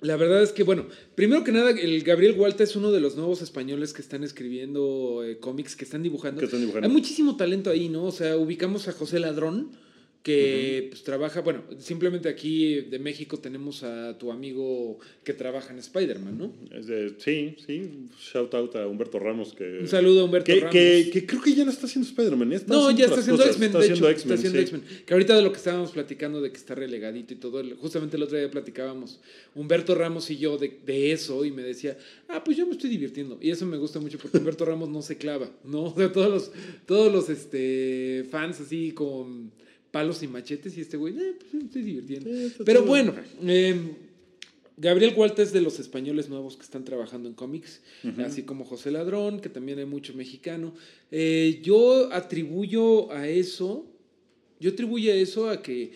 la 0.00 0.16
verdad 0.16 0.42
es 0.42 0.52
que, 0.52 0.62
bueno, 0.62 0.86
primero 1.14 1.42
que 1.42 1.52
nada, 1.52 1.70
el 1.70 2.02
Gabriel 2.02 2.34
Walta 2.38 2.62
es 2.64 2.76
uno 2.76 2.92
de 2.92 3.00
los 3.00 3.16
nuevos 3.16 3.40
españoles 3.42 3.92
que 3.92 4.02
están 4.02 4.24
escribiendo 4.24 5.22
eh, 5.24 5.38
cómics, 5.38 5.74
que 5.74 5.84
están 5.84 6.02
dibujando. 6.02 6.38
Que 6.40 6.44
están 6.44 6.60
dibujando. 6.60 6.86
Hay 6.86 6.92
muchísimo 6.92 7.36
talento 7.36 7.70
ahí, 7.70 7.88
¿no? 7.88 8.04
O 8.04 8.12
sea, 8.12 8.36
ubicamos 8.36 8.88
a 8.88 8.92
José 8.92 9.18
Ladrón, 9.20 9.70
que 10.26 10.86
pues 10.90 11.04
trabaja, 11.04 11.40
bueno, 11.40 11.62
simplemente 11.78 12.28
aquí 12.28 12.80
de 12.80 12.98
México 12.98 13.38
tenemos 13.38 13.84
a 13.84 14.18
tu 14.18 14.32
amigo 14.32 14.98
que 15.22 15.32
trabaja 15.34 15.72
en 15.72 15.78
Spider-Man, 15.78 16.36
¿no? 16.36 16.52
De- 16.82 17.14
sí, 17.18 17.54
sí. 17.64 18.08
Shout 18.18 18.52
out 18.54 18.74
a 18.74 18.88
Humberto 18.88 19.20
Ramos. 19.20 19.52
Que, 19.54 19.78
Un 19.82 19.86
saludo 19.86 20.22
a 20.22 20.24
Humberto 20.24 20.46
que, 20.52 20.58
Ramos. 20.58 20.72
que, 20.72 21.10
que 21.12 21.26
creo 21.26 21.40
que 21.40 21.54
ya 21.54 21.64
no 21.64 21.70
está 21.70 21.86
haciendo 21.86 22.08
Spider-Man. 22.08 22.50
ya 22.50 22.58
No, 22.66 22.90
ya 22.90 23.04
está 23.04 23.20
otras 23.20 23.20
haciendo 23.20 23.44
X-Men, 23.44 23.66
Está 23.68 23.78
de 23.78 23.84
haciendo 23.84 24.08
hecho, 24.08 24.16
está 24.18 24.34
X-Men, 24.34 24.38
haciendo 24.38 24.58
sí. 24.58 24.62
X-Men. 24.64 25.04
Que 25.06 25.14
ahorita 25.14 25.36
de 25.36 25.42
lo 25.42 25.52
que 25.52 25.58
estábamos 25.58 25.92
platicando 25.92 26.40
de 26.40 26.50
que 26.50 26.56
está 26.56 26.74
relegadito 26.74 27.32
y 27.32 27.36
todo, 27.36 27.62
justamente 27.76 28.16
el 28.16 28.24
otro 28.24 28.36
día 28.36 28.50
platicábamos, 28.50 29.20
Humberto 29.54 29.94
Ramos 29.94 30.28
y 30.32 30.38
yo 30.38 30.58
de, 30.58 30.76
de 30.84 31.12
eso 31.12 31.44
y 31.44 31.52
me 31.52 31.62
decía, 31.62 31.96
ah, 32.26 32.42
pues 32.42 32.56
yo 32.56 32.66
me 32.66 32.72
estoy 32.72 32.90
divirtiendo. 32.90 33.38
Y 33.40 33.50
eso 33.52 33.64
me 33.64 33.76
gusta 33.76 34.00
mucho 34.00 34.18
porque 34.18 34.38
Humberto 34.38 34.64
Ramos 34.64 34.88
no 34.88 35.02
se 35.02 35.16
clava, 35.18 35.48
¿no? 35.62 35.84
O 35.94 35.94
sea, 35.96 36.10
todos 36.10 36.30
los, 36.30 36.50
todos 36.84 37.12
los 37.12 37.28
este, 37.30 38.26
fans 38.28 38.60
así 38.60 38.90
con 38.90 39.52
palos 39.96 40.22
y 40.22 40.28
machetes 40.28 40.76
y 40.76 40.82
este 40.82 40.98
güey, 40.98 41.18
eh, 41.18 41.32
pues 41.38 41.54
me 41.54 41.64
estoy 41.64 41.80
divirtiendo. 41.80 42.28
Pero 42.66 42.84
bueno, 42.84 43.14
eh, 43.42 43.74
Gabriel 44.76 45.14
Huerta 45.16 45.40
es 45.40 45.54
de 45.54 45.62
los 45.62 45.80
españoles 45.80 46.28
nuevos 46.28 46.54
que 46.54 46.64
están 46.64 46.84
trabajando 46.84 47.30
en 47.30 47.34
cómics, 47.34 47.80
así 48.18 48.42
como 48.42 48.66
José 48.66 48.90
Ladrón, 48.90 49.40
que 49.40 49.48
también 49.48 49.78
hay 49.78 49.86
mucho 49.86 50.12
mexicano. 50.12 50.74
Eh, 51.10 51.60
yo 51.62 52.12
atribuyo 52.12 53.10
a 53.10 53.26
eso, 53.26 53.86
yo 54.60 54.72
atribuyo 54.72 55.14
a 55.14 55.16
eso 55.16 55.48
a 55.48 55.62
que 55.62 55.92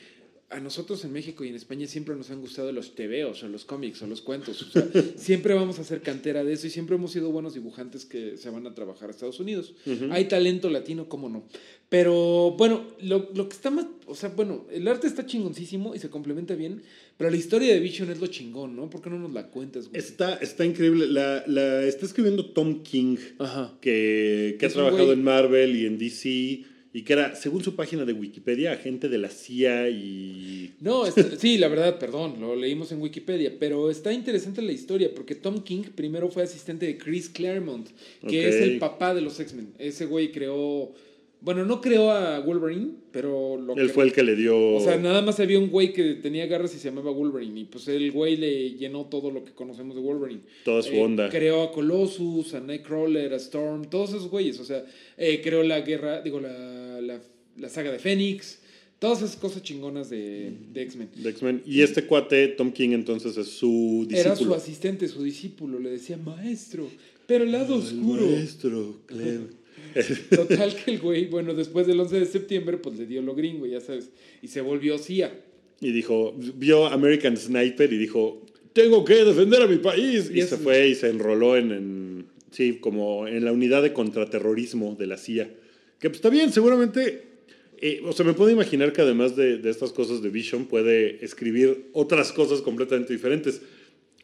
a 0.50 0.58
nosotros 0.60 1.04
en 1.04 1.12
México 1.12 1.44
y 1.44 1.48
en 1.48 1.54
España 1.54 1.86
siempre 1.86 2.16
nos 2.16 2.30
han 2.30 2.40
gustado 2.40 2.72
los 2.72 2.94
tebeos 2.96 3.42
o 3.44 3.48
los 3.48 3.64
cómics 3.64 4.02
o 4.02 4.06
los 4.08 4.20
cuentos. 4.20 4.60
O 4.62 4.70
sea, 4.70 4.86
siempre 5.16 5.54
vamos 5.54 5.78
a 5.78 5.82
hacer 5.82 6.02
cantera 6.02 6.42
de 6.42 6.52
eso 6.52 6.66
y 6.66 6.70
siempre 6.70 6.96
hemos 6.96 7.12
sido 7.12 7.30
buenos 7.30 7.54
dibujantes 7.54 8.04
que 8.04 8.36
se 8.36 8.50
van 8.50 8.66
a 8.66 8.74
trabajar 8.74 9.08
a 9.08 9.12
Estados 9.12 9.38
Unidos. 9.38 9.74
Hay 10.10 10.24
talento 10.26 10.68
latino, 10.68 11.08
cómo 11.08 11.28
no. 11.28 11.44
Pero 11.88 12.54
bueno, 12.58 12.84
lo, 13.00 13.30
lo 13.34 13.48
que 13.48 13.54
está 13.54 13.70
más, 13.70 13.86
o 14.06 14.14
sea, 14.14 14.30
bueno, 14.30 14.66
el 14.70 14.86
arte 14.88 15.06
está 15.06 15.24
chingoncísimo 15.26 15.94
y 15.94 15.98
se 15.98 16.08
complementa 16.10 16.54
bien, 16.54 16.82
pero 17.16 17.30
la 17.30 17.36
historia 17.36 17.72
de 17.74 17.80
Vision 17.80 18.10
es 18.10 18.20
lo 18.20 18.26
chingón, 18.28 18.76
¿no? 18.76 18.88
¿Por 18.90 19.02
qué 19.02 19.10
no 19.10 19.18
nos 19.18 19.32
la 19.32 19.48
cuentas, 19.48 19.88
güey? 19.88 20.00
Está, 20.00 20.34
está 20.34 20.64
increíble. 20.64 21.06
La, 21.08 21.44
la 21.46 21.82
está 21.84 22.06
escribiendo 22.06 22.46
Tom 22.46 22.82
King, 22.82 23.16
Ajá. 23.38 23.76
que, 23.80 24.56
que 24.58 24.66
ha 24.66 24.68
Es 24.68 24.74
trabajado 24.74 25.12
en 25.12 25.22
Marvel 25.22 25.76
y 25.76 25.86
en 25.86 25.98
DC, 25.98 26.64
y 26.92 27.02
que 27.02 27.12
era, 27.12 27.36
según 27.36 27.62
su 27.62 27.76
página 27.76 28.04
de 28.04 28.12
Wikipedia, 28.12 28.72
agente 28.72 29.08
de 29.08 29.18
la 29.18 29.28
CIA 29.28 29.90
y... 29.90 30.74
No, 30.80 31.04
sí, 31.38 31.56
la 31.58 31.68
verdad, 31.68 31.98
perdón, 31.98 32.40
lo 32.40 32.56
leímos 32.56 32.90
en 32.90 33.00
Wikipedia, 33.00 33.52
pero 33.60 33.90
está 33.90 34.12
interesante 34.12 34.60
la 34.60 34.72
historia 34.72 35.10
porque 35.14 35.34
Tom 35.36 35.62
King 35.62 35.84
primero 35.94 36.28
fue 36.30 36.42
asistente 36.42 36.86
de 36.86 36.98
Chris 36.98 37.28
Claremont, 37.28 37.88
que 38.28 38.48
es 38.48 38.56
el 38.56 38.78
papá 38.78 39.14
de 39.14 39.20
los 39.20 39.38
X-Men. 39.38 39.74
Ese 39.78 40.06
güey 40.06 40.32
creó, 40.32 40.92
bueno, 41.42 41.64
no 41.64 41.80
creó 41.80 42.10
a 42.10 42.40
Wolverine, 42.40 42.90
pero 43.12 43.56
lo 43.56 43.74
Él 43.76 43.90
fue 43.90 44.04
el 44.04 44.12
que 44.12 44.22
le 44.22 44.36
dio... 44.36 44.74
O 44.76 44.80
sea, 44.80 44.96
nada 44.96 45.22
más 45.22 45.40
había 45.40 45.58
un 45.58 45.68
güey 45.70 45.92
que 45.92 46.14
tenía 46.14 46.46
garras 46.46 46.74
y 46.74 46.78
se 46.78 46.90
llamaba 46.90 47.10
Wolverine. 47.10 47.60
Y 47.60 47.64
pues 47.64 47.88
el 47.88 48.12
güey 48.12 48.36
le 48.36 48.72
llenó 48.72 49.06
todo 49.06 49.30
lo 49.30 49.44
que 49.44 49.52
conocemos 49.52 49.96
de 49.96 50.02
Wolverine. 50.02 50.42
Toda 50.64 50.82
su 50.82 50.92
Eh, 50.92 51.02
onda. 51.02 51.28
Creó 51.28 51.62
a 51.62 51.72
Colossus, 51.72 52.54
a 52.54 52.60
Nightcrawler, 52.60 53.32
a 53.32 53.36
Storm, 53.36 53.88
todos 53.88 54.10
esos 54.10 54.28
güeyes. 54.28 54.60
O 54.60 54.64
sea, 54.64 54.84
eh, 55.16 55.40
creó 55.42 55.62
la 55.62 55.80
guerra, 55.80 56.20
digo, 56.20 56.40
la, 56.40 56.79
la, 57.60 57.68
saga 57.68 57.92
de 57.92 57.98
Fénix. 57.98 58.58
Todas 58.98 59.22
esas 59.22 59.36
cosas 59.36 59.62
chingonas 59.62 60.10
de, 60.10 60.52
de 60.72 60.82
X-Men. 60.82 61.08
de 61.14 61.30
X-Men. 61.30 61.62
Y 61.64 61.80
este 61.80 62.04
cuate, 62.04 62.48
Tom 62.48 62.70
King, 62.70 62.90
entonces 62.90 63.34
es 63.38 63.46
su 63.48 64.04
discípulo. 64.06 64.18
Era 64.34 64.36
su 64.36 64.54
asistente, 64.54 65.08
su 65.08 65.22
discípulo. 65.22 65.78
Le 65.78 65.90
decía, 65.90 66.18
maestro, 66.18 66.86
pero 67.26 67.44
el 67.44 67.52
lado 67.52 67.76
El 67.76 67.80
oscuro. 67.82 68.26
maestro, 68.26 68.96
Clem. 69.06 69.46
Total 70.30 70.74
que 70.76 70.90
el 70.92 70.98
güey, 71.00 71.26
bueno, 71.26 71.54
después 71.54 71.86
del 71.86 71.98
11 72.00 72.20
de 72.20 72.26
septiembre, 72.26 72.76
pues 72.76 72.98
le 72.98 73.06
dio 73.06 73.22
lo 73.22 73.34
gringo, 73.34 73.66
ya 73.66 73.80
sabes. 73.80 74.10
Y 74.42 74.48
se 74.48 74.60
volvió 74.60 74.98
CIA. 74.98 75.32
Y 75.80 75.92
dijo, 75.92 76.34
vio 76.56 76.86
American 76.86 77.38
Sniper 77.38 77.90
y 77.92 77.96
dijo, 77.96 78.44
tengo 78.74 79.02
que 79.06 79.24
defender 79.24 79.62
a 79.62 79.66
mi 79.66 79.78
país. 79.78 80.30
Y 80.32 80.40
Y, 80.40 80.42
se 80.42 80.58
fue 80.58 80.88
y 80.88 80.94
se 80.94 81.08
enroló 81.08 81.56
en, 81.56 81.70
en- 81.72 82.26
sí, 82.50 82.74
como 82.80 83.26
en 83.26 83.46
la 83.46 83.52
unidad 83.52 83.82
de 83.82 83.94
contraterrorismo 83.94 84.94
de 84.98 85.06
la 85.06 85.16
CIA. 85.16 85.50
Que 85.98 86.10
pues, 86.10 86.16
está 86.18 86.28
bien, 86.28 86.52
seguramente, 86.52 87.29
eh, 87.80 88.02
o 88.04 88.12
sea, 88.12 88.24
me 88.26 88.34
puedo 88.34 88.50
imaginar 88.50 88.92
que 88.92 89.02
además 89.02 89.36
de, 89.36 89.58
de 89.58 89.70
estas 89.70 89.92
cosas 89.92 90.22
de 90.22 90.28
Vision 90.30 90.66
puede 90.66 91.24
escribir 91.24 91.90
otras 91.92 92.32
cosas 92.32 92.60
completamente 92.62 93.12
diferentes. 93.12 93.62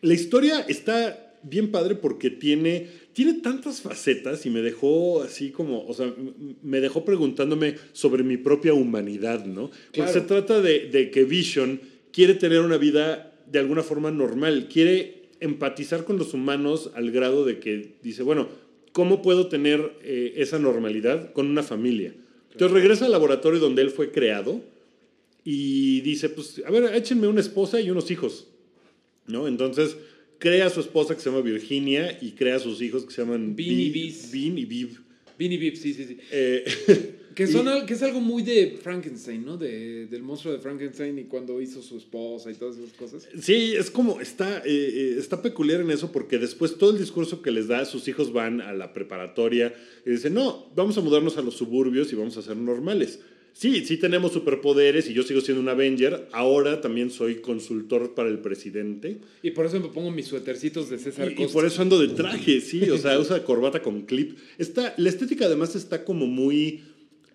La 0.02 0.14
historia 0.14 0.60
está 0.68 1.36
bien 1.42 1.70
padre 1.70 1.94
porque 1.94 2.30
tiene, 2.30 2.88
tiene 3.12 3.34
tantas 3.34 3.80
facetas 3.80 4.44
y 4.46 4.50
me 4.50 4.60
dejó 4.62 5.22
así 5.22 5.50
como, 5.50 5.86
o 5.86 5.94
sea, 5.94 6.12
me 6.62 6.80
dejó 6.80 7.04
preguntándome 7.04 7.76
sobre 7.92 8.22
mi 8.24 8.36
propia 8.36 8.74
humanidad, 8.74 9.44
¿no? 9.46 9.68
Porque 9.68 9.92
Claro. 9.92 10.12
se 10.12 10.20
trata 10.22 10.60
de, 10.60 10.88
de 10.90 11.10
que 11.10 11.24
Vision 11.24 11.80
quiere 12.12 12.34
tener 12.34 12.60
una 12.60 12.78
vida 12.78 13.32
de 13.50 13.58
alguna 13.58 13.82
forma 13.82 14.10
normal, 14.10 14.68
quiere 14.72 15.28
empatizar 15.40 16.04
con 16.04 16.18
los 16.18 16.34
humanos 16.34 16.90
al 16.94 17.10
grado 17.10 17.44
de 17.44 17.58
que 17.58 17.96
dice, 18.02 18.22
bueno, 18.22 18.48
¿cómo 18.92 19.22
puedo 19.22 19.48
tener 19.48 19.92
eh, 20.02 20.32
esa 20.36 20.58
normalidad 20.58 21.32
con 21.32 21.46
una 21.46 21.62
familia? 21.62 22.14
Entonces 22.56 22.72
regresa 22.74 23.04
al 23.04 23.12
laboratorio 23.12 23.60
donde 23.60 23.82
él 23.82 23.90
fue 23.90 24.10
creado 24.10 24.62
y 25.44 26.00
dice, 26.00 26.30
pues, 26.30 26.62
a 26.66 26.70
ver, 26.70 26.94
échenme 26.94 27.26
una 27.26 27.42
esposa 27.42 27.78
y 27.82 27.90
unos 27.90 28.10
hijos. 28.10 28.46
¿no? 29.26 29.46
Entonces 29.46 29.94
crea 30.38 30.66
a 30.66 30.70
su 30.70 30.80
esposa 30.80 31.14
que 31.14 31.20
se 31.20 31.28
llama 31.28 31.42
Virginia 31.42 32.16
y 32.18 32.30
crea 32.30 32.56
a 32.56 32.58
sus 32.58 32.80
hijos 32.80 33.04
que 33.04 33.12
se 33.12 33.20
llaman 33.20 33.54
Bean 33.54 33.78
y 33.78 33.90
Biz. 33.90 34.32
Bean 34.32 34.56
y 34.56 34.64
Viv. 34.64 35.00
Vip, 35.36 35.76
sí, 35.76 35.92
sí, 35.92 36.04
sí. 36.06 36.18
Eh, 36.32 36.64
Que, 37.36 37.46
son 37.46 37.68
y- 37.68 37.86
que 37.86 37.94
es 37.94 38.02
algo 38.02 38.20
muy 38.20 38.42
de 38.42 38.78
Frankenstein, 38.82 39.44
¿no? 39.44 39.56
De, 39.56 40.06
del 40.06 40.22
monstruo 40.22 40.54
de 40.54 40.58
Frankenstein 40.58 41.18
y 41.18 41.24
cuando 41.24 41.60
hizo 41.60 41.82
su 41.82 41.98
esposa 41.98 42.50
y 42.50 42.54
todas 42.54 42.78
esas 42.78 42.92
cosas. 42.94 43.28
Sí, 43.40 43.74
es 43.76 43.90
como, 43.90 44.20
está, 44.20 44.58
eh, 44.58 44.62
eh, 44.66 45.16
está 45.18 45.42
peculiar 45.42 45.80
en 45.82 45.90
eso 45.90 46.10
porque 46.10 46.38
después 46.38 46.76
todo 46.78 46.90
el 46.90 46.98
discurso 46.98 47.42
que 47.42 47.50
les 47.50 47.68
da, 47.68 47.84
sus 47.84 48.08
hijos 48.08 48.32
van 48.32 48.60
a 48.62 48.72
la 48.72 48.92
preparatoria 48.92 49.74
y 50.06 50.10
dicen, 50.10 50.34
no, 50.34 50.66
vamos 50.74 50.96
a 50.98 51.02
mudarnos 51.02 51.36
a 51.36 51.42
los 51.42 51.54
suburbios 51.56 52.12
y 52.12 52.16
vamos 52.16 52.36
a 52.38 52.42
ser 52.42 52.56
normales. 52.56 53.20
Sí, 53.52 53.86
sí 53.86 53.96
tenemos 53.96 54.32
superpoderes 54.32 55.08
y 55.08 55.14
yo 55.14 55.22
sigo 55.22 55.40
siendo 55.40 55.62
un 55.62 55.68
Avenger, 55.70 56.28
ahora 56.32 56.82
también 56.82 57.10
soy 57.10 57.36
consultor 57.36 58.14
para 58.14 58.28
el 58.28 58.40
presidente 58.40 59.16
Y 59.42 59.52
por 59.52 59.64
eso 59.64 59.80
me 59.80 59.88
pongo 59.88 60.10
mis 60.10 60.26
suétercitos 60.26 60.90
de 60.90 60.98
César 60.98 61.30
y, 61.30 61.32
y 61.32 61.36
Costa. 61.36 61.52
por 61.54 61.64
eso 61.64 61.80
ando 61.80 61.98
de 61.98 62.08
traje, 62.08 62.60
sí, 62.60 62.82
o 62.90 62.98
sea, 62.98 63.18
usa 63.20 63.42
corbata 63.44 63.80
con 63.80 64.02
clip. 64.02 64.36
Está, 64.58 64.92
la 64.98 65.08
estética 65.08 65.46
además 65.46 65.74
está 65.74 66.04
como 66.04 66.26
muy, 66.26 66.82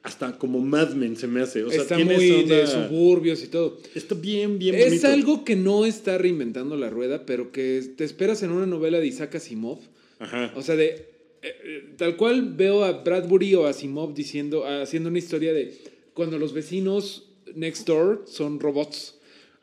hasta 0.04 0.38
como 0.38 0.60
Mad 0.60 0.94
Men 0.94 1.16
se 1.16 1.28
me 1.28 1.42
hace, 1.42 1.64
o 1.64 1.70
sea, 1.70 1.82
Está 1.82 1.98
muy 2.00 2.44
de 2.44 2.66
suburbios 2.68 3.44
y 3.44 3.48
todo. 3.48 3.78
Está 3.94 4.16
bien, 4.16 4.58
bien 4.58 4.76
Es 4.76 4.86
bonito. 4.86 5.08
algo 5.08 5.46
que 5.46 5.56
no 5.56 5.86
está 5.86 6.18
reinventando 6.18 6.76
la 6.76 6.90
rueda, 6.90 7.26
pero 7.26 7.52
que 7.52 7.84
te 7.96 8.04
esperas 8.04 8.42
en 8.42 8.52
una 8.52 8.66
novela 8.66 9.00
de 9.00 9.08
Isaac 9.08 9.36
Asimov. 9.36 9.80
Ajá. 10.20 10.52
O 10.56 10.62
sea, 10.64 10.76
de 10.76 10.86
eh, 10.88 11.08
eh, 11.44 11.84
tal 11.98 12.16
cual 12.18 12.54
veo 12.56 12.84
a 12.84 13.04
Bradbury 13.04 13.54
o 13.56 13.66
a 13.68 13.70
Asimov 13.70 14.14
diciendo, 14.14 14.66
haciendo 14.66 15.10
una 15.10 15.20
historia 15.20 15.54
de 15.54 15.78
cuando 16.14 16.38
los 16.40 16.54
vecinos 16.54 17.28
next 17.56 17.88
door 17.88 18.26
son 18.28 18.60
robots. 18.60 19.16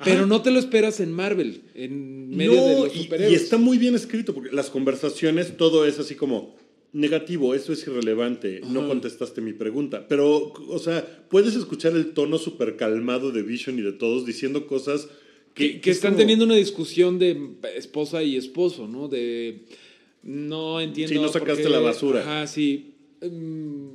Pero 0.04 0.26
no 0.26 0.42
te 0.42 0.52
lo 0.52 0.60
esperas 0.60 1.00
en 1.00 1.10
Marvel, 1.12 1.62
en 1.74 2.30
medio 2.30 2.52
de 2.64 2.80
los 2.82 2.94
y- 2.96 3.02
superhéroes. 3.02 3.40
Y, 3.40 3.42
está 3.42 3.58
muy 3.58 3.78
bien 3.78 3.96
escrito 3.96 4.32
porque 4.32 4.52
las 4.54 4.70
conversaciones, 4.70 5.56
todo 5.56 5.84
es 5.86 5.98
así 5.98 6.14
como 6.14 6.54
negativo, 6.92 7.54
eso 7.54 7.72
es 7.72 7.86
irrelevante, 7.86 8.60
no 8.66 8.88
contestaste 8.88 9.40
mi 9.40 9.52
pregunta. 9.52 10.06
Pero, 10.08 10.52
o 10.68 10.78
sea, 10.78 11.24
puedes 11.28 11.54
escuchar 11.54 11.92
el 11.94 12.12
tono 12.12 12.38
súper 12.38 12.76
calmado 12.76 13.30
de 13.30 13.42
Vision 13.42 13.78
y 13.78 13.82
de 13.82 13.92
todos 13.92 14.24
diciendo 14.24 14.66
cosas 14.66 15.08
que, 15.54 15.72
que, 15.74 15.80
que 15.80 15.90
es 15.90 15.96
están 15.96 16.12
como- 16.12 16.18
teniendo 16.20 16.44
una 16.46 16.54
discusión 16.56 17.18
de 17.18 17.50
esposa 17.76 18.22
y 18.22 18.36
esposo, 18.36 18.88
¿no? 18.88 19.08
De 19.08 19.60
no 20.22 20.80
entiendo. 20.80 21.14
Sí, 21.14 21.20
no 21.20 21.28
sacaste 21.28 21.68
la 21.68 21.80
basura. 21.80 22.20
Ajá, 22.20 22.46
sí. 22.46 22.94
Mm, 23.22 23.88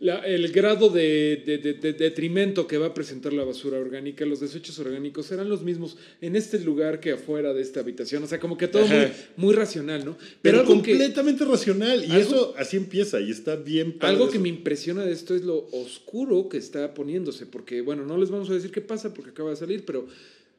la- 0.00 0.24
el 0.24 0.52
grado 0.52 0.90
de, 0.90 1.42
de- 1.44 1.58
de- 1.58 1.72
de 1.74 1.92
detrimento 1.92 2.66
que 2.68 2.78
va 2.78 2.86
a 2.86 2.94
presentar 2.94 3.32
la 3.32 3.42
basura 3.44 3.78
orgánica, 3.78 4.24
los 4.24 4.38
desechos 4.40 4.78
orgánicos, 4.78 5.26
serán 5.26 5.48
los 5.48 5.62
mismos 5.62 5.96
en 6.20 6.36
este 6.36 6.60
lugar 6.60 7.00
que 7.00 7.12
afuera 7.12 7.52
de 7.52 7.62
esta 7.62 7.80
habitación. 7.80 8.22
O 8.22 8.26
sea, 8.28 8.38
como 8.38 8.56
que 8.56 8.68
todo 8.68 8.86
muy, 9.36 9.54
racional, 9.54 10.04
¿no? 10.04 10.16
Pero, 10.40 10.60
que- 10.60 10.66
completamente 10.68 11.44
racional. 11.44 12.04
Y 12.04 12.12
algo- 12.12 12.20
eso 12.20 12.54
así 12.56 12.76
empieza 12.76 13.20
y 13.20 13.30
está 13.32 13.56
bien 13.56 13.98
padre 13.98 14.14
Algo 14.14 14.30
que 14.30 14.38
me 14.38 14.48
impresiona 14.48 15.04
de 15.04 15.12
esto 15.12 15.34
es 15.34 15.42
lo 15.42 15.66
oscuro 15.72 16.48
que 16.48 16.58
está 16.58 16.94
poniéndose, 16.94 17.46
porque 17.46 17.80
bueno, 17.80 18.04
no 18.06 18.16
les 18.18 18.30
vamos 18.30 18.48
a 18.50 18.54
decir 18.54 18.70
qué 18.70 18.80
pasa 18.80 19.12
porque 19.12 19.30
acaba 19.30 19.50
de 19.50 19.56
salir, 19.56 19.84
pero 19.84 20.06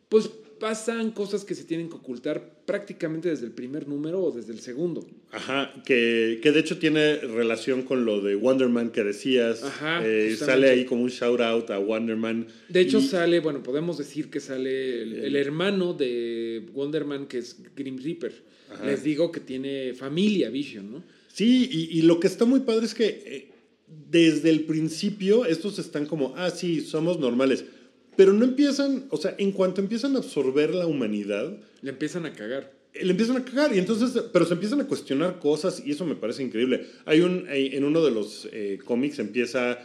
pues 0.09 0.29
pasan 0.59 1.11
cosas 1.11 1.45
que 1.45 1.55
se 1.55 1.63
tienen 1.63 1.89
que 1.89 1.95
ocultar 1.95 2.63
prácticamente 2.65 3.29
desde 3.29 3.45
el 3.45 3.51
primer 3.51 3.87
número 3.87 4.21
o 4.21 4.31
desde 4.31 4.51
el 4.53 4.59
segundo. 4.59 5.07
Ajá, 5.31 5.73
que, 5.85 6.39
que 6.43 6.51
de 6.51 6.59
hecho 6.59 6.77
tiene 6.77 7.15
relación 7.17 7.83
con 7.83 8.05
lo 8.05 8.21
de 8.21 8.35
Wonder 8.35 8.69
Man 8.69 8.91
que 8.91 9.03
decías. 9.03 9.63
Ajá, 9.63 10.01
Eh, 10.05 10.35
sale 10.37 10.69
ahí 10.69 10.85
como 10.85 11.03
un 11.03 11.09
shout 11.09 11.39
out 11.41 11.69
a 11.71 11.79
Wonder 11.79 12.15
Man. 12.17 12.47
De 12.67 12.81
hecho 12.81 12.99
Y- 12.99 13.03
sale, 13.07 13.39
bueno, 13.39 13.63
podemos 13.63 13.97
decir 13.97 14.29
que 14.29 14.39
sale 14.39 15.01
el, 15.03 15.13
el 15.25 15.35
hermano 15.35 15.93
de 15.93 16.63
Wonder 16.73 17.05
Man 17.05 17.27
que 17.27 17.37
es 17.39 17.57
Grim 17.75 17.97
Reaper. 17.97 18.33
Ajá. 18.71 18.85
Les 18.85 19.03
digo 19.03 19.31
que 19.31 19.39
tiene 19.39 19.93
familia 19.95 20.49
Vision, 20.49 20.91
¿no? 20.91 21.03
Sí, 21.33 21.69
y, 21.71 21.97
y 21.97 22.01
lo 22.03 22.19
que 22.19 22.27
está 22.27 22.45
muy 22.45 22.59
padre 22.61 22.85
es 22.85 22.93
que 22.93 23.05
eh, 23.25 23.51
desde 24.11 24.49
el 24.49 24.61
principio 24.65 25.45
estos 25.45 25.79
están 25.79 26.05
como, 26.05 26.33
ah, 26.37 26.49
sí, 26.51 26.81
somos 26.81 27.19
normales. 27.19 27.65
Pero 28.19 28.33
no 28.33 28.43
empiezan, 28.43 29.05
o 29.11 29.15
sea, 29.17 29.33
en 29.37 29.53
cuanto 29.53 29.79
empiezan 29.79 30.13
a 30.15 30.19
absorber 30.19 30.75
la 30.75 30.85
humanidad, 30.87 31.55
Le 31.81 31.89
empiezan 31.91 32.25
a 32.25 32.33
cagar. 32.33 32.69
le 32.93 33.11
empiezan 33.11 33.37
a 33.37 33.45
cagar 33.45 33.73
y 33.73 33.79
entonces, 33.79 34.23
pero 34.33 34.43
se 34.45 34.55
empiezan 34.55 34.81
a 34.81 34.87
cuestionar 34.87 35.39
cosas 35.39 35.81
y 35.85 35.91
eso 35.91 36.05
me 36.05 36.15
parece 36.15 36.43
increíble. 36.43 36.85
Hay 37.05 37.21
un, 37.21 37.45
hay- 37.47 37.75
en 37.77 37.85
uno 37.85 38.03
de 38.03 38.11
los 38.11 38.49
eh, 38.51 38.77
cómics 38.83 39.19
empieza 39.19 39.79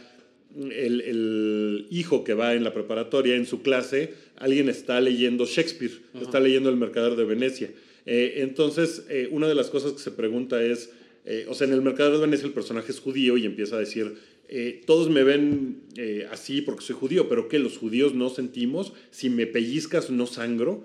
el, 0.53 0.99
el 0.99 1.87
hijo 1.91 2.25
que 2.25 2.33
va 2.33 2.53
en 2.55 2.65
la 2.65 2.73
preparatoria, 2.73 3.35
en 3.37 3.45
su 3.45 3.61
clase, 3.61 4.13
alguien 4.35 4.67
está 4.67 4.99
leyendo 4.99 5.45
Shakespeare, 5.45 5.93
está 6.21 6.41
leyendo 6.41 6.69
El 6.69 6.75
Mercader 6.75 7.15
de 7.15 7.23
Venecia. 7.23 7.71
Eh, 8.05 8.33
entonces, 8.39 9.05
eh, 9.09 9.29
una 9.31 9.47
de 9.47 9.55
las 9.55 9.69
cosas 9.69 9.93
que 9.93 9.99
se 9.99 10.11
pregunta 10.11 10.61
es, 10.61 10.89
eh, 11.25 11.45
o 11.47 11.53
sea, 11.55 11.67
en 11.67 11.73
El 11.73 11.81
Mercader 11.81 12.11
de 12.13 12.19
Venecia 12.19 12.45
el 12.47 12.53
personaje 12.53 12.91
es 12.91 12.99
judío 12.99 13.37
y 13.37 13.45
empieza 13.45 13.77
a 13.77 13.79
decir, 13.79 14.17
eh, 14.47 14.81
todos 14.85 15.09
me 15.09 15.23
ven 15.23 15.83
eh, 15.95 16.27
así 16.31 16.61
porque 16.61 16.85
soy 16.85 16.95
judío, 16.95 17.27
pero 17.29 17.47
que 17.47 17.59
los 17.59 17.77
judíos 17.77 18.13
no 18.13 18.29
sentimos, 18.29 18.93
si 19.11 19.29
me 19.29 19.47
pellizcas 19.47 20.09
no 20.09 20.27
sangro. 20.27 20.83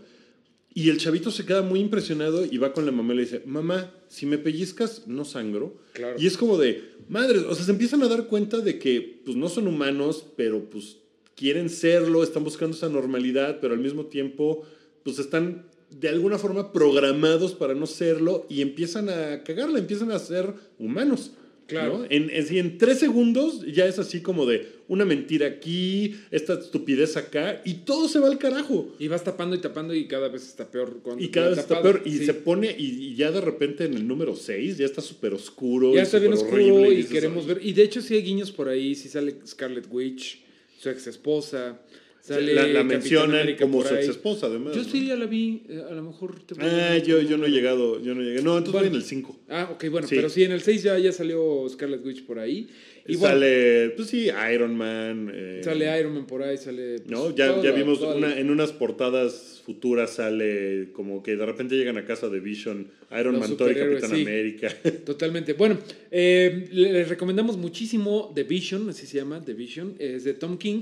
Y 0.73 0.89
el 0.89 0.99
chavito 0.99 1.33
se 1.33 1.45
queda 1.45 1.63
muy 1.63 1.81
impresionado 1.81 2.45
y 2.45 2.57
va 2.59 2.73
con 2.73 2.87
la 2.87 2.93
mamá 2.93 3.13
y 3.13 3.17
le 3.17 3.23
dice, 3.25 3.43
mamá, 3.45 3.93
si 4.09 4.25
me 4.25 4.39
pellizcas, 4.39 5.09
no 5.09 5.25
sangro. 5.25 5.79
Claro. 5.95 6.17
Y 6.19 6.27
es 6.27 6.37
como 6.37 6.59
de, 6.59 6.85
madre, 7.09 7.41
o 7.41 7.55
sea, 7.55 7.65
se 7.65 7.73
empiezan 7.73 8.03
a 8.05 8.09
dar 8.09 8.29
cuenta 8.29 8.59
de 8.59 8.79
que 8.79 9.21
pues 9.25 9.37
no 9.37 9.49
son 9.49 9.67
humanos, 9.67 10.25
pero 10.37 10.71
pues 10.71 10.99
quieren 11.35 11.71
serlo, 11.71 12.23
están 12.23 12.45
buscando 12.45 12.77
esa 12.77 12.89
normalidad, 12.89 13.59
pero 13.61 13.75
al 13.75 13.81
mismo 13.81 14.07
tiempo 14.07 14.63
pues 15.03 15.19
están 15.19 15.67
de 15.91 16.09
alguna 16.09 16.39
forma 16.39 16.73
programados 16.73 17.55
para 17.55 17.75
no 17.75 17.87
serlo 17.87 18.47
y 18.49 18.63
empiezan 18.63 19.09
a 19.09 19.43
cagarla, 19.43 19.79
empiezan 19.79 20.13
a 20.13 20.19
ser 20.19 20.55
humanos. 20.79 21.33
Claro. 21.71 21.99
¿no? 21.99 22.05
En, 22.11 22.31
en, 22.31 22.79
tres 22.79 22.99
segundos 22.99 23.65
ya 23.73 23.87
es 23.87 23.99
así 23.99 24.21
como 24.21 24.45
de 24.47 24.81
una 24.89 25.05
mentira 25.05 25.47
aquí, 25.47 26.17
esta 26.31 26.55
estupidez 26.55 27.17
acá, 27.17 27.63
y 27.65 27.75
todo 27.85 28.09
se 28.09 28.19
va 28.19 28.27
al 28.29 28.39
carajo. 28.39 28.95
Y 28.99 29.09
vas 29.09 29.25
tapando 29.25 29.55
y 29.57 29.61
tapando 29.61 29.95
y 29.95 30.07
cada 30.07 30.29
vez 30.29 30.43
está 30.47 30.71
peor. 30.71 31.01
cuando 31.03 31.23
Y 31.23 31.29
cada 31.29 31.51
vez 31.51 31.59
está 31.59 31.81
peor. 31.81 32.03
Y 32.05 32.19
Sí. 32.19 32.27
se 32.27 32.35
pone, 32.35 32.75
y, 32.77 33.07
y 33.07 33.15
ya 33.15 33.31
de 33.31 33.41
repente 33.41 33.85
en 33.85 33.95
el 33.95 34.07
número 34.07 34.37
6 34.37 34.79
ya 34.79 34.85
está 34.87 35.01
súper 35.01 35.33
oscuro. 35.33 35.95
Ya 35.95 36.03
está 36.03 36.19
bien 36.19 36.33
oscuro 36.33 36.91
y 36.93 37.05
queremos 37.05 37.47
ver. 37.47 37.61
Y 37.63 37.73
de 37.73 37.83
hecho 37.85 38.03
sí 38.03 38.15
hay 38.15 38.23
guiños 38.23 38.51
por 38.53 38.69
ahí, 38.69 38.95
sí 38.95 39.09
sale 39.09 39.37
Scarlet 39.47 39.87
Witch, 39.91 40.43
su 40.79 40.89
ex 40.91 41.07
esposa. 41.07 41.81
Sale 42.35 42.55
la, 42.55 42.67
la 42.67 42.85
mencionan 42.85 43.57
como 43.59 43.83
su 43.85 43.95
ex 43.95 44.09
esposa, 44.09 44.47
además. 44.47 44.75
Yo 44.77 44.85
sí 44.85 45.07
ya 45.07 45.17
la 45.17 45.27
vi, 45.27 45.63
eh, 45.69 45.83
a 45.91 45.95
lo 45.95 46.03
mejor 46.03 46.41
te 46.45 46.55
voy 46.55 46.65
Ah, 46.65 46.93
a- 46.93 46.99
yo, 46.99 47.21
yo 47.21 47.37
no 47.37 47.47
he 47.47 47.51
llegado, 47.51 48.01
yo 48.03 48.15
no 48.15 48.23
llegué. 48.23 48.43
No, 48.43 48.57
entonces 48.59 48.73
Bueno. 48.73 48.89
voy 48.89 48.97
en 48.97 49.03
el 49.03 49.03
5. 49.03 49.41
Ah, 49.49 49.69
ok, 49.73 49.85
bueno, 49.91 50.07
Sí. 50.07 50.15
pero 50.17 50.29
sí, 50.29 50.45
en 50.45 50.53
el 50.53 50.61
6 50.63 50.83
ya, 50.83 50.99
ya 50.99 51.13
salió 51.13 51.69
Scarlet 51.69 52.05
Witch 52.05 52.25
por 52.25 52.39
ahí. 52.39 52.69
Y 53.07 53.17
bueno, 53.17 53.35
sale, 53.35 53.91
pues 53.97 54.09
sí, 54.09 54.29
Iron 54.55 54.77
Man. 54.77 55.33
eh, 55.35 55.61
sale 55.65 55.99
Iron 55.99 56.15
Man 56.15 56.27
por 56.27 56.43
ahí, 56.43 56.57
sale... 56.57 56.99
pues, 56.99 57.11
¿No? 57.11 57.35
Ya, 57.35 57.49
toda 57.49 57.65
ya 57.65 57.73
vimos 57.73 57.99
toda 57.99 58.13
la- 58.13 58.19
una, 58.29 58.39
en 58.39 58.51
unas 58.51 58.73
portadas 58.73 59.63
futuras 59.65 60.11
sale 60.15 60.89
como 60.93 61.23
que 61.23 61.35
de 61.35 61.45
repente 61.47 61.75
llegan 61.77 61.97
a 61.97 62.05
casa 62.05 62.29
de 62.29 62.39
Vision, 62.41 62.89
Iron 63.19 63.39
Man, 63.41 63.57
Thor 63.57 63.73
y 63.73 63.75
Capitán 63.75 64.11
sí. 64.11 64.23
América. 64.23 64.69
Totalmente. 65.05 65.55
Bueno, 65.55 65.79
eh, 66.11 66.69
le- 66.71 66.93
les 66.93 67.09
recomendamos 67.09 67.57
muchísimo 67.57 68.31
The 68.35 68.45
Vision, 68.45 68.89
así 68.91 69.07
se 69.07 69.17
llama, 69.17 69.43
The 69.45 69.55
Vision, 69.55 69.95
es 69.99 70.23
de 70.25 70.35
Tom 70.35 70.59
King, 70.59 70.81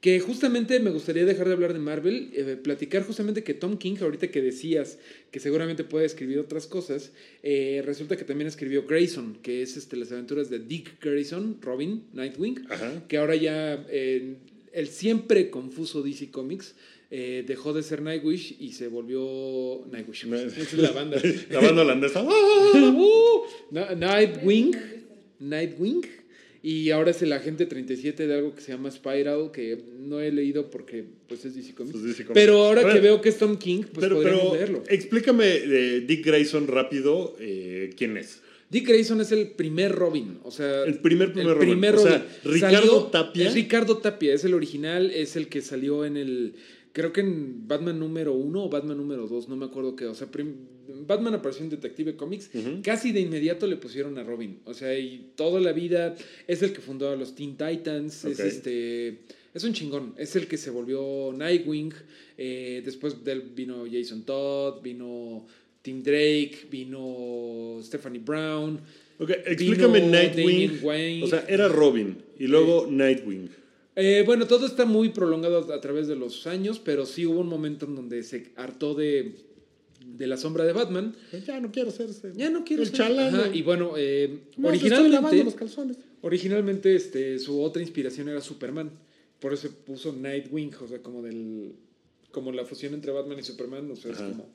que 0.00 0.20
justamente 0.20 0.78
me 0.78 0.90
gustaría 0.90 1.24
dejar 1.24 1.48
de 1.48 1.54
hablar 1.54 1.72
de 1.72 1.80
Marvel, 1.80 2.30
eh, 2.32 2.56
platicar 2.62 3.02
justamente 3.04 3.42
que 3.42 3.54
Tom 3.54 3.78
King, 3.78 3.96
ahorita 4.00 4.28
que 4.28 4.40
decías 4.40 4.98
que 5.32 5.40
seguramente 5.40 5.82
puede 5.82 6.06
escribir 6.06 6.38
otras 6.38 6.66
cosas, 6.66 7.10
eh, 7.42 7.82
resulta 7.84 8.16
que 8.16 8.24
también 8.24 8.46
escribió 8.46 8.86
Grayson, 8.86 9.38
que 9.42 9.62
es 9.62 9.76
este, 9.76 9.96
las 9.96 10.12
aventuras 10.12 10.50
de 10.50 10.60
Dick 10.60 11.02
Grayson, 11.02 11.58
Robin, 11.60 12.04
Nightwing, 12.12 12.66
Ajá. 12.70 13.02
que 13.08 13.16
ahora 13.16 13.34
ya 13.34 13.84
eh, 13.90 14.36
el 14.72 14.88
siempre 14.88 15.50
confuso 15.50 16.02
DC 16.02 16.30
Comics 16.30 16.74
dejó 17.10 17.72
de 17.72 17.82
ser 17.82 18.02
Nightwish 18.02 18.56
y 18.60 18.72
se 18.72 18.86
volvió 18.88 19.82
Nightwish. 19.90 20.26
Es 20.58 20.74
la 20.74 20.90
banda. 20.92 21.16
La 21.50 21.60
banda 21.60 21.82
holandesa. 21.82 22.22
Uh, 22.28 23.94
Nightwing. 23.96 24.76
Nightwing. 25.40 26.02
Y 26.62 26.90
ahora 26.90 27.12
es 27.12 27.22
el 27.22 27.32
agente 27.32 27.66
37 27.66 28.26
de 28.26 28.34
algo 28.34 28.54
que 28.54 28.60
se 28.60 28.72
llama 28.72 28.90
Spiral, 28.90 29.50
que 29.52 29.78
no 30.00 30.20
he 30.20 30.32
leído 30.32 30.70
porque 30.70 31.04
pues 31.28 31.44
es 31.44 31.54
DC 31.54 31.74
Comics. 31.74 31.92
Pues 31.92 32.04
DC 32.04 32.24
Comics. 32.24 32.34
Pero 32.34 32.64
ahora 32.64 32.92
que 32.92 32.98
veo 33.00 33.20
que 33.20 33.28
es 33.28 33.38
Tom 33.38 33.56
King, 33.56 33.82
pues 33.92 34.06
pero, 34.06 34.20
pero 34.22 34.54
leerlo. 34.54 34.82
explícame 34.88 36.00
Dick 36.00 36.26
Grayson 36.26 36.66
rápido, 36.66 37.36
eh, 37.38 37.90
¿quién 37.96 38.16
es? 38.16 38.42
Dick 38.70 38.86
Grayson 38.88 39.20
es 39.22 39.32
el 39.32 39.52
primer 39.52 39.92
Robin, 39.92 40.40
o 40.42 40.50
sea, 40.50 40.82
El 40.84 40.98
primer, 40.98 41.32
primer 41.32 41.48
el 41.52 41.54
Robin. 41.54 41.68
primer 41.70 41.94
O 41.94 41.98
sea, 42.00 42.18
Robin. 42.44 42.54
Ricardo 42.54 42.76
Salió- 42.78 43.02
Tapia. 43.06 43.48
Es 43.48 43.54
Ricardo 43.54 43.96
Tapia, 43.98 44.34
es 44.34 44.44
el 44.44 44.52
original, 44.54 45.10
es 45.10 45.36
el 45.36 45.48
que 45.48 45.62
salió 45.62 46.04
en 46.04 46.16
el. 46.18 46.54
Creo 46.92 47.12
que 47.12 47.20
en 47.20 47.66
Batman 47.68 47.98
número 48.00 48.32
uno 48.34 48.64
o 48.64 48.68
Batman 48.68 48.98
número 48.98 49.26
dos, 49.28 49.48
no 49.48 49.56
me 49.56 49.64
acuerdo 49.66 49.94
qué. 49.96 50.06
O 50.06 50.14
sea, 50.14 50.26
Batman 51.06 51.34
apareció 51.34 51.64
en 51.64 51.70
Detective 51.70 52.16
Comics. 52.16 52.50
Casi 52.82 53.12
de 53.12 53.20
inmediato 53.20 53.66
le 53.66 53.76
pusieron 53.76 54.18
a 54.18 54.24
Robin. 54.24 54.60
O 54.64 54.74
sea, 54.74 54.98
y 54.98 55.32
toda 55.36 55.60
la 55.60 55.72
vida 55.72 56.14
es 56.46 56.62
el 56.62 56.72
que 56.72 56.80
fundó 56.80 57.10
a 57.10 57.16
los 57.16 57.34
Teen 57.34 57.56
Titans. 57.56 58.24
Es 58.24 58.40
este. 58.40 59.20
Es 59.54 59.64
un 59.64 59.72
chingón. 59.72 60.14
Es 60.18 60.36
el 60.36 60.46
que 60.46 60.56
se 60.56 60.70
volvió 60.70 61.32
Nightwing. 61.34 61.92
eh, 62.36 62.82
después 62.84 63.24
de 63.24 63.32
él 63.32 63.42
vino 63.54 63.84
Jason 63.90 64.22
Todd, 64.22 64.82
vino 64.82 65.46
Tim 65.82 66.02
Drake, 66.02 66.66
vino 66.70 67.80
Stephanie 67.82 68.20
Brown. 68.20 68.80
Ok, 69.18 69.30
explícame 69.46 70.00
Nightwing. 70.00 71.22
O 71.22 71.26
sea, 71.26 71.44
era 71.48 71.68
Robin 71.68 72.16
y 72.38 72.46
luego 72.46 72.86
Nightwing. 72.88 73.50
Eh, 73.96 74.22
bueno, 74.24 74.46
todo 74.46 74.64
está 74.64 74.84
muy 74.84 75.08
prolongado 75.08 75.72
a 75.74 75.80
través 75.80 76.06
de 76.06 76.14
los 76.14 76.46
años, 76.46 76.78
pero 76.78 77.04
sí 77.04 77.26
hubo 77.26 77.40
un 77.40 77.48
momento 77.48 77.84
en 77.84 77.96
donde 77.96 78.22
se 78.22 78.52
hartó 78.54 78.94
de, 78.94 79.34
de 80.04 80.26
la 80.26 80.36
sombra 80.36 80.64
de 80.64 80.72
Batman. 80.72 81.14
Ya 81.46 81.60
no 81.60 81.70
quiero 81.72 81.90
ser 81.90 82.10
ese- 82.10 82.32
Ya 82.34 82.50
no 82.50 82.64
quiero 82.64 82.82
el 82.82 82.88
ser- 82.88 82.96
chalán. 82.98 83.34
Ajá, 83.34 83.50
y 83.54 83.62
bueno, 83.62 83.92
eh, 83.96 84.40
No, 84.56 84.68
originalmente, 84.68 85.44
los 85.44 85.54
calzones. 85.54 85.96
originalmente 86.22 86.94
este, 86.96 87.38
su 87.38 87.62
otra 87.62 87.82
inspiración 87.82 88.28
era 88.28 88.40
Superman. 88.40 88.90
Por 89.40 89.52
eso 89.54 89.70
puso 89.86 90.12
Nightwing, 90.12 90.72
o 90.82 90.88
sea, 90.88 90.98
como 91.02 91.22
del 91.22 91.72
como 92.30 92.52
la 92.52 92.64
fusión 92.64 92.92
entre 92.94 93.10
Batman 93.10 93.38
y 93.38 93.42
Superman, 93.42 93.90
o 93.90 93.96
sea, 93.96 94.12
es 94.12 94.18
como, 94.18 94.46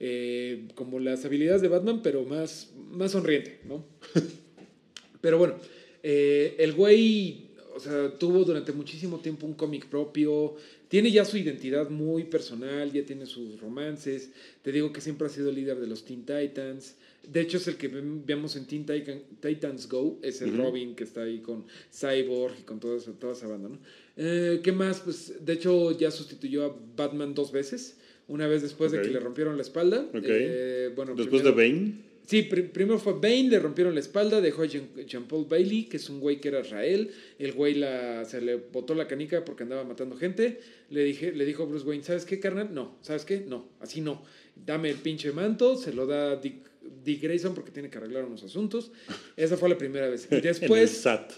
eh, 0.00 0.68
como 0.74 0.98
las 0.98 1.24
habilidades 1.26 1.60
de 1.60 1.68
Batman, 1.68 2.00
pero 2.02 2.24
más, 2.24 2.70
más 2.90 3.12
sonriente, 3.12 3.60
¿no? 3.68 3.84
pero 5.20 5.38
bueno, 5.38 5.54
eh, 6.02 6.56
el 6.58 6.72
güey, 6.72 7.50
o 7.74 7.80
sea, 7.80 8.16
tuvo 8.18 8.44
durante 8.44 8.72
muchísimo 8.72 9.18
tiempo 9.20 9.46
un 9.46 9.54
cómic 9.54 9.86
propio, 9.86 10.54
tiene 10.88 11.10
ya 11.10 11.24
su 11.24 11.36
identidad 11.38 11.88
muy 11.90 12.24
personal, 12.24 12.92
ya 12.92 13.04
tiene 13.04 13.26
sus 13.26 13.60
romances, 13.60 14.30
te 14.62 14.72
digo 14.72 14.92
que 14.92 15.00
siempre 15.00 15.26
ha 15.26 15.30
sido 15.30 15.50
el 15.50 15.56
líder 15.56 15.78
de 15.80 15.86
los 15.86 16.04
Teen 16.04 16.24
Titans, 16.24 16.96
de 17.26 17.40
hecho 17.40 17.56
es 17.58 17.68
el 17.68 17.76
que 17.76 17.88
vemos 17.88 18.56
en 18.56 18.66
Teen 18.66 18.84
Titan- 18.84 19.22
Titans 19.40 19.88
Go, 19.88 20.18
es 20.22 20.42
el 20.42 20.56
Robin 20.56 20.94
que 20.94 21.04
está 21.04 21.22
ahí 21.22 21.38
con 21.38 21.64
Cyborg 21.92 22.54
y 22.60 22.62
con 22.62 22.80
toda 22.80 22.96
esa, 22.96 23.12
toda 23.12 23.32
esa 23.32 23.46
banda, 23.46 23.68
¿no? 23.68 23.78
Eh, 24.16 24.60
¿Qué 24.62 24.72
más? 24.72 25.00
Pues 25.00 25.34
de 25.44 25.52
hecho 25.54 25.96
ya 25.96 26.10
sustituyó 26.10 26.64
a 26.66 26.76
Batman 26.96 27.32
dos 27.34 27.52
veces, 27.52 27.96
una 28.28 28.46
vez 28.46 28.62
después 28.62 28.92
de 28.92 29.00
que 29.02 29.08
le 29.08 29.20
rompieron 29.20 29.56
la 29.56 29.62
espalda. 29.62 30.06
Ok. 30.12 30.24
eh, 30.24 30.90
bueno, 30.94 31.14
Después 31.14 31.42
primero- 31.42 31.56
de 31.56 31.68
Bane. 31.72 32.11
Sí, 32.26 32.42
pri- 32.42 32.62
primero 32.62 32.98
fue 32.98 33.14
Bane, 33.14 33.48
le 33.48 33.58
rompieron 33.58 33.94
la 33.94 34.00
espalda, 34.00 34.40
dejó 34.40 34.62
a 34.62 34.66
Jean, 34.66 34.88
Jean 35.06 35.24
Paul 35.24 35.46
Bailey, 35.48 35.84
que 35.84 35.96
es 35.96 36.08
un 36.08 36.20
güey 36.20 36.40
que 36.40 36.48
era 36.48 36.60
Israel. 36.60 37.10
El 37.38 37.52
güey 37.52 37.74
la, 37.74 38.24
se 38.24 38.40
le 38.40 38.54
botó 38.56 38.94
la 38.94 39.06
canica 39.08 39.44
porque 39.44 39.64
andaba 39.64 39.84
matando 39.84 40.16
gente. 40.16 40.60
Le, 40.90 41.02
dije, 41.04 41.32
le 41.32 41.44
dijo 41.44 41.66
Bruce 41.66 41.84
Wayne, 41.86 42.04
¿sabes 42.04 42.24
qué, 42.24 42.38
carnal? 42.40 42.72
No, 42.72 42.96
¿sabes 43.02 43.24
qué? 43.24 43.40
No, 43.46 43.68
así 43.80 44.00
no. 44.00 44.22
Dame 44.54 44.90
el 44.90 44.96
pinche 44.96 45.32
manto, 45.32 45.76
se 45.76 45.92
lo 45.92 46.06
da 46.06 46.36
Dick, 46.36 46.70
Dick 47.04 47.22
Grayson 47.22 47.54
porque 47.54 47.70
tiene 47.70 47.90
que 47.90 47.98
arreglar 47.98 48.24
unos 48.24 48.42
asuntos. 48.44 48.92
Esa 49.36 49.56
fue 49.56 49.68
la 49.68 49.76
primera 49.76 50.08
vez. 50.08 50.26
Y 50.30 50.34
en 50.34 50.36
el 50.36 50.42
después... 50.42 50.90
SAT. 50.90 51.32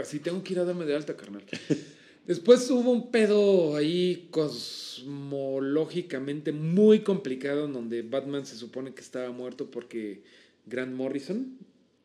Así 0.00 0.18
tengo 0.20 0.42
que 0.44 0.52
ir 0.52 0.58
a 0.60 0.64
darme 0.64 0.84
de 0.84 0.94
alta, 0.94 1.16
carnal. 1.16 1.42
Después 2.26 2.70
hubo 2.70 2.90
un 2.90 3.10
pedo 3.10 3.76
ahí 3.76 4.28
cosmológicamente 4.30 6.52
muy 6.52 7.00
complicado 7.00 7.66
en 7.66 7.74
donde 7.74 8.00
Batman 8.00 8.46
se 8.46 8.56
supone 8.56 8.94
que 8.94 9.02
estaba 9.02 9.30
muerto 9.30 9.70
porque 9.70 10.22
Grant 10.64 10.94
Morrison. 10.94 11.58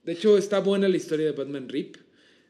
De 0.03 0.11
hecho, 0.11 0.37
está 0.37 0.59
buena 0.59 0.89
la 0.89 0.97
historia 0.97 1.27
de 1.27 1.31
Batman 1.31 1.69
Rip. 1.69 1.95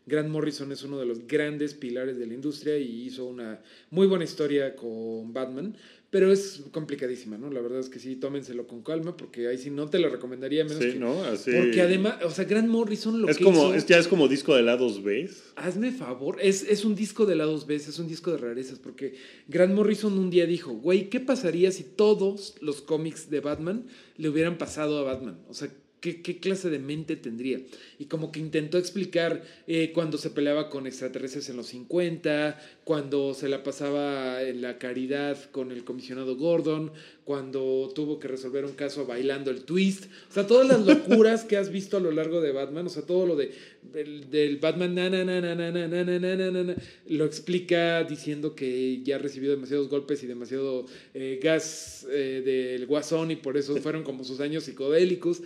Grant 0.07 0.29
Morrison 0.29 0.71
es 0.71 0.81
uno 0.81 0.97
de 0.97 1.05
los 1.05 1.27
grandes 1.27 1.75
pilares 1.75 2.17
de 2.17 2.25
la 2.25 2.33
industria 2.33 2.75
y 2.79 3.03
hizo 3.03 3.27
una 3.27 3.61
muy 3.91 4.07
buena 4.07 4.23
historia 4.23 4.75
con 4.75 5.31
Batman, 5.31 5.75
pero 6.11 6.31
es 6.31 6.63
complicadísima, 6.71 7.37
¿no? 7.37 7.51
La 7.51 7.61
verdad 7.61 7.79
es 7.79 7.89
que 7.89 7.99
sí, 7.99 8.15
tómenselo 8.15 8.65
con 8.67 8.81
calma 8.81 9.15
porque 9.15 9.47
ahí 9.47 9.57
sí 9.59 9.69
no 9.69 9.87
te 9.89 9.99
lo 9.99 10.09
recomendaría 10.09 10.63
menos 10.63 10.83
Sí, 10.83 10.93
que... 10.93 10.99
¿no? 10.99 11.23
Así. 11.23 11.51
Porque 11.51 11.81
además, 11.81 12.15
o 12.23 12.31
sea, 12.31 12.45
Grant 12.45 12.67
Morrison 12.67 13.21
lo 13.21 13.29
Es 13.29 13.37
que 13.37 13.43
como, 13.43 13.65
hizo- 13.67 13.75
es, 13.75 13.85
ya 13.85 13.97
es 13.99 14.07
como 14.07 14.27
disco 14.27 14.55
de 14.55 14.63
lados 14.63 15.03
B. 15.03 15.29
Hazme 15.55 15.91
favor, 15.91 16.37
es, 16.41 16.63
es 16.63 16.83
un 16.85 16.95
disco 16.95 17.25
de 17.27 17.35
lados 17.35 17.67
B, 17.67 17.75
es 17.75 17.99
un 17.99 18.07
disco 18.07 18.31
de 18.31 18.37
rarezas, 18.37 18.79
porque 18.79 19.13
Grant 19.47 19.73
Morrison 19.75 20.17
un 20.17 20.29
día 20.29 20.45
dijo, 20.47 20.71
güey, 20.73 21.09
¿qué 21.09 21.19
pasaría 21.19 21.71
si 21.71 21.83
todos 21.83 22.55
los 22.61 22.81
cómics 22.81 23.29
de 23.29 23.39
Batman 23.41 23.85
le 24.17 24.29
hubieran 24.29 24.57
pasado 24.57 24.97
a 24.99 25.03
Batman? 25.03 25.39
O 25.47 25.53
sea, 25.53 25.69
¿qué, 25.99 26.21
qué 26.21 26.39
clase 26.39 26.69
de 26.69 26.79
mente 26.79 27.15
tendría? 27.15 27.61
Y 27.97 28.05
como 28.05 28.31
que 28.31 28.39
intentó 28.39 28.77
explicar 28.77 29.43
eh, 29.67 29.91
cuando 29.93 30.17
se 30.17 30.29
peleaba 30.29 30.69
con 30.69 30.87
extraterrestres 30.87 31.49
en 31.49 31.57
los 31.57 31.67
50, 31.67 32.59
cuando 32.83 33.33
se 33.33 33.49
la 33.49 33.63
pasaba 33.63 34.41
en 34.43 34.61
la 34.61 34.77
caridad 34.77 35.37
con 35.51 35.71
el 35.71 35.83
comisionado 35.83 36.35
Gordon, 36.35 36.91
cuando 37.25 37.91
tuvo 37.93 38.19
que 38.19 38.27
resolver 38.27 38.65
un 38.65 38.73
caso 38.73 39.05
bailando 39.05 39.51
el 39.51 39.63
twist, 39.63 40.05
o 40.29 40.33
sea, 40.33 40.47
todas 40.47 40.67
las 40.67 40.85
locuras 40.85 41.43
que 41.43 41.57
has 41.57 41.71
visto 41.71 41.97
a 41.97 41.99
lo 41.99 42.11
largo 42.11 42.41
de 42.41 42.51
Batman, 42.51 42.87
o 42.87 42.89
sea, 42.89 43.03
todo 43.03 43.27
lo 43.27 43.35
de 43.35 43.51
del, 43.83 44.29
del 44.29 44.57
Batman 44.57 44.95
na, 44.95 45.09
na, 45.09 45.23
na, 45.23 45.39
na, 45.39 45.55
na, 45.55 45.71
na, 45.71 45.87
na, 45.87 46.03
na, 46.03 46.35
na, 46.35 46.63
na, 46.63 46.75
lo 47.07 47.25
explica 47.25 48.03
diciendo 48.03 48.55
que 48.55 49.01
ya 49.03 49.17
recibió 49.17 49.51
demasiados 49.51 49.89
golpes 49.89 50.23
y 50.23 50.27
demasiado 50.27 50.85
eh, 51.13 51.39
gas 51.41 52.07
eh, 52.11 52.41
del 52.43 52.85
guasón 52.87 53.31
y 53.31 53.35
por 53.35 53.57
eso 53.57 53.75
fueron 53.77 54.03
como 54.03 54.23
sus 54.23 54.39
años 54.39 54.63
psicodélicos. 54.63 55.41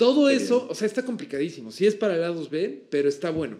Todo 0.00 0.30
eso, 0.30 0.66
o 0.70 0.74
sea, 0.74 0.86
está 0.86 1.04
complicadísimo. 1.04 1.70
Sí 1.70 1.86
es 1.86 1.94
para 1.94 2.16
lados 2.16 2.48
B, 2.48 2.84
pero 2.88 3.06
está 3.06 3.30
bueno. 3.30 3.58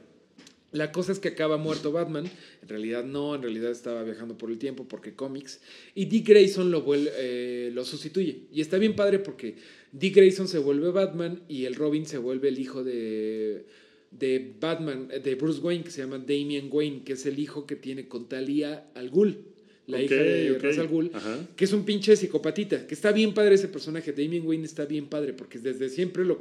La 0.72 0.90
cosa 0.90 1.12
es 1.12 1.18
que 1.18 1.28
acaba 1.28 1.58
muerto 1.58 1.92
Batman. 1.92 2.30
En 2.62 2.68
realidad 2.70 3.04
no, 3.04 3.34
en 3.34 3.42
realidad 3.42 3.70
estaba 3.70 4.02
viajando 4.04 4.38
por 4.38 4.50
el 4.50 4.56
tiempo 4.56 4.88
porque 4.88 5.14
cómics. 5.14 5.60
Y 5.94 6.06
Dick 6.06 6.26
Grayson 6.26 6.70
lo, 6.70 6.82
eh, 6.94 7.70
lo 7.74 7.84
sustituye. 7.84 8.44
Y 8.50 8.62
está 8.62 8.78
bien 8.78 8.96
padre 8.96 9.18
porque 9.18 9.56
Dick 9.92 10.16
Grayson 10.16 10.48
se 10.48 10.56
vuelve 10.56 10.90
Batman 10.90 11.42
y 11.46 11.66
el 11.66 11.74
Robin 11.74 12.06
se 12.06 12.16
vuelve 12.16 12.48
el 12.48 12.58
hijo 12.58 12.84
de, 12.84 13.66
de 14.10 14.54
Batman, 14.58 15.08
eh, 15.10 15.20
de 15.20 15.34
Bruce 15.34 15.60
Wayne, 15.60 15.84
que 15.84 15.90
se 15.90 16.00
llama 16.00 16.20
Damian 16.20 16.70
Wayne, 16.72 17.02
que 17.04 17.12
es 17.12 17.26
el 17.26 17.38
hijo 17.38 17.66
que 17.66 17.76
tiene 17.76 18.08
con 18.08 18.30
Talia 18.30 18.86
al 18.94 19.10
Ghul. 19.10 19.49
La 19.90 20.02
hija 20.02 20.14
de 20.14 20.52
ok. 20.52 20.62
Ra's 20.62 20.78
al 20.78 20.88
Ghul, 20.88 21.10
que 21.56 21.64
es 21.64 21.72
un 21.72 21.84
pinche 21.84 22.16
psicopatita, 22.16 22.86
que 22.86 22.94
está 22.94 23.12
bien 23.12 23.34
padre 23.34 23.54
ese 23.56 23.68
personaje, 23.68 24.12
Damian 24.12 24.46
Wayne 24.46 24.64
está 24.64 24.84
bien 24.86 25.06
padre, 25.06 25.32
porque 25.32 25.58
desde 25.58 25.88
siempre 25.88 26.24
lo, 26.24 26.40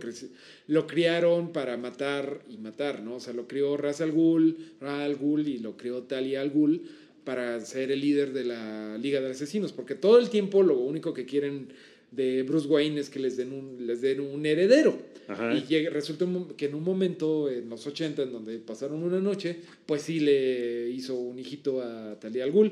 lo 0.67 0.87
criaron 0.87 1.51
para 1.51 1.77
matar 1.77 2.41
y 2.49 2.57
matar, 2.57 3.01
¿no? 3.01 3.15
O 3.15 3.19
sea, 3.19 3.33
lo 3.33 3.47
crió 3.47 3.75
Ra's 3.77 4.01
al 4.01 4.11
Ghul, 4.11 4.57
Ra's 4.79 5.01
al 5.01 5.15
Ghul 5.15 5.47
y 5.47 5.59
lo 5.59 5.75
crió 5.77 6.03
Talia 6.03 6.41
al 6.41 6.49
Ghul 6.51 6.81
para 7.23 7.59
ser 7.61 7.91
el 7.91 7.99
líder 8.01 8.33
de 8.33 8.43
la 8.45 8.97
Liga 8.97 9.21
de 9.21 9.29
Asesinos, 9.31 9.71
porque 9.73 9.95
todo 9.95 10.19
el 10.19 10.29
tiempo 10.29 10.63
lo 10.63 10.77
único 10.77 11.13
que 11.13 11.25
quieren 11.25 11.67
de 12.11 12.41
Bruce 12.41 12.67
Wayne 12.67 12.99
es 12.99 13.09
que 13.11 13.19
les 13.19 13.37
den 13.37 13.51
un, 13.53 13.85
les 13.85 14.01
den 14.01 14.19
un 14.21 14.43
heredero. 14.43 14.97
Ajá. 15.27 15.53
Y 15.53 15.61
llega- 15.67 15.91
resulta 15.91 16.25
que 16.57 16.65
en 16.65 16.73
un 16.73 16.83
momento, 16.83 17.51
en 17.51 17.69
los 17.69 17.85
80, 17.85 18.23
en 18.23 18.31
donde 18.31 18.57
pasaron 18.57 19.03
una 19.03 19.19
noche, 19.19 19.57
pues 19.85 20.01
sí 20.01 20.19
le 20.19 20.89
hizo 20.89 21.13
un 21.13 21.37
hijito 21.37 21.83
a 21.83 22.17
Talia 22.19 22.45
al 22.45 22.51
Ghul. 22.51 22.71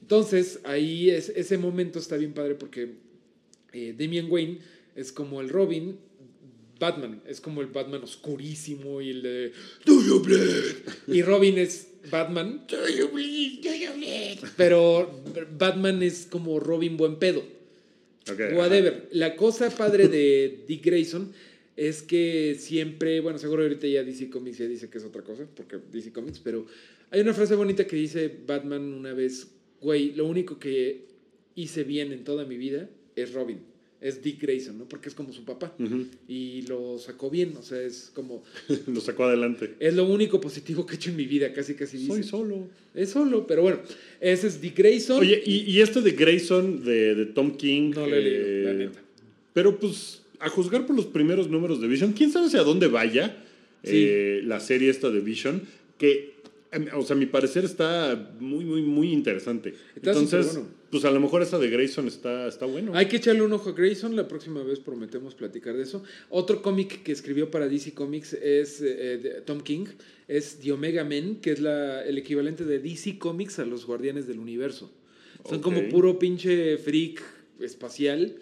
Entonces, 0.00 0.60
ahí 0.64 1.10
es, 1.10 1.28
ese 1.30 1.58
momento 1.58 1.98
está 1.98 2.16
bien 2.16 2.32
padre 2.32 2.54
porque 2.54 2.94
eh, 3.72 3.94
Damian 3.98 4.30
Wayne 4.30 4.58
es 4.94 5.12
como 5.12 5.40
el 5.40 5.48
Robin, 5.48 5.98
Batman 6.78 7.22
es 7.26 7.40
como 7.40 7.60
el 7.60 7.66
Batman 7.68 8.02
oscurísimo 8.04 9.00
y 9.00 9.10
el 9.10 9.22
de 9.22 9.52
Do 9.84 10.00
you 10.00 10.20
bleed? 10.20 10.76
Y 11.08 11.22
Robin 11.22 11.58
es 11.58 11.88
Batman, 12.10 12.64
Do 12.68 12.88
you 12.88 13.08
bleed? 13.08 13.62
Do 13.62 13.74
you 13.74 13.92
bleed? 13.94 14.38
Pero 14.56 15.22
Batman 15.58 16.02
es 16.02 16.26
como 16.30 16.60
Robin 16.60 16.96
buen 16.96 17.16
pedo. 17.16 17.42
Ok, 18.30 18.40
Whatever. 18.54 19.08
La 19.12 19.36
cosa 19.36 19.70
padre 19.70 20.08
de 20.08 20.64
Dick 20.68 20.84
Grayson 20.84 21.32
es 21.78 22.02
que 22.02 22.56
siempre, 22.58 23.20
bueno, 23.20 23.38
seguro 23.38 23.62
ahorita 23.62 23.86
ya 23.86 24.02
DC 24.02 24.30
Comics 24.30 24.58
ya 24.58 24.66
dice 24.66 24.90
que 24.90 24.98
es 24.98 25.04
otra 25.04 25.22
cosa, 25.22 25.46
porque 25.54 25.78
DC 25.92 26.12
Comics, 26.12 26.40
pero 26.40 26.66
hay 27.10 27.20
una 27.20 27.32
frase 27.32 27.54
bonita 27.54 27.86
que 27.86 27.94
dice 27.94 28.34
Batman 28.46 28.82
una 28.92 29.12
vez, 29.12 29.46
güey, 29.80 30.14
lo 30.14 30.26
único 30.26 30.58
que 30.58 31.02
hice 31.54 31.84
bien 31.84 32.12
en 32.12 32.24
toda 32.24 32.44
mi 32.44 32.56
vida 32.56 32.88
es 33.16 33.32
Robin, 33.32 33.58
es 34.00 34.22
Dick 34.22 34.40
Grayson, 34.40 34.78
¿no? 34.78 34.84
Porque 34.88 35.08
es 35.08 35.14
como 35.14 35.32
su 35.32 35.44
papá 35.44 35.74
y 36.28 36.62
lo 36.68 36.98
sacó 36.98 37.30
bien, 37.30 37.54
o 37.58 37.62
sea, 37.62 37.80
es 37.82 38.10
como. 38.14 38.42
Lo 38.86 39.00
sacó 39.00 39.24
adelante. 39.24 39.74
es 39.80 39.94
lo 39.94 40.04
único 40.04 40.40
positivo 40.40 40.86
que 40.86 40.94
he 40.94 40.96
hecho 40.96 41.10
en 41.10 41.16
mi 41.16 41.26
vida, 41.26 41.52
casi 41.52 41.74
casi 41.74 41.96
dice. 41.98 42.12
Soy 42.12 42.22
solo. 42.22 42.68
Es 42.94 43.10
solo, 43.10 43.46
pero 43.46 43.62
bueno, 43.62 43.80
ese 44.20 44.46
es 44.46 44.60
Dick 44.60 44.76
Grayson. 44.78 45.20
Oye, 45.20 45.42
y, 45.44 45.70
y 45.70 45.80
este 45.80 46.00
de 46.00 46.12
Grayson, 46.12 46.84
de, 46.84 47.14
de 47.16 47.26
Tom 47.26 47.56
King. 47.56 47.92
No 47.94 48.06
lo 48.06 48.14
he 48.14 48.22
leído, 48.22 48.46
eh, 48.46 48.62
la 48.64 48.72
neta. 48.74 49.00
Pero 49.52 49.78
pues, 49.80 50.22
a 50.38 50.48
juzgar 50.48 50.86
por 50.86 50.94
los 50.94 51.06
primeros 51.06 51.48
números 51.50 51.80
de 51.80 51.88
Vision, 51.88 52.12
quién 52.12 52.30
sabe 52.30 52.46
hacia 52.46 52.62
dónde 52.62 52.86
vaya 52.86 53.44
Sí. 53.84 53.92
eh, 54.08 54.40
la 54.44 54.58
serie 54.60 54.90
esta 54.90 55.08
de 55.10 55.20
Vision, 55.20 55.62
que, 55.98 56.34
o 56.94 57.02
sea, 57.02 57.16
mi 57.16 57.26
parecer 57.26 57.64
está 57.64 58.34
muy, 58.40 58.64
muy, 58.64 58.82
muy 58.82 59.12
interesante. 59.12 59.70
Está 59.96 60.10
Entonces, 60.10 60.46
superbueno. 60.48 60.76
pues 60.90 61.04
a 61.06 61.10
lo 61.10 61.20
mejor 61.20 61.40
esa 61.42 61.58
de 61.58 61.70
Grayson 61.70 62.06
está, 62.08 62.46
está 62.46 62.66
bueno. 62.66 62.92
Hay 62.94 63.06
que 63.06 63.16
echarle 63.16 63.42
un 63.42 63.52
ojo 63.52 63.70
a 63.70 63.72
Grayson, 63.72 64.14
la 64.16 64.28
próxima 64.28 64.62
vez 64.62 64.78
prometemos 64.80 65.34
platicar 65.34 65.76
de 65.76 65.84
eso. 65.84 66.02
Otro 66.28 66.60
cómic 66.60 67.02
que 67.02 67.12
escribió 67.12 67.50
para 67.50 67.68
DC 67.68 67.94
Comics 67.94 68.34
es 68.34 68.80
eh, 68.82 69.18
de 69.18 69.40
Tom 69.42 69.60
King, 69.62 69.86
es 70.28 70.58
The 70.58 70.72
Omega 70.72 71.04
Men, 71.04 71.36
que 71.36 71.52
es 71.52 71.60
la, 71.60 72.04
el 72.04 72.18
equivalente 72.18 72.64
de 72.64 72.78
DC 72.80 73.18
Comics 73.18 73.58
a 73.58 73.64
los 73.64 73.86
Guardianes 73.86 74.26
del 74.26 74.38
Universo. 74.38 74.92
Son 75.48 75.60
como 75.60 75.88
puro 75.88 76.18
pinche 76.18 76.76
freak 76.78 77.22
espacial 77.60 78.36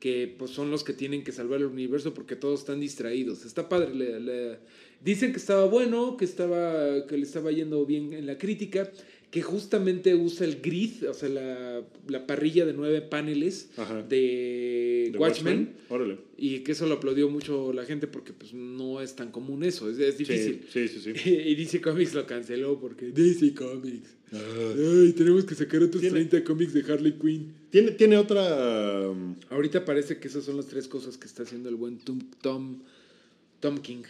que 0.00 0.34
pues 0.38 0.50
son 0.50 0.70
los 0.70 0.82
que 0.82 0.92
tienen 0.94 1.22
que 1.24 1.30
salvar 1.32 1.60
el 1.60 1.66
universo 1.66 2.14
porque 2.14 2.34
todos 2.36 2.60
están 2.60 2.80
distraídos. 2.80 3.44
Está 3.44 3.68
padre. 3.68 3.94
le- 3.94 4.58
dicen 5.04 5.32
que 5.32 5.38
estaba 5.38 5.64
bueno, 5.64 6.16
que, 6.16 6.24
estaba, 6.24 7.06
que 7.06 7.16
le 7.16 7.22
estaba 7.22 7.50
yendo 7.52 7.84
bien 7.86 8.12
en 8.12 8.26
la 8.26 8.38
crítica, 8.38 8.90
que 9.30 9.42
justamente 9.42 10.14
usa 10.14 10.46
el 10.46 10.60
grid, 10.60 11.08
o 11.08 11.14
sea, 11.14 11.28
la, 11.28 11.82
la 12.08 12.26
parrilla 12.26 12.66
de 12.66 12.72
nueve 12.72 13.00
paneles 13.00 13.70
Ajá. 13.76 14.02
de 14.02 14.90
de, 15.10 15.18
Watchmen. 15.18 15.74
Órale. 15.88 16.18
Y 16.36 16.60
que 16.60 16.72
eso 16.72 16.86
lo 16.86 16.94
aplaudió 16.94 17.28
mucho 17.28 17.72
la 17.72 17.84
gente 17.84 18.06
porque 18.06 18.32
pues 18.32 18.52
no 18.54 19.00
es 19.00 19.16
tan 19.16 19.30
común 19.30 19.64
eso, 19.64 19.90
es, 19.90 19.98
es 19.98 20.18
difícil. 20.18 20.62
Sí, 20.70 20.88
sí, 20.88 21.00
sí. 21.00 21.30
y 21.30 21.54
DC 21.54 21.80
Comics 21.80 22.14
lo 22.14 22.26
canceló 22.26 22.78
porque 22.78 23.06
DC 23.06 23.54
Comics. 23.54 24.16
Ay, 24.32 25.12
tenemos 25.16 25.44
que 25.44 25.54
sacar 25.54 25.82
otros 25.82 26.00
¿Tiene? 26.00 26.24
30 26.24 26.44
cómics 26.44 26.72
de 26.72 26.92
Harley 26.92 27.12
Quinn. 27.12 27.52
Tiene, 27.70 27.90
tiene 27.92 28.16
otra. 28.16 29.08
um, 29.08 29.34
Ahorita 29.48 29.84
parece 29.84 30.18
que 30.18 30.28
esas 30.28 30.44
son 30.44 30.56
las 30.56 30.66
tres 30.66 30.86
cosas 30.86 31.18
que 31.18 31.26
está 31.26 31.42
haciendo 31.42 31.68
el 31.68 31.74
buen 31.74 31.98
Tom, 31.98 32.20
Tom, 32.40 32.82
Tom 33.58 33.78
King. 33.78 34.04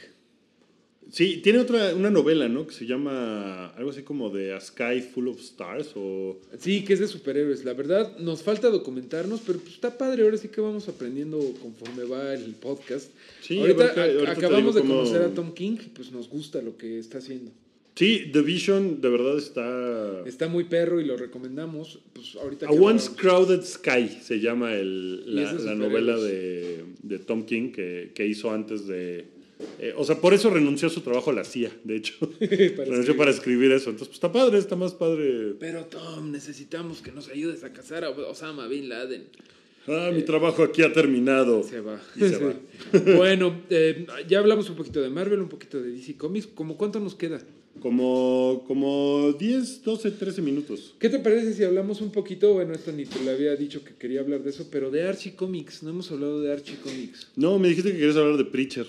Sí, 1.10 1.40
tiene 1.42 1.58
otra, 1.58 1.94
una 1.94 2.08
novela, 2.10 2.48
¿no? 2.48 2.66
Que 2.66 2.72
se 2.72 2.86
llama 2.86 3.66
algo 3.70 3.90
así 3.90 4.02
como 4.02 4.30
de 4.30 4.52
A 4.54 4.60
Sky 4.60 5.00
Full 5.12 5.26
of 5.28 5.40
Stars 5.40 5.90
o... 5.96 6.38
Sí, 6.58 6.84
que 6.84 6.92
es 6.92 7.00
de 7.00 7.08
superhéroes. 7.08 7.64
La 7.64 7.72
verdad, 7.74 8.16
nos 8.18 8.42
falta 8.42 8.70
documentarnos, 8.70 9.40
pero 9.44 9.58
pues 9.58 9.74
está 9.74 9.98
padre. 9.98 10.22
Ahora 10.22 10.36
sí 10.36 10.48
que 10.48 10.60
vamos 10.60 10.88
aprendiendo 10.88 11.38
conforme 11.60 12.04
va 12.04 12.32
el 12.34 12.54
podcast. 12.54 13.10
Sí, 13.40 13.58
ahorita, 13.58 13.84
ahorita- 13.88 14.02
ahorita 14.04 14.30
acabamos 14.32 14.74
de 14.76 14.82
conocer 14.82 15.22
a 15.22 15.34
Tom 15.34 15.52
King 15.52 15.78
y 15.84 15.88
pues 15.88 16.12
nos 16.12 16.28
gusta 16.28 16.62
lo 16.62 16.76
que 16.76 16.98
está 17.00 17.18
haciendo. 17.18 17.50
Sí, 17.96 18.30
The 18.32 18.40
Vision 18.42 19.00
de 19.00 19.08
verdad 19.08 19.36
está... 19.36 20.22
Está 20.26 20.46
muy 20.46 20.64
perro 20.64 21.00
y 21.00 21.04
lo 21.04 21.16
recomendamos. 21.16 21.98
Pues 22.12 22.36
ahorita 22.36 22.68
A 22.68 22.70
Once 22.70 23.10
Crowded 23.16 23.62
Sky 23.64 24.08
se 24.22 24.38
llama 24.38 24.74
el, 24.74 25.34
la, 25.34 25.52
la 25.54 25.74
novela 25.74 26.16
de, 26.16 26.84
de 27.02 27.18
Tom 27.18 27.44
King 27.44 27.72
que, 27.72 28.12
que 28.14 28.26
hizo 28.26 28.52
antes 28.52 28.86
de... 28.86 29.39
eh, 29.78 29.94
o 29.96 30.04
sea, 30.04 30.20
por 30.20 30.34
eso 30.34 30.50
renunció 30.50 30.88
a 30.88 30.90
su 30.90 31.00
trabajo 31.00 31.30
a 31.30 31.34
la 31.34 31.44
CIA, 31.44 31.70
de 31.84 31.96
hecho. 31.96 32.14
renunció 32.40 32.76
escribir. 32.80 33.16
para 33.16 33.30
escribir 33.30 33.72
eso. 33.72 33.90
Entonces, 33.90 34.08
pues 34.08 34.16
está 34.16 34.32
padre, 34.32 34.58
está 34.58 34.76
más 34.76 34.92
padre. 34.94 35.54
Pero 35.58 35.84
Tom, 35.86 36.30
necesitamos 36.30 37.00
que 37.00 37.12
nos 37.12 37.28
ayudes 37.28 37.64
a 37.64 37.72
cazar 37.72 38.04
a 38.04 38.10
Osama 38.10 38.66
Bin 38.66 38.88
Laden. 38.88 39.26
Ah, 39.88 40.10
mi 40.14 40.22
trabajo 40.22 40.62
aquí 40.62 40.82
ha 40.82 40.92
terminado. 40.92 41.62
Se 41.62 41.80
va. 41.80 42.00
Y 42.14 42.20
se 42.20 42.38
va. 42.38 42.54
bueno, 43.16 43.62
eh, 43.70 44.06
ya 44.28 44.38
hablamos 44.38 44.68
un 44.70 44.76
poquito 44.76 45.00
de 45.00 45.08
Marvel, 45.08 45.40
un 45.40 45.48
poquito 45.48 45.80
de 45.80 45.90
DC 45.90 46.16
Comics. 46.16 46.48
¿Cómo 46.48 46.76
cuánto 46.76 47.00
nos 47.00 47.14
queda? 47.14 47.40
Como, 47.80 48.64
como 48.66 49.32
10, 49.38 49.82
12, 49.82 50.10
13 50.10 50.42
minutos. 50.42 50.94
¿Qué 50.98 51.08
te 51.08 51.18
parece 51.18 51.54
si 51.54 51.64
hablamos 51.64 52.02
un 52.02 52.12
poquito? 52.12 52.52
Bueno, 52.52 52.74
esto 52.74 52.92
ni 52.92 53.06
te 53.06 53.24
lo 53.24 53.30
había 53.30 53.56
dicho 53.56 53.82
que 53.82 53.94
quería 53.94 54.20
hablar 54.20 54.42
de 54.42 54.50
eso, 54.50 54.68
pero 54.70 54.90
de 54.90 55.04
Archie 55.04 55.34
Comics. 55.34 55.82
No 55.82 55.90
hemos 55.90 56.10
hablado 56.12 56.42
de 56.42 56.52
Archie 56.52 56.76
Comics. 56.76 57.28
No, 57.36 57.58
me 57.58 57.68
dijiste 57.68 57.92
que 57.92 57.98
querías 57.98 58.16
hablar 58.16 58.36
de 58.36 58.44
Preacher. 58.44 58.86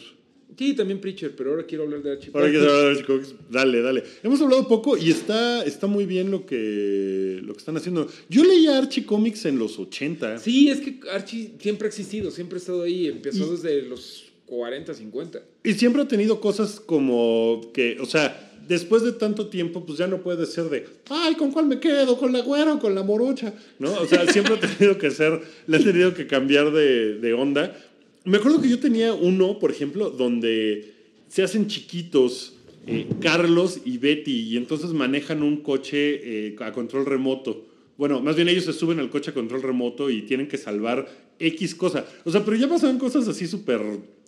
Sí, 0.58 0.74
también 0.76 1.00
Preacher, 1.02 1.36
pero 1.36 1.52
ahora 1.52 1.66
quiero 1.66 1.86
hablar 1.86 2.04
de 2.04 2.12
Archie 2.12 2.32
Ahora 2.34 2.50
quieres 2.50 2.68
hablar 2.68 2.84
de 2.84 2.90
Archie 2.92 3.06
Comics. 3.06 3.36
Dale, 3.50 3.82
dale. 3.82 4.04
Hemos 4.24 4.42
hablado 4.42 4.68
poco 4.68 4.98
y 4.98 5.10
está, 5.10 5.64
está 5.66 5.88
muy 5.88 6.06
bien 6.06 6.30
lo 6.32 6.46
que, 6.46 7.40
lo 7.44 7.54
que 7.54 7.60
están 7.60 7.78
haciendo. 7.78 8.08
Yo 8.30 8.44
leía 8.44 8.78
Archie 8.78 9.06
Comics 9.06 9.46
en 9.46 9.58
los 9.58 9.80
80. 9.80 10.38
Sí, 10.40 10.70
es 10.70 10.80
que 10.82 11.00
Archie 11.12 11.54
siempre 11.60 11.88
ha 11.88 11.90
existido, 11.90 12.30
siempre 12.32 12.58
ha 12.58 12.60
estado 12.60 12.84
ahí. 12.84 13.08
Empezó 13.08 13.48
Y- 13.48 13.50
desde 13.52 13.82
los 13.84 14.26
40, 14.46 14.94
50. 14.94 15.42
Y 15.64 15.74
siempre 15.74 16.02
ha 16.02 16.08
tenido 16.08 16.40
cosas 16.42 16.80
como 16.80 17.72
que, 17.74 17.98
o 18.00 18.06
sea, 18.06 18.50
después 18.68 19.02
de 19.04 19.14
tanto 19.14 19.48
tiempo, 19.48 19.86
pues 19.86 19.98
ya 19.98 20.08
no 20.08 20.22
puede 20.22 20.46
ser 20.46 20.66
de, 20.66 20.86
ay, 21.10 21.36
¿con 21.36 21.52
cuál 21.52 21.68
me 21.68 21.80
quedo? 21.80 22.18
¿Con 22.18 22.32
la 22.34 22.42
güera 22.42 22.74
o 22.74 22.80
con 22.80 22.94
la 22.94 23.04
morocha? 23.04 23.54
¿No? 23.80 23.92
O 23.94 24.06
sea, 24.06 24.28
siempre 24.32 24.56
ha 24.56 24.60
tenido 24.60 24.98
que 24.98 25.10
ser, 25.12 25.42
le 25.68 25.78
han 25.78 25.84
tenido 25.84 26.14
que 26.14 26.28
cambiar 26.28 26.72
de, 26.72 27.16
de 27.20 27.34
onda. 27.34 27.76
Me 28.24 28.38
acuerdo 28.38 28.62
que 28.62 28.70
yo 28.70 28.80
tenía 28.80 29.14
uno, 29.14 29.58
por 29.58 29.72
ejemplo, 29.72 30.12
donde 30.12 30.94
se 31.28 31.42
hacen 31.42 31.68
chiquitos 31.68 32.54
eh, 32.86 33.08
Carlos 33.20 33.82
y 33.84 33.98
Betty 33.98 34.42
y 34.50 34.58
entonces 34.58 34.92
manejan 34.94 35.42
un 35.42 35.58
coche 35.58 36.48
eh, 36.48 36.56
a 36.60 36.72
control 36.72 37.06
remoto. 37.08 37.66
Bueno, 37.98 38.22
más 38.22 38.36
bien 38.36 38.48
ellos 38.48 38.66
se 38.66 38.74
suben 38.74 39.00
al 39.00 39.10
coche 39.10 39.32
a 39.32 39.34
control 39.34 39.64
remoto 39.64 40.12
y 40.12 40.22
tienen 40.22 40.48
que 40.48 40.58
salvar 40.58 41.08
X 41.40 41.74
cosa. 41.74 42.06
O 42.24 42.32
sea, 42.32 42.46
pero 42.46 42.58
ya 42.58 42.68
pasaban 42.68 43.00
cosas 43.00 43.28
así 43.28 43.48
súper 43.48 43.82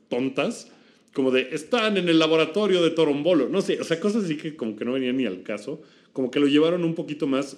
tontas, 0.09 0.71
como 1.13 1.29
de 1.29 1.49
están 1.51 1.97
en 1.97 2.09
el 2.09 2.17
laboratorio 2.17 2.81
de 2.81 2.89
Torombolo, 2.89 3.47
no 3.47 3.61
sé, 3.61 3.79
o 3.79 3.83
sea, 3.83 3.99
cosas 3.99 4.25
así 4.25 4.37
que 4.37 4.55
como 4.55 4.75
que 4.75 4.85
no 4.85 4.93
venían 4.93 5.17
ni 5.17 5.25
al 5.27 5.43
caso, 5.43 5.81
como 6.13 6.31
que 6.31 6.39
lo 6.39 6.47
llevaron 6.47 6.83
un 6.83 6.95
poquito 6.95 7.27
más 7.27 7.57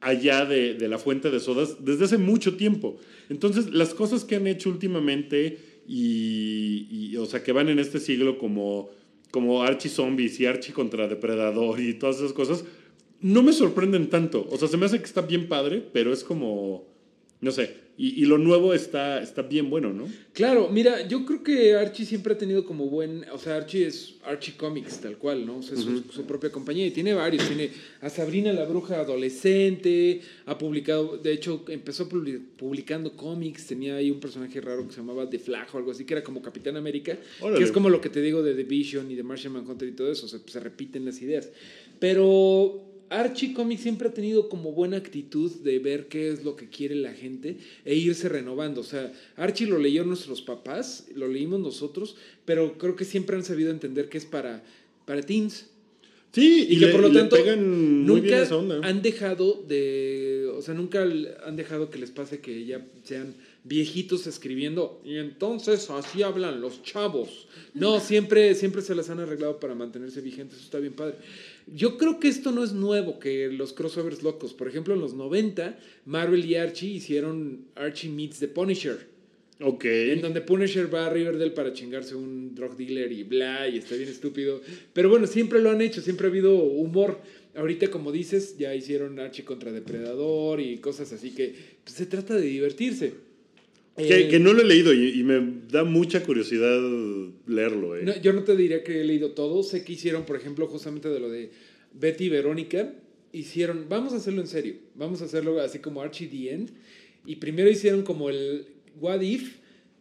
allá 0.00 0.44
de, 0.44 0.74
de 0.74 0.88
la 0.88 0.98
fuente 0.98 1.30
de 1.30 1.40
sodas 1.40 1.84
desde 1.84 2.04
hace 2.04 2.18
mucho 2.18 2.56
tiempo. 2.56 2.98
Entonces, 3.28 3.72
las 3.72 3.94
cosas 3.94 4.24
que 4.24 4.36
han 4.36 4.46
hecho 4.46 4.70
últimamente 4.70 5.58
y, 5.86 6.86
y, 6.90 7.16
o 7.16 7.26
sea, 7.26 7.42
que 7.42 7.52
van 7.52 7.68
en 7.68 7.78
este 7.78 7.98
siglo 7.98 8.38
como, 8.38 8.90
como 9.30 9.62
Archie 9.62 9.90
Zombies 9.90 10.38
y 10.38 10.46
Archie 10.46 10.74
contra 10.74 11.08
Depredador 11.08 11.80
y 11.80 11.94
todas 11.94 12.16
esas 12.16 12.32
cosas, 12.32 12.64
no 13.20 13.42
me 13.42 13.52
sorprenden 13.52 14.10
tanto. 14.10 14.46
O 14.50 14.58
sea, 14.58 14.68
se 14.68 14.76
me 14.76 14.86
hace 14.86 14.98
que 14.98 15.04
está 15.04 15.22
bien 15.22 15.48
padre, 15.48 15.82
pero 15.92 16.12
es 16.12 16.24
como, 16.24 16.86
no 17.40 17.50
sé, 17.50 17.87
y, 17.98 18.22
y 18.22 18.26
lo 18.26 18.38
nuevo 18.38 18.72
está, 18.72 19.20
está 19.20 19.42
bien 19.42 19.68
bueno, 19.68 19.92
¿no? 19.92 20.08
Claro, 20.32 20.68
mira, 20.70 21.06
yo 21.08 21.26
creo 21.26 21.42
que 21.42 21.74
Archie 21.74 22.06
siempre 22.06 22.32
ha 22.34 22.38
tenido 22.38 22.64
como 22.64 22.86
buen, 22.86 23.24
o 23.32 23.38
sea, 23.38 23.56
Archie 23.56 23.88
es 23.88 24.14
Archie 24.24 24.54
Comics 24.56 25.00
tal 25.00 25.18
cual, 25.18 25.44
¿no? 25.44 25.58
O 25.58 25.62
sea, 25.62 25.76
es 25.76 25.82
su, 25.82 26.02
su 26.12 26.24
propia 26.24 26.50
compañía 26.52 26.86
y 26.86 26.92
tiene 26.92 27.12
varios, 27.12 27.46
tiene 27.48 27.70
a 28.00 28.08
Sabrina 28.08 28.52
la 28.52 28.64
bruja 28.64 29.00
adolescente, 29.00 30.20
ha 30.46 30.56
publicado, 30.56 31.16
de 31.16 31.32
hecho, 31.32 31.64
empezó 31.68 32.08
publi- 32.08 32.40
publicando 32.56 33.12
cómics, 33.16 33.66
tenía 33.66 33.96
ahí 33.96 34.10
un 34.12 34.20
personaje 34.20 34.60
raro 34.60 34.86
que 34.86 34.92
se 34.94 35.00
llamaba 35.00 35.28
The 35.28 35.40
Flag 35.40 35.66
o 35.74 35.78
algo 35.78 35.90
así, 35.90 36.04
que 36.04 36.14
era 36.14 36.22
como 36.22 36.40
Capitán 36.40 36.76
América, 36.76 37.18
Órale. 37.40 37.58
que 37.58 37.64
es 37.64 37.72
como 37.72 37.90
lo 37.90 38.00
que 38.00 38.10
te 38.10 38.22
digo 38.22 38.42
de 38.44 38.54
The 38.54 38.62
Vision 38.64 39.10
y 39.10 39.16
de 39.16 39.24
Martian 39.24 39.52
Manhunter 39.54 39.88
y 39.88 39.92
todo 39.92 40.10
eso, 40.12 40.26
o 40.26 40.28
sea, 40.28 40.38
pues, 40.38 40.52
se 40.52 40.60
repiten 40.60 41.04
las 41.04 41.20
ideas. 41.20 41.50
Pero 41.98 42.87
Archie 43.10 43.52
Comics 43.54 43.82
siempre 43.82 44.08
ha 44.08 44.12
tenido 44.14 44.48
como 44.48 44.72
buena 44.72 44.96
actitud 44.96 45.50
de 45.62 45.78
ver 45.78 46.08
qué 46.08 46.30
es 46.30 46.44
lo 46.44 46.56
que 46.56 46.68
quiere 46.68 46.94
la 46.94 47.12
gente 47.12 47.56
e 47.84 47.94
irse 47.94 48.28
renovando. 48.28 48.80
O 48.82 48.84
sea, 48.84 49.12
Archie 49.36 49.66
lo 49.66 49.78
leyó 49.78 50.04
nuestros 50.04 50.42
papás, 50.42 51.06
lo 51.14 51.28
leímos 51.28 51.60
nosotros, 51.60 52.16
pero 52.44 52.76
creo 52.78 52.96
que 52.96 53.04
siempre 53.04 53.36
han 53.36 53.44
sabido 53.44 53.70
entender 53.70 54.08
que 54.08 54.18
es 54.18 54.24
para, 54.26 54.62
para 55.06 55.22
teens. 55.22 55.66
Sí, 56.30 56.66
Y, 56.68 56.78
que 56.78 56.86
le- 56.86 56.92
por 56.92 57.00
lo 57.00 57.10
tanto 57.10 57.36
nunca 57.56 58.44
han 58.84 59.00
dejado 59.00 59.64
de, 59.66 60.46
o 60.54 60.60
sea, 60.60 60.74
nunca 60.74 61.02
han 61.02 61.56
dejado 61.56 61.88
que 61.88 61.98
les 61.98 62.10
pase 62.10 62.40
que 62.40 62.66
ya 62.66 62.86
sean 63.02 63.34
viejitos 63.64 64.26
escribiendo 64.26 65.00
y 65.04 65.16
entonces 65.16 65.88
así 65.90 66.22
hablan 66.22 66.60
los 66.60 66.82
chavos. 66.82 67.48
No, 67.72 67.98
siempre, 68.00 68.54
siempre 68.54 68.82
se 68.82 68.94
las 68.94 69.08
han 69.08 69.20
arreglado 69.20 69.58
para 69.58 69.74
mantenerse 69.74 70.20
vigentes, 70.20 70.56
eso 70.58 70.64
está 70.66 70.78
bien 70.80 70.92
padre. 70.92 71.16
Yo 71.74 71.98
creo 71.98 72.18
que 72.18 72.28
esto 72.28 72.52
no 72.52 72.64
es 72.64 72.72
nuevo, 72.72 73.18
que 73.18 73.48
los 73.48 73.72
crossovers 73.72 74.22
locos. 74.22 74.54
Por 74.54 74.68
ejemplo, 74.68 74.94
en 74.94 75.00
los 75.00 75.14
90, 75.14 75.78
Marvel 76.06 76.44
y 76.44 76.56
Archie 76.56 76.90
hicieron 76.90 77.66
Archie 77.74 78.10
Meets 78.10 78.38
the 78.38 78.48
Punisher. 78.48 79.06
Ok. 79.60 79.84
En 79.84 80.20
donde 80.20 80.40
Punisher 80.40 80.92
va 80.92 81.06
a 81.06 81.10
Riverdale 81.10 81.50
para 81.50 81.72
chingarse 81.72 82.14
un 82.14 82.54
drug 82.54 82.76
dealer 82.76 83.10
y 83.12 83.24
bla, 83.24 83.68
y 83.68 83.78
está 83.78 83.96
bien 83.96 84.08
estúpido. 84.08 84.60
Pero 84.92 85.08
bueno, 85.08 85.26
siempre 85.26 85.60
lo 85.60 85.70
han 85.70 85.80
hecho, 85.80 86.00
siempre 86.00 86.26
ha 86.26 86.30
habido 86.30 86.54
humor. 86.54 87.20
Ahorita, 87.54 87.90
como 87.90 88.12
dices, 88.12 88.56
ya 88.56 88.74
hicieron 88.74 89.18
Archie 89.18 89.44
contra 89.44 89.72
Depredador 89.72 90.60
y 90.60 90.78
cosas 90.78 91.12
así 91.12 91.32
que 91.32 91.54
pues, 91.82 91.96
se 91.96 92.06
trata 92.06 92.34
de 92.34 92.42
divertirse. 92.42 93.27
Que, 93.98 94.20
Eh, 94.20 94.28
que 94.28 94.38
no 94.38 94.52
lo 94.52 94.62
he 94.62 94.64
leído 94.64 94.92
y, 94.94 95.20
y 95.20 95.22
me 95.24 95.62
da 95.70 95.84
mucha 95.84 96.22
curiosidad 96.22 96.78
leerlo. 97.46 97.96
eh. 97.96 98.02
no, 98.04 98.20
yo 98.22 98.32
no 98.32 98.44
te 98.44 98.56
diría 98.56 98.82
que 98.84 99.00
he 99.00 99.04
leído 99.04 99.32
todo. 99.32 99.62
Sé 99.62 99.84
que 99.84 99.92
hicieron, 99.92 100.24
por 100.24 100.36
ejemplo, 100.36 100.66
justamente 100.68 101.08
de 101.08 101.20
lo 101.20 101.28
de 101.28 101.50
Betty 101.92 102.24
y 102.24 102.28
Verónica. 102.28 102.94
Hicieron, 103.32 103.86
vamos 103.88 104.12
a 104.14 104.16
hacerlo 104.16 104.40
en 104.40 104.46
serio. 104.46 104.74
Vamos 104.94 105.20
a 105.20 105.26
hacerlo 105.26 105.60
así 105.60 105.80
como 105.80 106.00
Archie 106.00 106.28
The 106.28 106.52
End. 106.54 106.70
Y 107.26 107.36
primero 107.36 107.68
hicieron 107.68 108.02
como 108.02 108.30
el 108.30 108.66
What 109.00 109.20
If. 109.20 109.56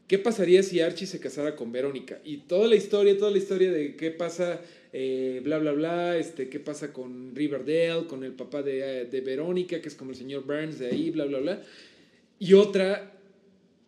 ¿Qué 0.08 0.18
pasaría 0.18 0.64
si 0.64 0.80
Archie 0.80 1.06
se 1.06 1.20
casara 1.20 1.58
con 1.58 1.74
Verónica? 1.74 2.22
Y 2.24 2.38
toda 2.38 2.70
la 2.70 2.78
historia, 2.78 3.18
toda 3.18 3.30
la 3.32 3.40
historia 3.40 3.70
de 3.74 3.98
qué 3.98 4.10
pasa, 4.12 4.62
eh, 4.94 5.42
bla, 5.44 5.58
bla, 5.58 5.74
bla, 5.74 6.18
este, 6.18 6.48
qué 6.48 6.62
pasa 6.62 6.94
con 6.94 7.36
Riverdale, 7.36 8.08
con 8.08 8.24
el 8.24 8.32
papá 8.32 8.64
de, 8.64 9.02
eh, 9.02 9.06
de 9.06 9.20
Verónica, 9.20 9.82
que 9.82 9.90
es 9.90 9.96
como 9.96 10.12
el 10.12 10.16
señor 10.18 10.46
Burns 10.46 10.80
de 10.80 10.88
ahí, 10.88 11.10
bla, 11.12 11.26
bla, 11.26 11.40
bla. 11.40 11.64
Y 12.40 12.54
otra 12.54 13.17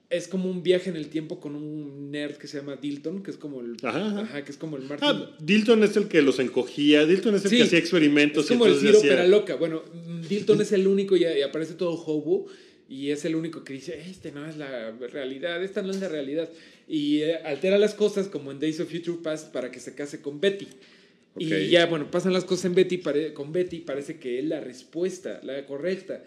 es 0.10 0.28
como 0.28 0.50
un 0.50 0.64
viaje 0.64 0.90
en 0.90 0.96
el 0.96 1.08
tiempo 1.10 1.40
con 1.40 1.56
un 1.56 2.10
nerd 2.12 2.38
que 2.38 2.48
se 2.48 2.58
llama 2.58 2.76
Dilton, 2.76 3.22
que 3.22 3.30
es 3.32 3.38
como 3.38 3.62
el, 3.62 3.76
Ajá, 3.84 4.22
ajá. 4.22 4.44
que 4.44 4.52
es 4.52 4.58
como 4.58 4.76
el 4.78 4.84
Martin. 4.84 5.08
Ah, 5.08 5.36
Dilton 5.40 5.84
es 5.84 5.96
el 5.98 6.08
que 6.08 6.22
los 6.24 6.40
encogía, 6.40 7.06
Dilton 7.06 7.36
es 7.36 7.44
el 7.46 7.52
Sí, 7.52 7.58
que 7.58 7.64
hacía 7.64 7.80
experimentos. 7.80 8.46
es 8.46 8.50
como 8.52 8.66
el 8.66 8.74
y 8.74 8.80
Ciro 8.80 8.98
hacía- 8.98 9.12
Pera 9.12 9.28
Loca. 9.28 9.56
Bueno, 9.56 9.84
mm, 10.08 10.22
Dilton 10.28 10.62
es 10.62 10.72
el 10.72 10.88
único 10.88 11.16
y, 11.16 11.26
y 11.26 11.42
aparece 11.44 11.76
todo 11.76 11.92
hobo 11.92 12.48
y 12.90 13.12
es 13.12 13.24
el 13.26 13.36
único 13.36 13.64
que 13.64 13.74
dice, 13.74 14.02
este 14.10 14.32
no 14.32 14.48
es 14.48 14.58
la 14.58 14.92
realidad, 14.92 15.64
esta 15.64 15.84
no 15.84 15.92
es 15.92 16.00
la 16.00 16.10
realidad. 16.10 16.50
Y 16.88 17.20
eh, 17.22 17.36
altera 17.46 17.78
las 17.78 17.94
cosas 17.94 18.28
como 18.30 18.52
en 18.52 18.60
Days 18.60 18.80
of 18.80 18.90
Future 18.90 19.20
Past 19.22 19.52
para 19.54 19.70
que 19.70 19.80
se 19.80 19.94
case 19.94 20.22
con 20.22 20.42
Betty. 20.42 20.68
Y 21.38 21.68
ya, 21.70 21.86
bueno, 21.86 22.10
pasan 22.10 22.34
las 22.34 22.46
cosas 22.46 22.66
en 22.66 22.74
Betty, 22.74 23.00
con 23.36 23.54
Betty, 23.54 23.82
parece 23.82 24.18
que 24.18 24.40
es 24.40 24.46
la 24.46 24.60
respuesta, 24.60 25.40
la 25.44 25.64
correcta. 25.68 26.24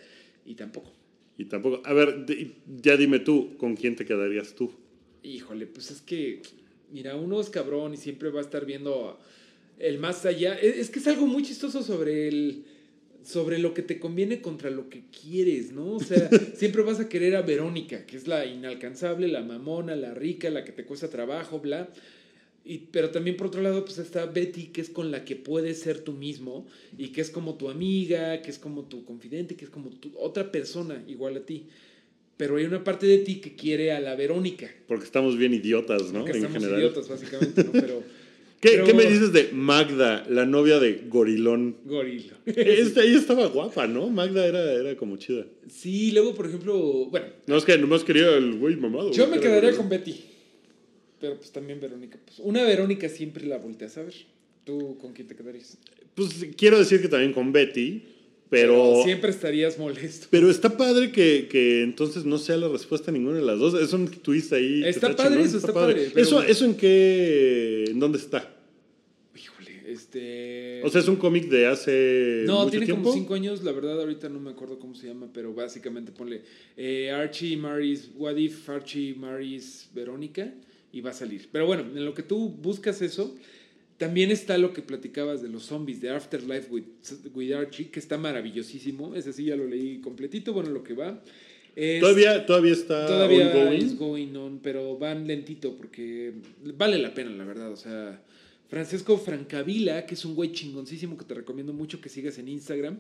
Y 0.47 0.55
tampoco. 0.55 0.93
Y 1.39 1.47
tampoco. 1.47 1.83
A 1.85 1.93
ver, 1.93 2.27
de- 2.27 2.53
ya 2.83 2.97
dime 2.97 3.19
tú, 3.19 3.57
¿con 3.57 3.75
quién 3.77 3.97
te 3.97 4.05
quedarías 4.05 4.55
tú? 4.55 4.71
Híjole, 5.23 5.67
pues 5.67 5.91
es 5.91 6.01
que, 6.03 6.43
mira, 6.93 7.17
uno 7.17 7.41
es 7.41 7.49
cabrón 7.51 7.95
y 7.95 7.97
siempre 7.97 8.31
va 8.31 8.41
a 8.41 8.43
estar 8.43 8.67
viendo 8.67 9.19
el 9.79 9.99
más 9.99 10.27
allá. 10.27 10.55
Es, 10.55 10.77
es 10.77 10.91
que 10.91 10.99
es 10.99 11.07
algo 11.07 11.27
muy 11.27 11.43
chistoso 11.43 11.83
sobre 11.83 12.29
el 12.29 12.65
sobre 13.25 13.61
lo 13.61 13.73
que 13.73 13.83
te 13.83 14.01
conviene 14.01 14.41
contra 14.41 14.69
lo 14.69 14.89
que 14.91 15.05
quieres, 15.11 15.71
¿no? 15.73 15.93
O 15.93 16.01
sea, 16.01 16.29
siempre 16.57 16.83
vas 16.83 16.99
a 16.99 17.09
querer 17.09 17.37
a 17.37 17.43
Verónica, 17.43 18.05
que 18.05 18.17
es 18.17 18.27
la 18.27 18.45
inalcanzable, 18.47 19.29
la 19.29 19.43
mamona, 19.43 19.95
la 19.95 20.13
rica, 20.13 20.51
la 20.51 20.65
que 20.65 20.73
te 20.73 20.85
cuesta 20.85 21.09
trabajo, 21.09 21.61
bla. 21.61 21.89
Y, 22.65 22.79
pero 22.93 23.11
también 23.11 23.37
por 23.37 23.49
otro 23.49 23.61
lado, 23.61 23.85
pues 23.85 23.99
está 23.99 24.27
Betty, 24.27 24.67
que 24.67 24.81
es 24.81 24.89
con 24.91 25.11
la 25.11 25.25
que 25.25 25.35
puedes 25.35 25.81
ser 25.81 25.99
tú 26.01 26.13
mismo 26.13 26.67
y 26.97 27.09
que 27.09 27.21
es 27.21 27.31
como 27.31 27.55
tu 27.57 27.69
amiga, 27.69 28.41
que 28.41 28.51
es 28.51 28.59
como 28.59 28.85
tu 28.85 29.05
confidente, 29.05 29.57
que 29.57 29.65
es 29.65 29.71
como 29.71 29.91
tu, 29.91 30.13
otra 30.19 30.53
persona 30.53 31.03
igual 31.09 31.37
a 31.37 31.41
ti. 31.45 31.67
Pero 32.37 32.57
hay 32.57 32.65
una 32.65 32.83
parte 32.85 33.07
de 33.07 33.19
ti 33.19 33.37
que 33.41 33.55
quiere 33.57 33.93
a 33.93 34.01
la 34.01 34.15
Verónica. 34.15 34.71
Porque 34.87 35.05
estamos 35.05 35.37
bien 35.37 35.55
idiotas, 35.55 36.13
¿no? 36.13 36.21
Porque 36.21 36.39
en 36.39 36.45
estamos 36.45 36.63
general. 36.63 36.81
idiotas, 36.81 37.09
básicamente, 37.09 37.65
¿no? 37.65 37.73
Pero, 37.73 38.03
¿Qué, 38.61 38.69
pero- 38.71 38.85
qué 38.87 38.95
me 38.95 39.05
dices 39.07 39.33
de 39.33 39.49
Magda, 39.53 40.25
la 40.31 40.47
novia 40.47 40.79
de 40.79 41.03
Gorilón? 41.09 41.77
Gorilo. 41.85 42.37
Esta, 42.47 43.03
ella 43.03 43.19
estaba 43.19 43.47
guapa, 43.47 43.89
¿no? 43.89 44.09
Magda 44.09 44.47
era, 44.47 44.73
era 44.73 44.97
como 44.97 45.17
chida. 45.17 45.45
Sí, 45.69 46.13
luego, 46.13 46.33
por 46.35 46.47
ejemplo, 46.47 47.07
bueno, 47.11 47.27
No 47.49 47.57
es 47.57 47.65
que 47.65 47.77
nomás 47.77 48.05
quería 48.05 48.37
el 48.37 48.55
güey 48.59 48.77
mamado. 48.77 49.11
yo 49.11 49.27
me 49.27 49.41
quedaría 49.41 49.71
Gorilón. 49.73 49.77
con 49.77 49.89
Betty. 49.89 50.15
Pero 51.23 51.37
pues 51.37 51.53
también 51.53 51.79
Verónica. 51.81 52.19
Pues, 52.27 52.41
una 52.41 52.65
Verónica 52.65 53.09
siempre 53.09 53.47
la 53.47 53.57
volteas 53.59 53.97
a 53.97 54.03
ver. 54.03 54.15
¿Tú 54.65 54.99
con 54.99 55.13
quién 55.13 55.29
te 55.29 55.37
quedarías? 55.37 55.79
Pues 56.17 56.47
quiero 56.57 56.81
decir 56.81 57.01
que 57.01 57.09
también 57.09 57.33
con 57.33 57.53
Betty, 57.53 58.03
pero... 58.51 59.03
siempre 59.05 59.31
estarías 59.31 59.79
molesto. 59.79 60.27
Pero 60.31 60.51
está 60.51 60.77
padre 60.77 61.13
que, 61.13 61.47
que 61.49 61.83
entonces 61.85 62.25
no 62.25 62.39
sea 62.39 62.57
la 62.57 62.67
respuesta 62.67 63.13
a 63.13 63.15
ninguna 63.15 63.37
de 63.37 63.45
las 63.45 63.61
dos. 63.61 63.81
Es 63.81 63.93
un 63.93 64.09
twist 64.09 64.53
ahí. 64.53 64.83
Está 64.85 65.15
padre 65.15 65.31
chingón, 65.37 65.47
eso, 65.47 65.57
está 65.59 65.73
padre, 65.73 66.13
Eso, 66.17 66.43
¿Eso 66.43 66.65
en 66.65 66.75
qué... 66.75 67.85
¿En 67.89 68.01
dónde 68.01 68.19
está? 68.19 68.53
Híjole, 69.37 69.93
este. 69.93 70.83
O 70.83 70.91
sea, 70.91 71.03
es 71.03 71.09
un 71.09 71.17
cómic 71.17 71.49
de 71.49 71.67
hace 71.67 72.43
No, 72.47 72.59
mucho 72.65 72.71
tiene 72.73 72.87
tiempo. 72.87 73.05
como 73.05 73.15
cinco 73.15 73.35
años, 73.35 73.63
la 73.63 73.71
verdad 73.71 74.01
ahorita 74.01 74.29
no 74.29 74.41
me 74.41 74.51
acuerdo 74.51 74.81
cómo 74.81 74.97
se 74.97 75.07
llama, 75.07 75.29
pero 75.33 75.55
básicamente 75.55 76.11
ponle 76.11 76.43
eh, 76.77 77.13
Archie 77.13 77.57
Maris, 77.57 78.11
What 78.17 78.37
If 78.37 78.69
Archie 78.69 79.15
Maris 79.15 79.89
Verónica 79.95 80.53
y 80.93 81.01
va 81.01 81.11
a 81.11 81.15
salir. 81.15 81.49
Pero 81.51 81.67
bueno, 81.67 81.83
en 81.83 82.05
lo 82.05 82.15
que 82.15 82.23
tú 82.23 82.49
buscas 82.49 83.01
eso, 83.03 83.35
también 83.99 84.31
está 84.31 84.59
lo 84.59 84.73
que 84.73 84.83
platicabas 84.83 85.43
de 85.43 85.49
los 85.49 85.65
zombies, 85.65 86.01
de 86.01 86.11
Afterlife 86.11 86.71
with, 86.71 86.85
with 87.35 87.53
Archie, 87.53 87.89
que 87.91 87.99
está 88.01 88.19
maravillosísimo, 88.19 89.15
ese 89.15 89.33
sí 89.33 89.45
ya 89.45 89.57
lo 89.57 89.67
leí 89.67 89.99
completito, 90.01 90.53
bueno, 90.53 90.71
lo 90.71 90.83
que 90.83 90.95
va. 90.95 91.23
Es- 91.77 92.01
Todavía, 92.01 92.45
todavía 92.45 92.73
está 92.73 93.07
Todavía 93.07 93.47
ongoing. 93.51 93.97
going 93.97 94.35
on, 94.37 94.59
pero 94.63 94.99
van 94.99 95.27
lentito 95.27 95.75
porque 95.77 96.33
vale 96.77 96.99
la 96.99 97.15
pena, 97.15 97.31
la 97.31 97.45
verdad. 97.45 97.71
O 97.73 97.77
sea, 97.77 98.21
Francesco 98.69 99.17
Francavilla, 99.19 100.05
que 100.05 100.15
es 100.15 100.25
un 100.25 100.35
güey 100.35 100.53
chingoncísimo 100.53 101.17
que 101.17 101.25
te 101.25 101.35
recomiendo 101.35 101.73
mucho 101.73 102.01
que 102.01 102.09
sigas 102.11 102.39
en 102.39 102.49
Instagram. 102.49 102.99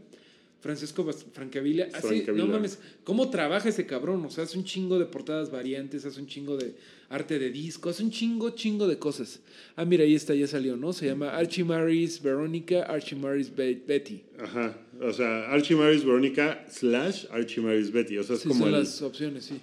Francesco 0.63 1.05
Bas- 1.05 1.27
Francavilla, 1.33 1.89
Francavilla. 1.91 2.33
no 2.33 2.47
mames, 2.47 2.79
¿cómo 3.05 3.29
trabaja 3.31 3.69
ese 3.69 3.85
cabrón? 3.85 4.25
O 4.25 4.31
sea, 4.31 4.45
hace 4.45 4.57
un 4.57 4.65
chingo 4.65 4.99
de 4.99 5.05
portadas 5.07 5.51
variantes, 5.51 6.05
hace 6.07 6.21
un 6.21 6.27
chingo 6.29 6.57
de 6.57 6.75
arte 7.11 7.39
de 7.39 7.51
disco, 7.51 7.91
hace 7.91 8.03
un 8.05 8.11
chingo, 8.11 8.51
chingo 8.51 8.87
de 8.87 8.97
cosas. 8.97 9.41
Ah, 9.77 9.85
mira, 9.85 10.05
ahí 10.05 10.15
está, 10.15 10.35
ya 10.35 10.47
salió, 10.47 10.77
¿no? 10.77 10.93
Se 10.93 11.07
llama 11.07 11.31
Archie 11.37 11.65
Maris 11.65 12.23
Verónica, 12.23 12.85
Archie 12.85 13.17
Maris 13.19 13.55
Be- 13.55 13.83
Betty. 13.87 14.23
Ajá. 14.39 14.79
O 15.01 15.13
sea, 15.13 15.51
Archie 15.51 15.75
Maris 15.77 16.05
Verónica 16.05 16.65
slash 16.71 17.27
Archie 17.33 17.61
Maris 17.61 17.91
Betty. 17.91 18.19
O 18.19 18.23
sea, 18.23 18.37
es 18.37 18.43
Sí, 18.43 18.49
como 18.49 18.61
son 18.65 18.75
el- 18.75 18.81
las 18.81 19.03
opciones, 19.03 19.45
sí. 19.45 19.61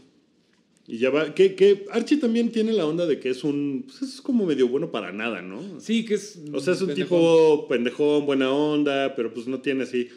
Y 0.86 0.98
ya 0.98 1.12
va. 1.12 1.34
Que, 1.36 1.54
que 1.56 1.86
Archie 1.92 2.18
también 2.18 2.52
tiene 2.52 2.74
la 2.74 2.86
onda 2.86 3.06
de 3.06 3.20
que 3.20 3.30
es 3.30 3.44
un. 3.44 3.86
Pues 3.88 4.02
es 4.16 4.22
como 4.22 4.46
medio 4.46 4.68
bueno 4.68 4.92
para 4.92 5.12
nada, 5.14 5.40
¿no? 5.42 5.80
Sí, 5.80 6.04
que 6.04 6.16
es... 6.16 6.40
O 6.52 6.60
sea, 6.60 6.74
es 6.74 6.82
un 6.82 6.88
pendejón. 6.88 7.20
tipo 7.20 7.68
pendejón, 7.70 8.26
buena 8.26 8.52
onda, 8.52 9.16
pero 9.16 9.32
pues 9.34 9.46
no 9.48 9.62
tiene 9.62 9.84
así. 9.84 10.10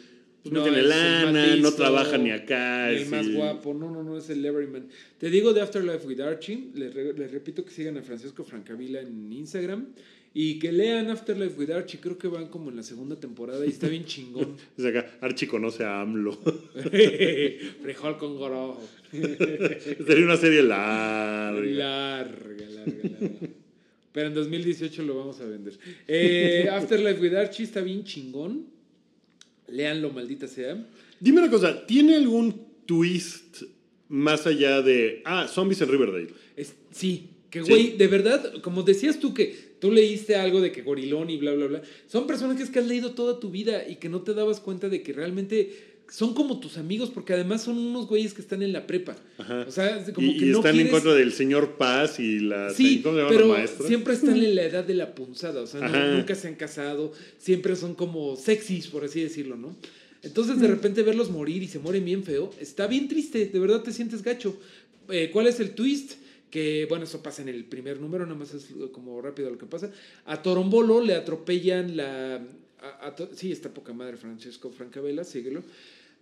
Pues 0.43 0.51
no, 0.53 0.63
tiene 0.63 0.81
lana, 0.83 1.55
no 1.55 1.71
trabaja 1.71 2.17
ni 2.17 2.31
acá. 2.31 2.89
ni 2.91 2.97
el 2.97 3.09
más 3.09 3.31
guapo, 3.33 3.73
no, 3.73 3.89
no, 3.89 4.03
no, 4.03 4.17
es 4.17 4.29
el 4.29 4.45
everyman. 4.45 4.87
Te 5.17 5.29
digo 5.29 5.53
de 5.53 5.61
Afterlife 5.61 6.05
with 6.05 6.19
Archie, 6.19 6.67
les, 6.75 6.93
re- 6.93 7.13
les 7.13 7.31
repito 7.31 7.63
que 7.63 7.71
sigan 7.71 7.97
a 7.97 8.01
Francisco 8.03 8.43
Francavilla 8.43 8.99
en 8.99 9.31
Instagram 9.31 9.85
y 10.33 10.59
que 10.59 10.71
lean 10.73 11.09
Afterlife 11.09 11.57
with 11.57 11.69
Archie, 11.71 11.99
creo 12.01 12.17
que 12.17 12.27
van 12.27 12.47
como 12.47 12.69
en 12.71 12.75
la 12.75 12.83
segunda 12.83 13.15
temporada 13.17 13.65
y 13.65 13.69
está 13.69 13.87
bien 13.87 14.03
chingón. 14.03 14.57
Dice 14.77 14.89
acá, 14.89 15.11
Archie 15.21 15.47
conoce 15.47 15.85
a 15.85 16.01
AMLO. 16.01 16.33
Frijol 17.81 18.17
con 18.17 18.35
gorojo. 18.37 18.81
Sería 19.11 20.25
una 20.25 20.37
serie 20.37 20.63
larga. 20.63 21.61
Larga, 21.61 22.65
larga, 22.69 22.93
larga. 23.03 23.47
Pero 24.11 24.27
en 24.27 24.33
2018 24.33 25.03
lo 25.03 25.17
vamos 25.17 25.39
a 25.39 25.45
vender. 25.45 25.73
Eh, 26.07 26.67
Afterlife 26.71 27.19
with 27.21 27.33
Archie 27.35 27.63
está 27.63 27.81
bien 27.81 28.03
chingón. 28.03 28.72
Leanlo, 29.67 30.11
maldita 30.11 30.47
sea. 30.47 30.85
Dime 31.19 31.41
una 31.41 31.49
cosa, 31.49 31.85
¿tiene 31.85 32.15
algún 32.15 32.65
twist 32.85 33.63
más 34.09 34.45
allá 34.45 34.81
de. 34.81 35.21
Ah, 35.25 35.47
zombies 35.47 35.81
en 35.81 35.89
Riverdale? 35.89 36.27
Es- 36.55 36.75
sí, 36.91 37.29
que 37.49 37.63
Sí. 37.63 37.69
güey, 37.69 37.97
de 37.97 38.07
verdad, 38.07 38.61
como 38.61 38.83
decías 38.83 39.19
tú 39.19 39.33
que 39.33 39.73
tú 39.79 39.91
leíste 39.91 40.35
algo 40.35 40.61
de 40.61 40.71
que 40.71 40.81
gorilón 40.81 41.29
y 41.29 41.37
bla, 41.37 41.53
bla, 41.53 41.67
bla, 41.67 41.81
son 42.07 42.25
personajes 42.27 42.69
que 42.69 42.79
has 42.79 42.87
leído 42.87 43.11
toda 43.11 43.39
tu 43.39 43.49
vida 43.51 43.87
y 43.87 43.97
que 43.97 44.09
no 44.09 44.21
te 44.21 44.33
dabas 44.33 44.59
cuenta 44.59 44.89
de 44.89 45.01
que 45.03 45.13
realmente 45.13 45.92
son 46.09 46.33
como 46.33 46.59
tus 46.59 46.77
amigos 46.77 47.09
porque 47.09 47.33
además 47.33 47.63
son 47.63 47.77
unos 47.77 48.07
güeyes 48.07 48.33
que 48.33 48.41
están 48.41 48.61
en 48.61 48.71
la 48.73 48.85
prepa. 48.85 49.15
Ajá. 49.37 49.65
O 49.67 49.71
sea, 49.71 50.03
como 50.13 50.27
y 50.31 50.37
que 50.37 50.45
y 50.45 50.49
no 50.49 50.57
están 50.59 50.79
en 50.79 50.87
contra 50.89 51.13
del 51.15 51.33
señor 51.33 51.77
Paz 51.77 52.19
y 52.19 52.39
la. 52.39 52.69
Sí, 52.71 53.01
¿Cómo 53.01 53.15
se 53.15 53.21
llama 53.23 53.31
la 53.31 53.37
pero 53.37 53.47
maestra? 53.53 53.87
siempre 53.87 54.13
están 54.13 54.37
en 54.37 54.55
la 54.55 54.63
edad 54.63 54.83
de 54.83 54.93
la 54.93 55.15
punzada, 55.15 55.61
o 55.61 55.67
sea, 55.67 55.81
no- 55.87 56.17
nunca 56.17 56.35
se 56.35 56.47
han 56.47 56.55
casado, 56.55 57.11
siempre 57.37 57.75
son 57.75 57.95
como 57.95 58.35
sexys, 58.35 58.87
por 58.87 59.03
así 59.05 59.21
decirlo, 59.21 59.55
¿no? 59.57 59.75
Entonces, 60.21 60.59
de 60.61 60.67
repente 60.67 61.03
verlos 61.03 61.29
morir 61.31 61.63
y 61.63 61.67
se 61.67 61.79
mueren 61.79 62.05
bien 62.05 62.23
feo, 62.23 62.49
está 62.59 62.87
bien 62.87 63.07
triste, 63.09 63.45
de 63.47 63.59
verdad 63.59 63.81
te 63.81 63.91
sientes 63.91 64.21
gacho. 64.23 64.57
Eh, 65.09 65.29
¿Cuál 65.33 65.47
es 65.47 65.59
el 65.59 65.71
twist? 65.71 66.13
Que, 66.49 66.85
bueno, 66.87 67.03
eso 67.05 67.21
pasa 67.23 67.41
en 67.41 67.49
el 67.49 67.65
primer 67.65 67.99
número, 67.99 68.23
nada 68.25 68.37
más 68.37 68.53
es 68.53 68.67
como 68.91 69.19
rápido 69.21 69.49
lo 69.49 69.57
que 69.57 69.65
pasa. 69.65 69.91
A 70.25 70.41
Torombolo 70.41 71.01
le 71.01 71.15
atropellan 71.15 71.97
la... 71.97 72.39
a- 72.83 73.07
a 73.07 73.15
To- 73.15 73.29
sí, 73.33 73.51
está 73.51 73.69
poca 73.73 73.93
madre 73.93 74.17
Francesco 74.17 74.69
Francavela, 74.71 75.23
síguelo. 75.23 75.63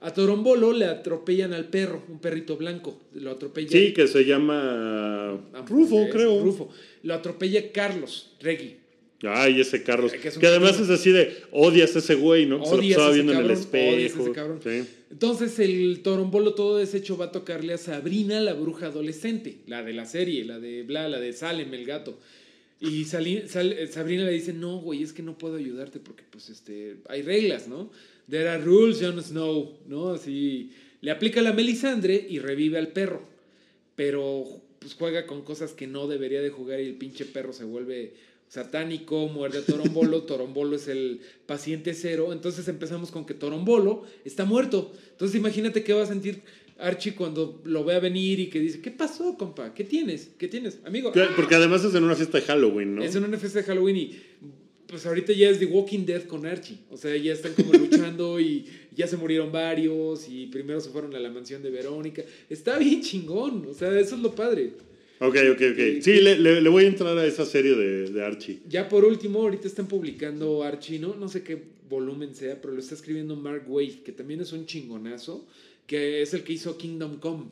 A 0.03 0.11
Torombolo 0.13 0.73
le 0.73 0.85
atropellan 0.85 1.53
al 1.53 1.69
perro, 1.69 2.03
un 2.09 2.19
perrito 2.19 2.57
blanco, 2.57 2.99
lo 3.13 3.31
atropellan. 3.31 3.71
Sí, 3.71 3.93
que 3.93 4.07
se 4.07 4.25
llama. 4.25 5.39
Rufo, 5.67 6.07
creo. 6.11 6.41
Rufo. 6.43 6.69
Lo 7.03 7.13
atropella 7.13 7.71
Carlos 7.71 8.31
Reggie. 8.39 8.77
Ay, 9.23 9.61
ese 9.61 9.83
Carlos. 9.83 10.11
Que 10.11 10.29
es 10.29 10.37
además 10.43 10.79
es 10.79 10.89
así 10.89 11.11
de 11.11 11.37
odias 11.51 11.95
a 11.95 11.99
ese 11.99 12.15
güey, 12.15 12.47
¿no? 12.47 12.65
Se 12.65 12.71
lo 12.71 12.77
Odias 12.79 12.99
ese 12.99 13.13
viendo 13.13 13.33
en 13.33 13.39
el 13.41 13.51
espejo. 13.51 14.21
ese 14.23 14.31
cabrón. 14.31 14.59
Sí. 14.63 14.83
Entonces 15.11 15.59
el 15.59 15.99
torombolo 16.01 16.55
todo 16.55 16.77
deshecho 16.79 17.17
va 17.17 17.25
a 17.25 17.31
tocarle 17.31 17.73
a 17.73 17.77
Sabrina, 17.77 18.39
la 18.41 18.53
bruja 18.55 18.87
adolescente, 18.87 19.57
la 19.67 19.83
de 19.83 19.93
la 19.93 20.05
serie, 20.07 20.43
la 20.45 20.59
de 20.59 20.81
bla, 20.81 21.07
la 21.07 21.19
de 21.19 21.33
Salem, 21.33 21.71
el 21.75 21.85
gato. 21.85 22.17
Y 22.81 23.05
Sal- 23.05 23.27
eh, 23.27 23.87
Sabrina 23.87 24.25
le 24.25 24.31
dice, 24.31 24.53
no, 24.53 24.79
güey, 24.79 25.03
es 25.03 25.13
que 25.13 25.21
no 25.21 25.37
puedo 25.37 25.55
ayudarte 25.55 25.99
porque 25.99 26.23
pues 26.29 26.49
este, 26.49 26.97
hay 27.07 27.21
reglas, 27.21 27.67
¿no? 27.67 27.91
There 28.27 28.49
are 28.49 28.63
rules, 28.63 28.99
Jon 28.99 29.21
Snow, 29.21 29.77
¿no? 29.87 30.09
Así, 30.13 30.71
le 31.01 31.11
aplica 31.11 31.41
la 31.43 31.53
Melisandre 31.53 32.25
y 32.27 32.39
revive 32.39 32.79
al 32.79 32.87
perro. 32.87 33.21
Pero 33.95 34.45
pues 34.79 34.95
juega 34.95 35.27
con 35.27 35.43
cosas 35.43 35.73
que 35.73 35.85
no 35.85 36.07
debería 36.07 36.41
de 36.41 36.49
jugar 36.49 36.79
y 36.79 36.87
el 36.87 36.95
pinche 36.95 37.25
perro 37.25 37.53
se 37.53 37.65
vuelve 37.65 38.13
satánico, 38.47 39.27
muerde 39.27 39.59
a 39.59 39.65
Torombolo, 39.65 40.23
Torombolo 40.25 40.75
es 40.75 40.87
el 40.87 41.21
paciente 41.45 41.93
cero, 41.93 42.33
entonces 42.33 42.67
empezamos 42.67 43.11
con 43.11 43.25
que 43.25 43.33
Torombolo 43.35 44.03
está 44.25 44.43
muerto. 44.43 44.91
Entonces 45.11 45.37
imagínate 45.37 45.83
qué 45.83 45.93
va 45.93 46.03
a 46.03 46.07
sentir 46.07 46.41
Archie 46.81 47.13
cuando 47.15 47.61
lo 47.65 47.83
vea 47.85 47.99
venir 47.99 48.39
y 48.39 48.47
que 48.49 48.59
dice, 48.59 48.81
¿qué 48.81 48.91
pasó, 48.91 49.37
compa? 49.37 49.73
¿Qué 49.73 49.83
tienes? 49.83 50.31
¿Qué 50.37 50.47
tienes? 50.47 50.79
Amigo, 50.85 51.11
Que- 51.11 51.27
Porque 51.35 51.55
además 51.55 51.83
es 51.83 51.93
en 51.95 52.03
una 52.03 52.15
fiesta 52.15 52.39
de 52.39 52.43
Halloween, 52.45 52.95
¿no? 52.95 53.03
es 53.03 53.15
en 53.15 53.23
una 53.23 53.37
fiesta 53.37 53.59
de 53.59 53.65
Halloween 53.65 53.97
y 53.97 54.19
pues 54.87 55.05
ahorita 55.05 55.31
ya 55.31 55.49
es 55.49 55.57
The 55.59 55.67
Walking 55.67 56.05
Dead 56.05 56.23
con 56.23 56.45
Archie. 56.45 56.79
O 56.89 56.97
sea, 56.97 57.15
ya 57.15 57.31
están 57.31 57.53
como 57.53 57.71
luchando 57.77 58.39
y 58.41 58.65
ya 58.93 59.07
se 59.07 59.15
murieron 59.15 59.49
varios 59.51 60.27
y 60.27 60.47
primero 60.47 60.81
se 60.81 60.89
fueron 60.89 61.15
a 61.15 61.19
la 61.19 61.29
mansión 61.29 61.63
de 61.63 61.69
Verónica. 61.69 62.23
Está 62.49 62.77
bien 62.77 63.01
chingón, 63.01 63.65
o 63.69 63.73
sea, 63.73 63.97
eso 63.97 64.15
es 64.15 64.21
lo 64.21 64.35
padre. 64.35 64.73
Ok, 65.19 65.35
ok, 65.53 65.61
ok. 65.73 66.01
Sí, 66.01 66.19
le, 66.19 66.37
le- 66.39 66.59
le 66.61 66.69
voy 66.69 66.83
a 66.85 66.87
entrar 66.87 67.17
a 67.17 67.25
esa 67.25 67.45
serie 67.45 67.75
de, 67.75 68.09
de 68.09 68.25
Archie. 68.25 68.59
Ya 68.67 68.89
por 68.89 69.05
último, 69.05 69.39
ahorita 69.43 69.67
están 69.67 69.87
publicando 69.87 70.63
Archie, 70.63 70.99
¿no? 70.99 71.15
No 71.15 71.29
sé 71.29 71.43
qué 71.43 71.61
volumen 71.87 72.33
sea, 72.35 72.59
pero 72.59 72.73
lo 72.73 72.79
está 72.79 72.95
escribiendo 72.95 73.35
Mark 73.35 73.63
Waid, 73.67 73.99
que 74.03 74.11
también 74.11 74.41
es 74.41 74.51
un 74.51 74.65
chingonazo, 74.65 75.47
que 75.91 76.21
es 76.21 76.33
el 76.33 76.43
que 76.45 76.53
hizo 76.53 76.77
Kingdom 76.77 77.17
Come, 77.19 77.47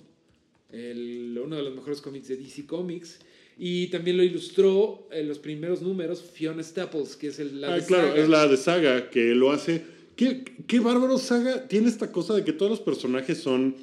el- 0.72 1.38
uno 1.44 1.58
de 1.58 1.64
los 1.64 1.76
mejores 1.76 2.00
cómics 2.00 2.30
de 2.30 2.38
DC 2.38 2.66
Comics. 2.66 3.20
Y 3.58 3.88
también 3.88 4.16
lo 4.16 4.24
ilustró 4.24 5.10
en 5.12 5.28
los 5.28 5.40
primeros 5.40 5.82
números 5.82 6.24
Fiona 6.24 6.64
Staples, 6.64 7.18
que 7.18 7.28
es 7.28 7.40
el, 7.40 7.60
la 7.60 7.74
Ah, 7.74 7.76
de 7.76 7.86
claro, 7.86 8.08
Saga. 8.08 8.22
es 8.24 8.30
la 8.30 8.48
de 8.48 8.56
Saga 8.58 9.10
que 9.10 9.36
lo 9.36 9.52
hace. 9.52 9.84
¿Qué, 10.16 10.46
qué 10.68 10.80
bárbaro 10.80 11.18
Saga 11.18 11.68
tiene 11.68 11.90
esta 11.90 12.14
cosa 12.14 12.34
de 12.34 12.46
que 12.46 12.54
todos 12.54 12.70
los 12.72 12.80
personajes 12.80 13.38
son. 13.40 13.76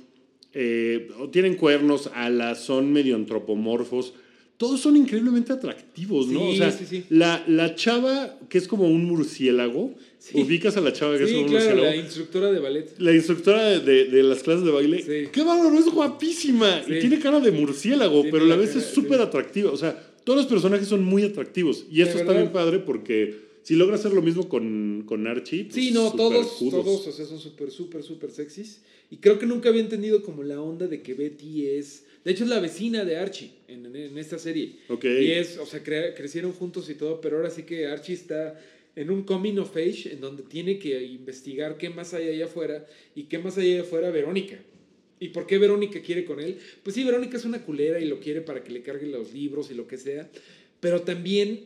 eh, 0.58 1.10
tienen 1.32 1.56
cuernos, 1.56 2.08
alas, 2.14 2.64
son 2.64 2.90
medio 2.90 3.14
antropomorfos, 3.16 4.14
todos 4.56 4.80
son 4.80 4.96
increíblemente 4.96 5.52
atractivos, 5.52 6.28
¿no? 6.28 6.40
Sí, 6.40 6.46
o 6.52 6.56
sea, 6.56 6.72
sí, 6.72 6.84
sí. 6.88 7.04
La, 7.10 7.44
la 7.46 7.74
chava 7.74 8.38
que 8.48 8.58
es 8.58 8.66
como 8.66 8.88
un 8.88 9.04
murciélago, 9.04 9.94
ubicas 10.34 10.76
a 10.76 10.80
la 10.80 10.92
chava 10.92 11.16
que 11.18 11.24
es 11.24 11.30
como 11.30 11.42
un 11.42 11.48
claro, 11.48 11.66
murciélago. 11.66 11.96
la 11.96 11.96
instructora 11.96 12.50
de 12.52 12.58
ballet. 12.60 12.94
La 12.98 13.12
instructora 13.14 13.68
de, 13.68 13.80
de- 13.80 14.04
de 14.06 14.22
las 14.22 14.42
clases 14.42 14.64
de 14.64 14.70
baile, 14.70 14.98
Sí. 15.02 15.28
qué 15.32 15.42
bárbaro, 15.42 15.78
es 15.78 15.86
guapísima 15.86 16.82
y 16.86 16.98
tiene 17.00 17.18
cara 17.18 17.38
de 17.40 17.50
murciélago, 17.52 18.22
pero 18.30 18.44
a 18.44 18.48
la 18.48 18.56
vez 18.56 18.70
cara, 18.70 18.80
es 18.80 18.86
súper 18.86 19.20
atractiva. 19.20 19.70
O 19.70 19.76
sea, 19.76 20.12
todos 20.24 20.38
los 20.38 20.46
personajes 20.46 20.88
son 20.88 21.04
muy 21.04 21.22
atractivos 21.22 21.84
y 21.90 22.00
eso 22.02 22.18
está 22.18 22.32
bien 22.32 22.50
padre 22.52 22.78
porque 22.80 23.46
si 23.62 23.74
logra 23.76 23.96
hacer 23.96 24.12
lo 24.12 24.22
mismo 24.22 24.48
con, 24.48 25.02
con 25.06 25.26
Archie, 25.26 25.64
pues, 25.64 25.74
Sí, 25.74 25.90
no, 25.92 26.12
todos, 26.12 26.58
todos, 26.58 27.06
o 27.06 27.12
sea, 27.12 27.26
son 27.26 27.38
súper, 27.40 27.70
súper, 27.70 28.02
súper 28.02 28.30
sexys. 28.30 28.80
Y 29.10 29.18
creo 29.18 29.38
que 29.38 29.46
nunca 29.46 29.68
había 29.68 29.82
entendido 29.82 30.22
como 30.22 30.42
la 30.42 30.60
onda 30.62 30.86
de 30.88 31.02
que 31.02 31.14
Betty 31.14 31.66
es... 31.66 32.04
De 32.26 32.32
hecho, 32.32 32.42
es 32.44 32.50
la 32.50 32.58
vecina 32.60 33.04
de 33.04 33.16
Archie 33.16 33.52
en, 33.68 33.86
en- 33.86 33.96
en 33.96 34.18
esta 34.18 34.36
serie. 34.38 34.76
Ok. 34.88 35.04
Y 35.04 35.30
es, 35.30 35.56
o 35.58 35.64
sea, 35.64 35.82
cre- 35.82 36.12
crecieron 36.14 36.52
juntos 36.52 36.90
y 36.90 36.94
todo, 36.96 37.20
pero 37.20 37.36
ahora 37.36 37.50
sí 37.50 37.62
que 37.62 37.86
Archie 37.86 38.14
está 38.14 38.60
en 38.96 39.10
un 39.10 39.22
coming 39.22 39.58
of 39.58 39.76
age 39.76 40.12
en 40.12 40.20
donde 40.20 40.42
tiene 40.42 40.78
que 40.78 41.02
investigar 41.04 41.76
qué 41.78 41.88
más 41.88 42.14
hay 42.14 42.28
allá 42.28 42.46
afuera 42.46 42.84
y 43.14 43.24
qué 43.24 43.38
más 43.38 43.56
hay 43.58 43.74
allá 43.74 43.82
afuera 43.82 44.10
Verónica. 44.10 44.58
¿Y 45.20 45.28
por 45.28 45.46
qué 45.46 45.56
Verónica 45.58 46.00
quiere 46.02 46.24
con 46.24 46.40
él? 46.40 46.58
Pues 46.82 46.94
sí, 46.96 47.04
Verónica 47.04 47.36
es 47.36 47.44
una 47.44 47.62
culera 47.62 48.00
y 48.00 48.06
lo 48.06 48.18
quiere 48.20 48.40
para 48.40 48.62
que 48.64 48.72
le 48.72 48.82
cargue 48.82 49.06
los 49.06 49.32
libros 49.32 49.70
y 49.70 49.74
lo 49.74 49.86
que 49.86 49.96
sea, 49.96 50.28
pero 50.80 51.02
también 51.02 51.60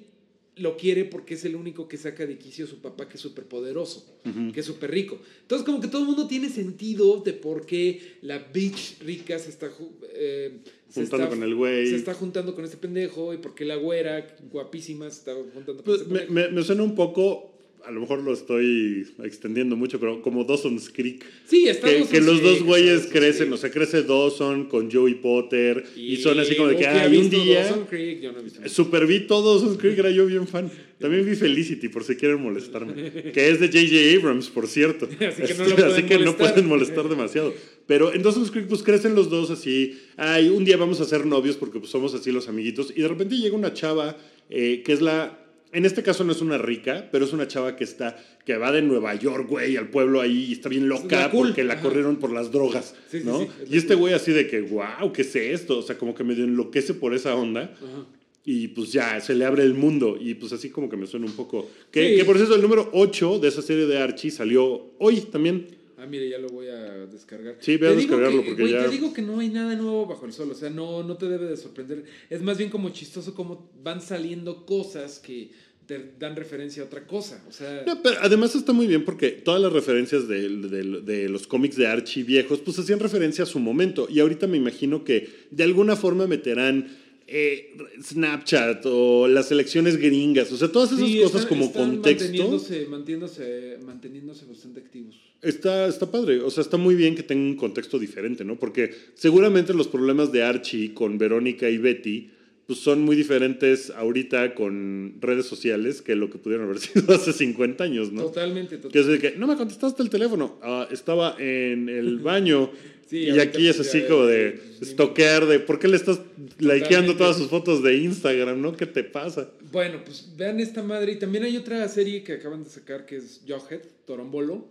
lo 0.57 0.77
quiere 0.77 1.05
porque 1.05 1.35
es 1.35 1.45
el 1.45 1.55
único 1.57 1.89
que 1.89 1.97
saca 1.97 2.27
de 2.27 2.37
quicio 2.37 2.65
a 2.67 2.69
su 2.69 2.81
papá 2.81 3.09
que 3.09 3.15
es 3.15 3.21
súper 3.21 3.45
poderoso, 3.45 4.19
que 4.53 4.61
es 4.61 4.67
súper 4.67 4.91
rico. 4.91 5.19
Entonces 5.43 5.65
como 5.65 5.81
que 5.81 5.89
todo 5.89 6.03
el 6.03 6.07
mundo 6.09 6.27
tiene 6.27 6.49
sentido 6.51 7.21
de 7.21 7.33
por 7.33 7.65
qué 7.65 8.17
la 8.23 8.39
bitch 8.39 8.99
rica 9.01 9.39
se 9.39 9.49
está... 9.51 9.71
eh, 10.13 10.59
se 10.89 11.01
Juntando 11.03 11.25
está- 11.25 11.37
con 11.37 11.43
el 11.45 11.55
güey. 11.55 11.87
Se 11.87 11.97
está 11.97 12.15
juntando 12.15 12.55
con 12.55 12.65
este 12.65 12.77
pendejo 12.77 13.33
y 13.33 13.39
por 13.39 13.55
qué 13.55 13.65
la 13.65 13.77
güera 13.77 14.37
guapísima 14.51 15.09
se 15.09 15.19
está 15.21 15.35
juntando 15.35 15.77
con 15.77 15.85
Pues, 15.85 16.01
este 16.03 16.13
me, 16.13 16.19
pendejo. 16.21 16.49
me- 16.51 16.57
me 16.57 16.63
suena 16.63 16.83
un 16.83 16.95
poco, 16.95 17.53
a 17.85 17.91
lo 17.91 18.01
mejor 18.01 18.23
lo 18.23 18.33
estoy 18.33 19.07
extendiendo 19.23 19.77
mucho, 19.77 19.99
pero 19.99 20.23
como 20.23 20.45
Dawson's 20.45 20.91
Creek. 20.91 21.25
Sí, 21.47 21.69
está 21.69 21.89
Que, 21.89 21.95
Dawson's 21.95 22.11
que 22.11 22.21
los 22.21 22.43
dos 22.43 22.63
güeyes 22.63 23.07
crecen, 23.07 23.49
Creek. 23.49 23.53
o 23.53 23.57
sea, 23.57 23.71
crece 23.71 24.03
Dawson 24.03 24.67
con 24.67 24.91
Joey 24.91 25.15
Potter 25.15 25.85
y, 25.97 26.17
son 26.17 26.39
así 26.39 26.57
como 26.57 26.69
de 26.69 26.77
que, 26.77 26.87
hay 26.87 27.17
un 27.17 27.31
día... 27.31 27.65
Dawson's 27.65 27.89
Creek, 27.89 28.21
yo 28.21 28.33
no 28.33 28.41
he 28.41 28.43
visto. 28.43 28.69
Super 28.69 29.07
vi 29.07 29.21
todo 29.21 29.55
Dawson's 29.55 29.79
Creek, 29.79 29.99
era 29.99 30.11
yo 30.11 30.27
bien 30.27 30.47
fan. 30.47 30.71
También 31.01 31.25
vi 31.25 31.35
Felicity, 31.35 31.89
por 31.89 32.05
si 32.05 32.15
quieren 32.17 32.43
molestarme. 32.43 32.93
Que 33.33 33.49
es 33.49 33.59
de 33.59 33.69
J.J. 33.69 34.19
Abrams, 34.19 34.51
por 34.51 34.67
cierto. 34.67 35.09
Así 35.21 35.43
que 35.43 35.55
no 35.55 35.65
Este, 35.65 35.69
lo 35.71 35.77
pueden 35.77 35.93
así 35.93 36.03
que 36.03 36.15
no 36.15 36.21
molestar. 36.21 36.37
pueden 36.53 36.69
molestar 36.69 37.09
demasiado. 37.09 37.55
Pero 37.87 38.13
en 38.13 38.23
Dawson's 38.23 38.51
Creek, 38.51 38.67
pues 38.67 38.83
crecen 38.83 39.15
los 39.15 39.31
dos 39.31 39.51
así. 39.51 39.99
Ay, 40.17 40.51
un 40.51 40.65
día 40.65 40.77
vamos 40.77 41.01
a 41.01 41.07
ser 41.07 41.25
novios 41.25 41.57
porque 41.57 41.79
pues, 41.79 41.91
somos 41.91 42.13
así 42.15 42.31
los 42.31 42.49
amiguitos. 42.49 42.93
Y 42.95 43.01
de 43.01 43.09
repente 43.09 43.37
llega 43.37 43.57
una 43.57 43.73
chava 43.73 44.19
eh, 44.51 44.83
que 44.85 44.93
es 44.93 45.01
la. 45.01 45.40
En 45.73 45.85
este 45.85 46.03
caso 46.03 46.25
no 46.25 46.33
es 46.33 46.41
una 46.41 46.59
rica, 46.59 47.09
pero 47.13 47.25
es 47.25 47.33
una 47.33 47.47
chava 47.47 47.77
que 47.77 47.85
está, 47.85 48.17
que 48.45 48.57
va 48.57 48.73
de 48.73 48.83
Nueva 48.83 49.15
York, 49.15 49.49
güey, 49.49 49.77
al 49.77 49.89
pueblo 49.89 50.21
ahí, 50.21 50.47
y 50.49 50.53
está 50.53 50.69
bien 50.69 50.89
loca 50.89 51.17
la 51.21 51.31
cool. 51.31 51.49
porque 51.49 51.63
la 51.65 51.75
Ajá. 51.75 51.83
corrieron 51.83 52.17
por 52.17 52.33
las 52.33 52.51
drogas, 52.51 52.95
Sí, 53.11 53.21
¿no? 53.25 53.39
sí, 53.41 53.45
es 53.63 53.69
la 53.71 53.75
y 53.77 53.79
este 53.79 53.89
cool. 53.95 54.01
güey 54.01 54.15
así 54.15 54.33
de 54.33 54.49
que, 54.49 54.61
wow, 54.63 55.13
¿qué 55.13 55.23
es 55.23 55.37
esto? 55.37 55.79
O 55.79 55.83
sea, 55.83 55.97
como 55.97 56.15
que 56.15 56.25
medio 56.25 56.43
enloquece 56.45 56.95
por 56.95 57.15
esa 57.15 57.35
onda. 57.37 57.73
Ajá. 57.77 58.07
Y 58.45 58.69
pues 58.69 58.91
ya, 58.91 59.21
se 59.21 59.35
le 59.35 59.45
abre 59.45 59.63
el 59.63 59.75
mundo. 59.75 60.17
Y 60.19 60.35
pues 60.35 60.53
así 60.53 60.71
como 60.71 60.89
que 60.89 60.97
me 60.97 61.07
suena 61.07 61.27
un 61.27 61.33
poco. 61.33 61.69
Que 61.93 62.21
por 62.25 62.37
cierto, 62.37 62.55
el 62.57 62.63
número 62.63 62.89
8 62.95 63.39
de 63.39 63.49
esa 63.49 63.61
serie 63.63 63.87
de 63.87 63.99
Archie 63.99 64.31
salió 64.31 64.93
hoy 64.99 65.21
también. 65.31 65.67
Ah, 66.01 66.07
mire, 66.07 66.29
ya 66.29 66.39
lo 66.39 66.49
voy 66.49 66.69
a 66.69 67.07
descargar. 67.07 67.57
Sí, 67.61 67.77
ve 67.77 67.89
a 67.89 67.93
descargarlo 67.93 68.43
que- 68.43 68.49
porque 68.49 68.63
güey, 68.63 68.73
ya- 68.75 68.85
Te 68.85 68.91
digo 68.91 69.13
que 69.13 69.23
no 69.23 69.39
hay 69.41 69.49
nada 69.49 69.75
nuevo 69.77 70.07
bajo 70.07 70.27
el 70.27 70.33
sol, 70.33 70.51
o 70.51 70.55
sea, 70.55 70.71
no, 70.71 71.03
no 71.03 71.17
te 71.17 71.29
debe 71.29 71.47
de 71.47 71.57
sorprender. 71.57 72.05
Es 72.31 72.43
más 72.43 72.57
bien 72.59 72.71
como 72.71 72.89
chistoso 72.91 73.35
como 73.35 73.71
van 73.83 74.01
saliendo 74.01 74.65
cosas 74.67 75.19
que 75.19 75.51
te 75.87 76.13
dan 76.21 76.37
referencia 76.37 76.85
a 76.85 76.87
otra 76.87 77.05
cosa, 77.05 77.45
o 77.49 77.53
sea... 77.53 77.83
No, 77.85 78.01
pero 78.01 78.15
además 78.21 78.55
está 78.55 78.73
muy 78.73 78.87
bien 78.87 79.05
porque 79.05 79.31
todas 79.31 79.61
las 79.61 79.73
referencias 79.73 80.29
de, 80.29 80.49
de- 80.49 81.01
de 81.03 81.29
los 81.29 81.49
cómics 81.49 81.75
de 81.75 81.89
Archie 81.89 82.23
viejos, 82.23 82.61
pues 82.61 82.79
hacían 82.79 83.01
referencia 83.01 83.43
a 83.43 83.47
su 83.47 83.59
momento. 83.59 84.07
Y 84.09 84.21
ahorita 84.21 84.47
me 84.47 84.57
imagino 84.57 85.03
que 85.03 85.29
de 85.51 85.65
alguna 85.65 85.97
forma 85.97 86.29
meterán 86.29 86.97
eh, 87.33 87.77
Snapchat 88.03 88.85
o 88.87 89.29
las 89.29 89.51
elecciones 89.53 89.97
gringas. 89.97 90.51
O 90.53 90.57
sea, 90.57 90.69
todas 90.69 90.93
esas 90.93 91.07
Sí, 91.07 91.19
cosas 91.19 91.43
están- 91.43 91.49
como 91.49 91.65
están 91.67 91.91
contexto. 91.91 92.25
Manteniéndose, 92.25 92.87
manteniéndose, 92.89 93.79
manteniéndose 93.87 94.45
bastante 94.47 94.81
activos. 94.81 95.15
Está, 95.43 95.87
está 95.87 96.11
padre, 96.11 96.41
o 96.41 96.51
sea, 96.51 96.63
está 96.63 96.77
muy 96.77 96.95
bien 96.95 97.15
que 97.15 97.23
tenga 97.23 97.43
un 97.49 97.57
contexto 97.57 97.99
diferente, 97.99 98.45
¿no? 98.45 98.59
Porque 98.59 98.91
seguramente 99.15 99.73
los 99.73 99.89
problemas 99.89 100.33
de 100.33 100.43
Archie 100.43 100.93
con 100.93 101.17
Verónica 101.19 101.71
y 101.71 101.79
Betty 101.79 102.31
pues 102.67 102.79
son 102.79 103.03
muy 103.03 103.17
diferentes 103.17 103.91
ahorita 103.91 104.55
con 104.55 105.15
redes 105.21 105.47
sociales 105.47 106.03
que 106.03 106.15
lo 106.15 106.31
que 106.31 106.39
pudieron 106.39 106.67
haber 106.67 106.79
sido 106.81 107.15
hace 107.15 107.33
50 107.33 107.83
años, 107.83 108.13
¿no? 108.13 108.23
Totalmente, 108.25 108.77
Que 108.77 108.83
totalmente. 108.83 109.15
es 109.15 109.23
de 109.23 109.31
que, 109.33 109.39
no 109.39 109.47
me 109.47 109.57
contestaste 109.57 110.03
el 110.03 110.11
teléfono, 110.11 110.59
Ah, 110.63 110.87
estaba 110.91 111.35
en 111.39 111.89
el 111.89 112.19
baño. 112.19 112.71
Sí, 113.11 113.25
y 113.25 113.41
aquí 113.41 113.67
es 113.67 113.77
pues 113.77 113.89
así 113.89 114.03
ya, 114.03 114.07
como 114.07 114.27
de 114.27 114.61
stalkear, 114.85 115.47
de 115.47 115.59
por 115.59 115.81
qué 115.81 115.89
le 115.89 115.97
estás 115.97 116.21
likeando 116.61 117.17
todas 117.17 117.37
sus 117.37 117.49
fotos 117.49 117.83
de 117.83 117.97
Instagram, 117.97 118.63
¿no? 118.63 118.77
¿Qué 118.77 118.87
te 118.87 119.03
pasa? 119.03 119.51
Bueno, 119.73 120.05
pues 120.05 120.29
vean 120.37 120.61
esta 120.61 120.81
madre. 120.85 121.11
Y 121.11 121.17
también 121.19 121.43
hay 121.43 121.57
otra 121.57 121.89
serie 121.89 122.23
que 122.23 122.35
acaban 122.35 122.63
de 122.63 122.71
sacar 122.71 123.07
que 123.07 123.17
es 123.17 123.41
Jughead, 123.49 123.81
Torombolo. 124.07 124.69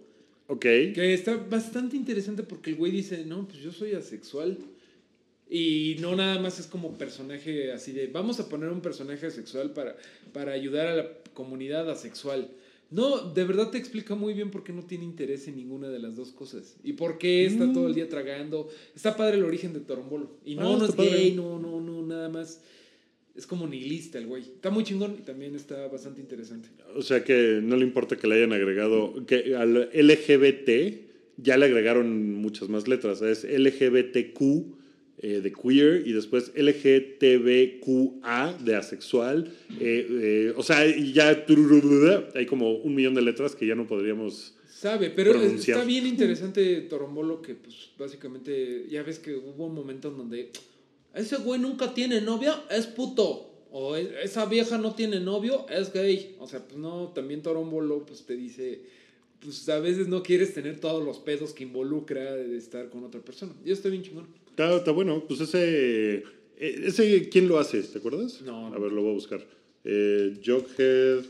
Ok. 0.47 0.61
Que 0.61 1.13
está 1.13 1.35
bastante 1.35 1.97
interesante 1.97 2.43
porque 2.43 2.69
el 2.69 2.77
güey 2.77 2.93
dice, 2.93 3.25
no, 3.25 3.45
pues 3.45 3.59
yo 3.59 3.73
soy 3.73 3.91
asexual. 3.91 4.57
Y 5.49 5.97
no 5.99 6.15
nada 6.15 6.39
más 6.39 6.61
es 6.61 6.67
como 6.67 6.97
personaje 6.97 7.73
así 7.73 7.91
de, 7.91 8.07
vamos 8.07 8.39
a 8.39 8.47
poner 8.47 8.69
un 8.69 8.79
personaje 8.79 9.25
asexual 9.25 9.73
para, 9.73 9.97
para 10.31 10.53
ayudar 10.53 10.87
a 10.87 10.95
la 10.95 11.09
comunidad 11.33 11.89
asexual. 11.89 12.49
No, 12.91 13.19
de 13.33 13.43
verdad 13.43 13.69
te 13.69 13.77
explica 13.77 14.15
muy 14.15 14.33
bien 14.33 14.49
por 14.49 14.63
qué 14.63 14.73
no 14.73 14.81
tiene 14.83 15.03
interés 15.05 15.47
en 15.47 15.55
ninguna 15.57 15.89
de 15.89 15.99
las 15.99 16.15
dos 16.15 16.31
cosas. 16.31 16.75
Y 16.83 16.93
por 16.93 17.17
qué 17.19 17.45
está 17.45 17.71
todo 17.71 17.87
el 17.87 17.93
día 17.93 18.09
tragando. 18.09 18.67
Está 18.95 19.15
padre 19.15 19.37
el 19.37 19.43
origen 19.43 19.73
de 19.73 19.79
Torombolo. 19.81 20.37
Y 20.43 20.55
no, 20.55 20.73
Ah, 20.75 20.77
no 20.79 20.85
es 20.85 20.93
padre. 20.95 21.11
gay, 21.11 21.31
no, 21.35 21.59
no, 21.59 21.79
no, 21.81 22.01
nada 22.05 22.29
más. 22.29 22.61
Es 23.35 23.45
como 23.45 23.67
nihilista 23.67 24.17
el 24.17 24.25
güey. 24.25 24.41
Está 24.41 24.71
muy 24.71 24.83
chingón 24.83 25.15
y 25.19 25.21
también 25.21 25.55
está 25.55 25.87
bastante 25.87 26.19
interesante. 26.19 26.69
O 26.95 27.01
sea 27.03 27.23
que 27.23 27.59
no 27.61 27.77
le 27.77 27.85
importa 27.85 28.17
que 28.17 28.27
le 28.27 28.35
hayan 28.35 28.53
agregado, 28.53 29.25
que 29.27 29.55
al 29.55 29.89
LGBT 29.93 31.07
ya 31.37 31.57
le 31.57 31.65
agregaron 31.67 32.33
muchas 32.33 32.69
más 32.69 32.87
letras. 32.87 33.21
Es 33.21 33.43
LGBTQ 33.45 34.78
eh, 35.21 35.41
de 35.41 35.51
queer 35.51 36.07
y 36.07 36.13
después 36.13 36.51
LGTBQA 36.55 38.53
de 38.63 38.75
asexual. 38.75 39.51
eh, 39.79 40.07
eh, 40.09 40.53
o 40.55 40.63
sea, 40.63 40.85
ya 41.13 41.45
hay 42.35 42.45
como 42.45 42.73
un 42.73 42.95
millón 42.95 43.13
de 43.15 43.21
letras 43.21 43.55
que 43.55 43.67
ya 43.67 43.75
no 43.75 43.87
podríamos... 43.87 44.55
Sabe, 44.69 45.09
pero 45.09 45.31
pronunciar. 45.33 45.77
está 45.79 45.85
bien 45.87 46.07
interesante 46.07 46.81
Torombolo 46.81 47.41
que 47.41 47.53
pues 47.53 47.89
básicamente 47.97 48.85
ya 48.89 49.03
ves 49.03 49.19
que 49.19 49.35
hubo 49.35 49.65
un 49.65 49.75
momento 49.75 50.07
en 50.07 50.17
donde 50.17 50.51
ese 51.13 51.35
güey 51.37 51.59
nunca 51.59 51.93
tiene 51.93 52.21
novia, 52.21 52.63
es 52.71 52.87
puto. 52.87 53.47
O 53.71 53.97
"E- 53.97 54.23
esa 54.23 54.45
vieja 54.45 54.77
no 54.77 54.95
tiene 54.95 55.19
novio, 55.19 55.65
es 55.69 55.91
gay. 55.91 56.35
O 56.39 56.47
sea, 56.47 56.65
pues 56.65 56.77
no, 56.79 57.09
también 57.13 57.41
Torombolo 57.41 58.05
pues 58.05 58.25
te 58.25 58.37
dice, 58.37 58.81
pues 59.41 59.67
a 59.67 59.79
veces 59.79 60.07
no 60.07 60.23
quieres 60.23 60.53
tener 60.53 60.79
todos 60.79 61.03
los 61.03 61.19
pedos 61.19 61.51
que 61.53 61.63
involucra 61.63 62.35
de 62.35 62.55
estar 62.57 62.89
con 62.89 63.03
otra 63.03 63.19
persona. 63.19 63.51
Y 63.65 63.71
está 63.71 63.89
bien 63.89 64.03
chingón. 64.03 64.27
Está, 64.59 64.75
está 64.75 64.91
bueno, 64.91 65.23
pues 65.25 65.39
ese... 65.39 66.17
eh, 66.17 66.23
ese 66.57 67.29
¿Quién 67.29 67.47
lo 67.47 67.59
hace? 67.59 67.81
¿Te 67.81 67.99
acuerdas? 67.99 68.41
No, 68.41 68.67
A 68.67 68.77
ver, 68.77 68.91
lo 68.91 69.03
voy 69.03 69.11
a 69.11 69.13
buscar. 69.13 69.47
Eh, 69.85 70.37
Jughead 70.45 71.23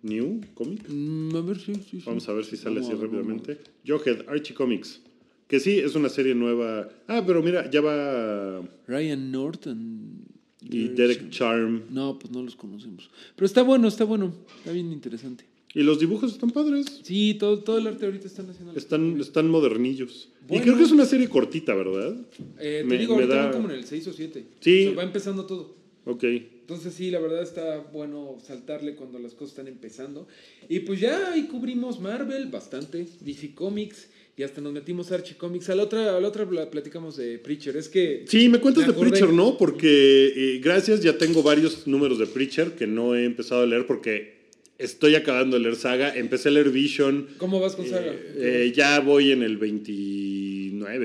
New 0.00 0.40
Comic. 0.54 0.88
a 0.88 1.40
ver, 1.42 1.58
sí, 1.58 1.74
sí, 1.74 2.02
Vamos 2.06 2.26
a 2.26 2.32
ver 2.32 2.46
si 2.46 2.56
sale 2.56 2.80
Vamos 2.80 2.94
así 2.94 3.02
rápidamente. 3.02 3.58
Jughead, 3.86 4.26
Archie 4.26 4.54
Comics. 4.54 5.02
Que 5.46 5.60
sí, 5.60 5.78
es 5.78 5.96
una 5.96 6.08
serie 6.08 6.34
nueva. 6.34 6.88
Ah, 7.08 7.22
pero 7.26 7.42
mira, 7.42 7.70
ya 7.70 7.82
va. 7.82 8.62
Ryan 8.86 9.30
Norton. 9.30 10.24
Y 10.62 10.88
Derek 10.88 11.28
Charm. 11.28 11.82
No, 11.90 12.18
pues 12.18 12.32
no 12.32 12.42
los 12.42 12.56
conocemos. 12.56 13.10
Pero 13.36 13.44
está 13.44 13.62
bueno, 13.62 13.86
está 13.86 14.04
bueno. 14.04 14.34
Está 14.60 14.72
bien 14.72 14.90
interesante. 14.92 15.44
Y 15.74 15.82
los 15.82 15.98
dibujos 15.98 16.32
están 16.32 16.50
padres. 16.50 16.86
Sí, 17.02 17.34
todo, 17.38 17.58
todo 17.64 17.78
el 17.78 17.86
arte 17.88 18.04
ahorita 18.06 18.26
están 18.28 18.48
haciendo. 18.48 18.72
Están, 18.78 19.20
están 19.20 19.48
modernillos. 19.48 20.30
Y 20.48 20.60
creo 20.60 20.76
que 20.76 20.84
es 20.84 20.92
una 20.92 21.04
serie 21.04 21.28
cortita, 21.28 21.74
¿verdad? 21.74 22.14
Eh, 22.60 22.78
te 22.82 22.84
me- 22.84 22.98
digo, 22.98 23.16
me 23.16 23.22
ahorita 23.24 23.44
da- 23.46 23.50
como 23.50 23.68
en 23.70 23.76
el 23.76 23.84
6 23.84 24.06
o 24.06 24.12
7. 24.12 24.44
Sí. 24.60 24.82
O 24.82 24.88
sea, 24.90 24.96
va 24.98 25.02
empezando 25.02 25.44
todo. 25.46 25.74
Ok. 26.06 26.22
Entonces 26.24 26.94
sí, 26.94 27.10
la 27.10 27.18
verdad 27.18 27.42
está 27.42 27.78
bueno 27.92 28.36
saltarle 28.42 28.94
cuando 28.94 29.18
las 29.18 29.32
cosas 29.34 29.50
están 29.50 29.68
empezando. 29.68 30.26
Y 30.68 30.80
pues 30.80 31.00
ya 31.00 31.32
ahí 31.32 31.44
cubrimos 31.48 32.00
Marvel 32.00 32.46
bastante, 32.46 33.06
DC 33.20 33.54
Comics 33.54 34.08
y 34.36 34.42
hasta 34.44 34.60
nos 34.60 34.72
metimos 34.72 35.10
a 35.12 35.16
Archie 35.16 35.36
Comics. 35.36 35.68
A 35.70 35.74
la 35.74 35.82
otra, 35.82 36.16
a 36.16 36.20
la 36.20 36.28
otra 36.28 36.48
pla- 36.48 36.70
platicamos 36.70 37.16
de 37.16 37.38
Preacher. 37.38 37.76
Es 37.76 37.88
que 37.88 38.24
Sí, 38.28 38.48
me 38.48 38.60
cuentas 38.60 38.86
Me 38.86 38.92
de. 38.92 38.98
Preacher, 38.98 39.30
¿no? 39.32 39.58
Porque 39.58 40.32
eh, 40.36 40.60
gracias, 40.62 41.00
ya 41.02 41.18
tengo 41.18 41.42
varios 41.42 41.86
números 41.86 42.18
de 42.18 42.26
Preacher 42.26 42.72
que 42.76 42.86
no 42.86 43.14
he 43.14 43.24
empezado 43.24 43.62
a 43.62 43.66
leer 43.66 43.86
porque 43.86 44.33
Estoy 44.78 45.14
acabando 45.14 45.56
de 45.56 45.62
leer 45.62 45.76
Saga, 45.76 46.16
empecé 46.16 46.48
a 46.48 46.52
leer 46.52 46.70
Vision. 46.70 47.28
¿Cómo 47.38 47.60
vas 47.60 47.76
con 47.76 47.86
Saga? 47.86 48.12
Eh, 48.12 48.64
eh, 48.66 48.72
ya 48.74 48.98
voy 48.98 49.30
en 49.30 49.42
el 49.44 49.56
20 49.56 49.92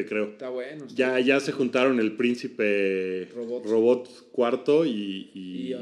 creo. 0.08 0.26
Está 0.26 0.50
bueno. 0.50 0.86
Ya, 0.94 1.20
ya 1.20 1.40
se 1.40 1.52
juntaron 1.52 2.00
el 2.00 2.14
príncipe 2.14 3.30
robot, 3.36 3.66
robot 3.66 4.32
cuarto 4.32 4.86
y, 4.86 5.30
y, 5.34 5.74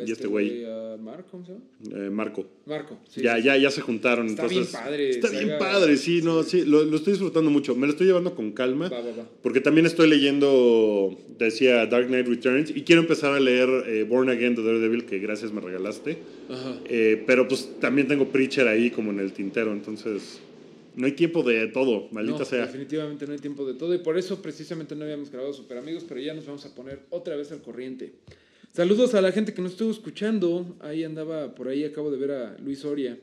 este, 0.00 0.12
este 0.12 0.26
güey. 0.26 0.64
Marco, 1.00 1.28
¿cómo 1.30 1.44
se 1.44 1.52
llama? 1.52 2.06
Eh, 2.06 2.10
Marco. 2.10 2.46
Marco. 2.66 2.98
Sí, 3.08 3.22
ya, 3.22 3.38
ya, 3.38 3.56
ya 3.56 3.70
se 3.70 3.80
juntaron. 3.80 4.26
Está 4.26 4.46
bien 4.46 4.66
padre. 4.66 5.10
Está 5.10 5.30
bien 5.30 5.58
padre, 5.58 5.96
sí, 5.96 6.20
no, 6.22 6.42
sí, 6.42 6.64
lo, 6.64 6.84
lo, 6.84 6.96
estoy 6.96 7.14
disfrutando 7.14 7.50
mucho. 7.50 7.74
Me 7.74 7.86
lo 7.86 7.92
estoy 7.92 8.06
llevando 8.06 8.34
con 8.34 8.52
calma. 8.52 8.88
Va, 8.88 9.00
va, 9.00 9.10
va. 9.10 9.28
Porque 9.42 9.60
también 9.60 9.86
estoy 9.86 10.08
leyendo, 10.08 11.16
decía 11.38 11.86
Dark 11.86 12.08
Knight 12.08 12.26
Returns, 12.26 12.70
y 12.70 12.82
quiero 12.82 13.02
empezar 13.02 13.32
a 13.32 13.40
leer 13.40 13.68
eh, 13.86 14.04
Born 14.04 14.28
Again 14.28 14.54
de 14.54 14.62
Daredevil, 14.62 15.06
que 15.06 15.18
gracias 15.18 15.52
me 15.52 15.60
regalaste. 15.60 16.18
Ajá. 16.48 16.76
Eh, 16.88 17.22
pero 17.26 17.48
pues 17.48 17.80
también 17.80 18.06
tengo 18.06 18.28
Preacher 18.28 18.68
ahí 18.68 18.90
como 18.90 19.10
en 19.10 19.20
el 19.20 19.32
tintero, 19.32 19.72
entonces 19.72 20.40
no 20.96 21.06
hay 21.06 21.12
tiempo 21.12 21.42
de 21.42 21.66
todo, 21.68 22.08
maldita 22.12 22.38
No, 22.40 22.44
sea. 22.44 22.66
definitivamente 22.66 23.26
no 23.26 23.32
hay 23.32 23.38
tiempo 23.38 23.66
de 23.66 23.74
todo 23.74 23.94
y 23.94 23.98
por 23.98 24.18
eso 24.18 24.40
precisamente 24.42 24.94
no 24.96 25.04
habíamos 25.04 25.30
grabado 25.30 25.52
Super 25.52 25.78
Amigos, 25.78 26.04
pero 26.08 26.20
ya 26.20 26.34
nos 26.34 26.46
vamos 26.46 26.64
a 26.66 26.74
poner 26.74 27.00
otra 27.10 27.36
vez 27.36 27.50
al 27.52 27.62
corriente. 27.62 28.12
Saludos 28.72 29.14
a 29.14 29.20
la 29.20 29.32
gente 29.32 29.52
que 29.52 29.62
nos 29.62 29.72
estuvo 29.72 29.90
escuchando. 29.90 30.76
Ahí 30.80 31.02
andaba, 31.04 31.54
por 31.54 31.68
ahí 31.68 31.84
acabo 31.84 32.10
de 32.10 32.18
ver 32.18 32.30
a 32.30 32.56
Luis 32.64 32.84
Oria. 32.84 33.18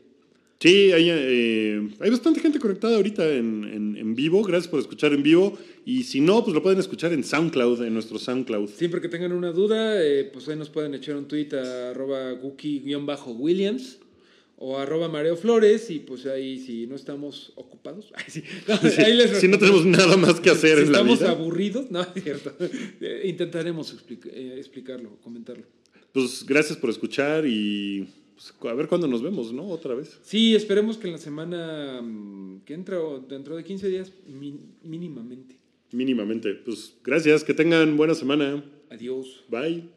Sí, 0.60 0.92
hay, 0.92 1.08
eh, 1.12 1.88
hay 2.00 2.10
bastante 2.10 2.40
gente 2.40 2.58
conectada 2.60 2.96
ahorita 2.96 3.30
en, 3.32 3.64
en- 3.64 3.96
en 3.96 4.16
vivo, 4.16 4.42
gracias 4.44 4.68
por 4.68 4.80
escuchar 4.80 5.14
en 5.14 5.22
vivo. 5.22 5.56
Y 5.86 6.04
si 6.04 6.20
no, 6.20 6.44
pues 6.44 6.56
lo 6.56 6.64
pueden 6.64 6.80
escuchar 6.80 7.14
en 7.14 7.24
SoundCloud, 7.24 7.84
en 7.84 7.94
nuestro 7.94 8.18
SoundCloud. 8.18 8.68
Siempre 8.70 9.00
que 9.00 9.08
tengan 9.08 9.32
una 9.34 9.52
duda, 9.52 10.04
eh, 10.04 10.24
pues 10.34 10.50
ahí 10.50 10.56
nos 10.58 10.70
pueden 10.70 10.96
echar 10.96 11.16
un 11.16 11.28
tweet 11.28 11.50
a 11.54 11.92
arroba 11.92 12.32
guki-williams 12.34 14.00
o 14.60 14.78
arroba 14.78 15.08
mareo 15.08 15.38
flores 15.38 15.90
y 15.92 16.00
pues 16.00 16.26
ahí 16.26 16.60
si 16.60 16.88
no 16.88 16.96
estamos 16.96 17.54
ocupados, 17.56 18.12
ay, 18.16 18.24
sí, 18.28 18.44
no, 18.68 18.76
ahí 19.06 19.14
les 19.16 19.38
si 19.40 19.48
no 19.48 19.58
tenemos 19.60 19.86
nada 19.86 20.18
más 20.18 20.40
que 20.40 20.50
hacer 20.50 20.78
si 20.80 20.84
en 20.86 20.92
la 20.92 21.00
estamos 21.00 21.22
aburridos, 21.22 21.92
no 21.92 22.02
es 22.16 22.24
cierto. 22.24 22.54
Eh, 22.60 23.22
intentaremos 23.26 23.94
explica- 23.94 24.30
eh, 24.34 24.56
explicarlo, 24.58 25.18
comentarlo. 25.22 25.64
pues 26.12 26.44
gracias 26.46 26.78
por 26.78 26.90
escuchar 26.90 27.46
y 27.48 28.08
pues, 28.36 28.54
a 28.72 28.74
ver 28.74 28.88
cuándo 28.88 29.08
nos 29.08 29.22
vemos, 29.22 29.52
¿no? 29.54 29.68
Otra 29.68 29.94
vez. 29.96 30.18
Sí, 30.24 30.56
esperemos 30.56 30.98
que 30.98 31.08
en 31.08 31.14
la 31.14 31.20
semana 31.20 32.02
mm, 32.02 32.62
que 32.66 32.74
entra 32.74 33.00
o 33.02 33.20
dentro 33.20 33.56
de 33.56 33.64
15 33.64 33.88
días 33.90 34.12
mínimamente. 34.84 35.56
Mínimamente. 35.92 36.54
Pues 36.54 36.96
gracias, 37.04 37.44
que 37.44 37.54
tengan 37.54 37.96
buena 37.98 38.14
semana. 38.16 38.64
Adiós. 38.90 39.44
Bye. 39.50 39.97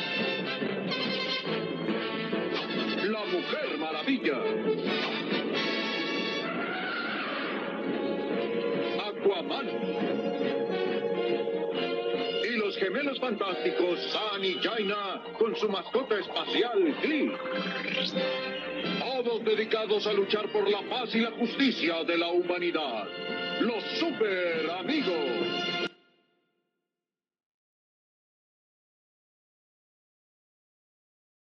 Y 12.43 12.55
los 12.57 12.77
gemelos 12.77 13.19
fantásticos 13.19 13.99
San 14.11 14.43
y 14.43 14.53
Jaina 14.55 15.23
con 15.37 15.55
su 15.55 15.67
mascota 15.69 16.19
espacial 16.19 16.95
Glee. 17.01 17.31
Todos 18.99 19.43
dedicados 19.43 20.07
a 20.07 20.13
luchar 20.13 20.47
por 20.51 20.69
la 20.69 20.81
paz 20.89 21.13
y 21.15 21.19
la 21.19 21.31
justicia 21.31 22.03
de 22.03 22.17
la 22.17 22.29
humanidad. 22.29 23.07
Los 23.61 23.83
super 23.99 24.69
amigos. 24.79 25.80